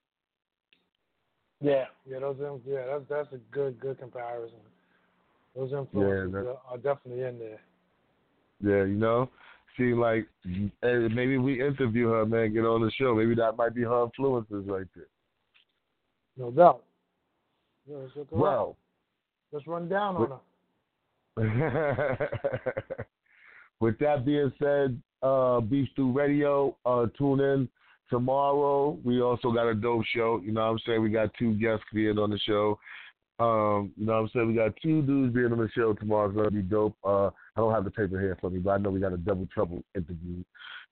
Yeah, 1.59 1.85
yeah, 2.09 2.19
those 2.19 2.37
yeah, 2.67 2.85
that's 2.89 3.03
that's 3.07 3.33
a 3.33 3.37
good 3.53 3.79
good 3.79 3.99
comparison. 3.99 4.57
Those 5.55 5.71
influences 5.73 6.33
that- 6.33 6.57
are- 6.69 6.77
definitely 6.77 7.23
in 7.23 7.37
there. 7.37 7.59
Yeah, 8.63 8.85
you 8.85 8.95
know, 8.95 9.29
seem 9.77 9.99
like 9.99 10.27
maybe 10.81 11.37
we 11.37 11.61
interview 11.65 12.09
her, 12.09 12.25
man, 12.25 12.53
get 12.53 12.65
on 12.65 12.81
the 12.81 12.91
show. 12.91 13.13
Maybe 13.15 13.35
that 13.35 13.57
might 13.57 13.75
be 13.75 13.81
her 13.83 14.03
influences 14.05 14.65
right 14.67 14.87
there. 14.95 15.07
No 16.37 16.51
doubt. 16.51 16.83
Yeah, 17.87 17.97
let's 17.97 18.15
look 18.15 18.29
her 18.29 18.35
up. 18.35 18.41
Well, 18.41 18.77
let's 19.51 19.67
run 19.67 19.89
down 19.89 20.15
on 20.15 20.21
with- 20.21 20.29
her. 20.29 20.37
With 23.79 23.97
that 23.97 24.25
being 24.25 24.53
said, 24.61 25.01
uh, 25.23 25.59
Beef 25.59 25.89
Stew 25.93 26.11
Radio, 26.11 26.77
uh, 26.85 27.07
tune 27.17 27.39
in 27.39 27.67
tomorrow. 28.11 28.99
We 29.03 29.21
also 29.21 29.51
got 29.51 29.67
a 29.67 29.73
dope 29.73 30.05
show. 30.13 30.39
You 30.45 30.51
know 30.51 30.61
what 30.61 30.67
I'm 30.73 30.79
saying? 30.85 31.01
We 31.01 31.09
got 31.09 31.33
two 31.39 31.55
guests 31.55 31.85
being 31.91 32.19
on 32.19 32.29
the 32.29 32.37
show. 32.39 32.77
Um, 33.39 33.91
you 33.97 34.05
know 34.05 34.13
what 34.13 34.19
I'm 34.19 34.29
saying? 34.35 34.47
We 34.49 34.53
got 34.53 34.75
two 34.83 35.01
dudes 35.01 35.33
being 35.33 35.51
on 35.51 35.57
the 35.57 35.69
show 35.73 35.93
tomorrow. 35.93 36.27
It's 36.27 36.35
going 36.35 36.45
to 36.45 36.51
be 36.51 36.61
dope. 36.61 36.95
Uh, 37.03 37.27
I 37.27 37.31
don't 37.57 37.73
have 37.73 37.85
the 37.85 37.89
paper 37.89 38.19
here 38.19 38.37
for 38.39 38.51
me, 38.51 38.59
but 38.59 38.69
I 38.71 38.77
know 38.77 38.91
we 38.91 38.99
got 38.99 39.13
a 39.13 39.17
double 39.17 39.47
trouble 39.51 39.83
interview 39.95 40.43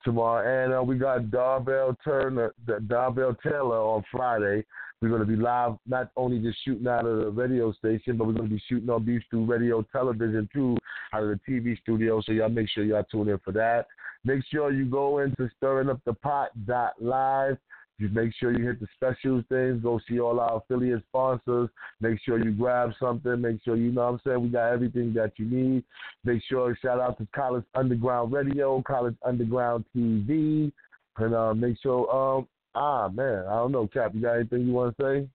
tomorrow. 0.04 0.66
And 0.66 0.74
uh, 0.74 0.82
we 0.82 0.98
got 0.98 1.30
Darbell 1.30 1.96
Turner, 2.04 2.56
Darbell 2.88 3.36
Taylor 3.44 3.78
on 3.78 4.04
Friday. 4.12 4.66
We're 5.02 5.10
going 5.10 5.22
to 5.22 5.28
be 5.28 5.38
live, 5.38 5.76
not 5.88 6.12
only 6.18 6.40
just 6.40 6.58
shooting 6.66 6.88
out 6.88 7.06
of 7.06 7.20
the 7.20 7.30
radio 7.30 7.72
station, 7.72 8.18
but 8.18 8.28
we're 8.28 8.34
going 8.34 8.50
to 8.50 8.56
be 8.56 8.62
shooting 8.68 8.90
on 8.90 9.06
Beef 9.06 9.22
Stew 9.28 9.46
Radio 9.46 9.82
Television 9.94 10.50
too, 10.52 10.76
out 11.14 11.24
of 11.24 11.30
the 11.30 11.40
TV 11.48 11.80
studio. 11.80 12.22
So 12.22 12.34
y'all 12.34 12.50
make 12.50 12.68
sure 12.70 12.84
y'all 12.84 13.06
tune 13.10 13.30
in 13.30 13.40
for 13.40 13.54
that. 13.54 13.88
Make 14.26 14.42
sure 14.52 14.74
you 14.74 14.84
go 14.86 15.20
into 15.20 15.50
stirringupthepot.live. 15.62 17.58
Just 18.00 18.14
make 18.14 18.34
sure 18.36 18.58
you 18.58 18.66
hit 18.66 18.80
the 18.80 18.88
specials 18.96 19.44
things. 19.50 19.82
Go 19.84 20.00
see 20.08 20.20
all 20.20 20.40
our 20.40 20.58
affiliate 20.58 21.04
sponsors. 21.10 21.70
Make 22.02 22.20
sure 22.26 22.44
you 22.44 22.52
grab 22.52 22.92
something. 23.00 23.40
Make 23.42 23.64
sure 23.64 23.76
you 23.76 23.92
know 23.92 24.04
what 24.04 24.14
I'm 24.14 24.20
saying. 24.26 24.42
We 24.42 24.50
got 24.50 24.72
everything 24.72 25.14
that 25.14 25.34
you 25.38 25.46
need. 25.46 25.84
Make 26.24 26.42
sure 26.48 26.78
shout 26.82 27.00
out 27.00 27.18
to 27.20 27.28
College 27.36 27.66
Underground 27.76 28.32
Radio, 28.34 28.82
College 28.86 29.16
Underground 29.26 29.86
TV, 29.96 30.72
and 31.18 31.34
uh, 31.36 31.54
make 31.54 31.78
sure. 31.82 32.10
Um, 32.14 32.48
ah 32.80 33.10
man, 33.10 33.46
I 33.48 33.56
don't 33.56 33.72
know, 33.72 33.88
Cap. 33.88 34.16
You 34.16 34.22
got 34.22 34.38
anything 34.38 34.66
you 34.66 34.74
want 34.74 34.98
to 34.98 35.04
say? 35.04 35.28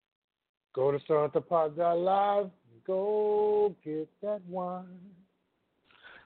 Go 0.74 0.90
to 0.90 0.98
StarThePod.live. 0.98 2.50
Go 2.86 3.74
get 3.84 4.08
that 4.22 4.40
wine. 4.48 4.86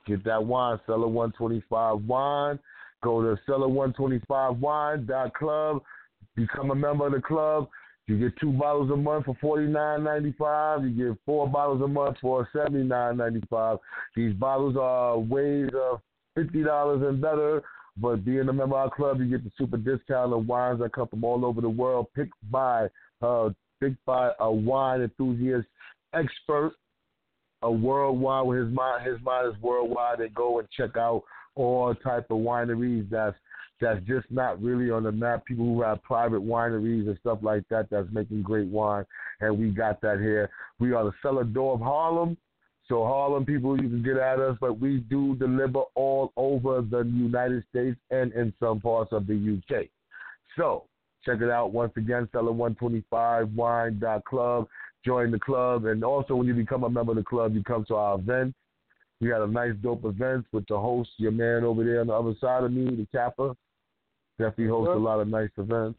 Get 0.07 0.25
that 0.25 0.43
wine, 0.43 0.81
Cellar 0.87 1.07
125 1.07 2.05
Wine. 2.05 2.59
Go 3.03 3.21
to 3.23 3.37
Cellar125Wine.club. 3.49 5.83
Become 6.35 6.71
a 6.71 6.75
member 6.75 7.07
of 7.07 7.13
the 7.13 7.21
club. 7.21 7.69
You 8.07 8.19
get 8.19 8.33
two 8.41 8.53
bottles 8.53 8.91
a 8.91 8.97
month 8.97 9.27
for 9.27 9.37
forty 9.39 9.67
nine 9.67 10.03
ninety 10.03 10.35
five. 10.39 10.83
You 10.83 11.11
get 11.11 11.19
four 11.27 11.47
bottles 11.47 11.83
a 11.83 11.87
month 11.87 12.17
for 12.23 12.49
seventy 12.55 12.83
nine 12.83 13.19
ninety 13.19 13.43
five. 13.51 13.77
These 14.17 14.33
bottles 14.35 14.79
are 14.81 15.19
ways 15.19 15.69
of 15.79 16.01
fifty 16.35 16.65
dollars 16.65 17.03
and 17.07 17.21
better. 17.21 17.63
But 18.01 18.25
being 18.25 18.49
a 18.49 18.53
member 18.53 18.65
of 18.65 18.73
our 18.75 18.91
club, 18.91 19.21
you 19.21 19.27
get 19.27 19.45
the 19.45 19.51
super 19.59 19.77
discount 19.77 20.33
on 20.33 20.47
wines 20.47 20.81
that 20.81 20.93
come 20.93 21.09
from 21.09 21.25
all 21.25 21.45
over 21.45 21.61
the 21.61 21.69
world, 21.69 22.07
picked 22.15 22.35
by 22.51 22.89
uh, 23.23 23.51
picked 23.81 24.05
by 24.05 24.31
a 24.41 24.51
wine 24.51 25.03
enthusiast 25.03 25.67
expert 26.15 26.73
a 27.63 27.71
worldwide 27.71 28.47
with 28.47 28.59
his 28.59 28.73
mind 28.73 29.07
his 29.07 29.21
mind 29.23 29.49
is 29.49 29.63
worldwide 29.63 30.21
and 30.21 30.35
go 30.35 30.59
and 30.59 30.69
check 30.71 30.97
out 30.97 31.23
all 31.57 31.95
type 31.95 32.27
of 32.31 32.39
wineries 32.39 33.09
that's 33.11 33.37
that's 33.81 34.05
just 34.07 34.27
not 34.31 34.61
really 34.61 34.91
on 34.91 35.05
the 35.05 35.13
map. 35.13 35.45
People 35.45 35.65
who 35.65 35.83
have 35.83 36.03
private 36.03 36.41
wineries 36.41 37.07
and 37.07 37.17
stuff 37.21 37.39
like 37.43 37.63
that 37.71 37.89
that's 37.91 38.09
making 38.11 38.43
great 38.43 38.67
wine 38.69 39.05
and 39.41 39.57
we 39.57 39.69
got 39.69 40.01
that 40.01 40.19
here. 40.19 40.51
We 40.81 40.93
are 40.93 41.05
the 41.05 41.13
cellar 41.23 41.45
door 41.45 41.75
of 41.75 41.81
Harlem. 41.81 42.37
So 42.89 43.05
Harlem 43.05 43.45
people 43.45 43.81
you 43.81 43.89
can 43.89 44.03
get 44.03 44.17
at 44.17 44.41
us, 44.41 44.57
but 44.61 44.81
we 44.81 44.99
do 44.99 45.37
deliver 45.37 45.83
all 45.95 46.33
over 46.37 46.81
the 46.81 47.05
United 47.05 47.63
States 47.71 47.97
and 48.11 48.33
in 48.33 48.53
some 48.59 48.81
parts 48.81 49.13
of 49.13 49.27
the 49.27 49.35
UK. 49.35 49.87
So 50.57 50.85
check 51.25 51.41
it 51.43 51.51
out 51.51 51.73
once 51.73 51.93
again, 51.97 52.29
cellar125wine.club 52.35 54.69
join 55.05 55.31
the 55.31 55.39
club. 55.39 55.87
And 55.87 56.05
also, 56.05 56.35
when 56.35 56.47
you 56.47 56.55
become 56.55 56.85
a 56.85 56.91
member 56.91 57.13
of 57.13 57.17
the 57.17 57.25
club, 57.25 57.55
you 57.55 57.63
come 57.63 57.85
to 57.87 57.95
our 57.95 58.19
events. 58.19 58.57
We 59.21 59.29
got 59.29 59.43
a 59.43 59.47
nice, 59.47 59.73
dope 59.83 60.05
event 60.05 60.47
with 60.53 60.67
the 60.69 60.79
host, 60.79 61.11
your 61.17 61.33
man 61.33 61.65
over 61.65 61.83
there 61.83 62.01
on 62.01 62.07
the 62.07 62.13
other 62.13 62.35
side 62.41 62.63
of 62.63 62.73
me, 62.73 62.85
the 62.85 63.07
Kap-er. 63.13 63.53
Definitely 64.39 64.69
hosts 64.69 64.93
a 64.95 64.99
lot 64.99 65.19
of 65.19 65.27
nice 65.27 65.51
events. 65.57 65.99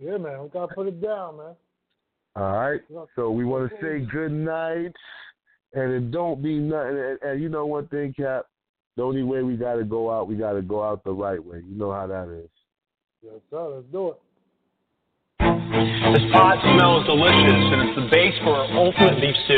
Yeah, 0.00 0.16
man, 0.16 0.42
we 0.42 0.48
gotta 0.48 0.74
put 0.74 0.88
it 0.88 1.00
down, 1.00 1.36
man. 1.36 1.54
All 2.34 2.52
right. 2.52 2.80
So 3.14 3.30
we 3.30 3.44
want 3.44 3.70
to 3.70 3.76
say 3.80 4.00
good 4.10 4.32
night, 4.32 4.94
and 5.74 5.92
it 5.92 6.10
don't 6.10 6.42
be 6.42 6.58
nothing. 6.58 6.98
And, 6.98 7.18
and 7.22 7.42
you 7.42 7.48
know 7.48 7.66
one 7.66 7.88
thing, 7.88 8.14
Cap. 8.16 8.46
The 8.96 9.02
only 9.02 9.22
way 9.22 9.42
we 9.42 9.56
got 9.56 9.76
to 9.76 9.84
go 9.84 10.10
out, 10.10 10.28
we 10.28 10.36
got 10.36 10.52
to 10.52 10.62
go 10.62 10.82
out 10.82 11.02
the 11.04 11.12
right 11.12 11.42
way. 11.42 11.62
You 11.66 11.76
know 11.76 11.92
how 11.92 12.06
that 12.06 12.28
is. 12.28 12.50
Yes, 13.22 13.40
sir. 13.50 13.76
Let's 13.76 13.86
do 13.90 14.08
it. 14.08 14.20
This 15.40 16.22
pot 16.32 16.58
smells 16.60 17.06
delicious, 17.06 17.72
and 17.72 17.88
it's 17.88 17.96
the 17.96 18.08
base 18.10 18.34
for 18.44 18.54
our 18.54 18.68
ultimate 18.76 19.20
beef 19.20 19.36
stew. 19.44 19.56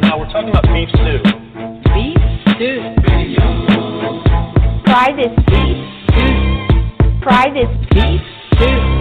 Now 0.00 0.18
we're 0.18 0.32
talking 0.32 0.48
about 0.48 0.64
beef 0.72 0.88
stew. 0.88 1.20
Beef 1.92 2.16
stew. 2.56 2.80
Try 4.86 5.12
this 5.12 5.34
beef 5.52 5.76
stew. 6.08 6.32
Try 7.22 7.52
this 7.52 7.68
beef 7.92 8.22
stew. 8.56 8.97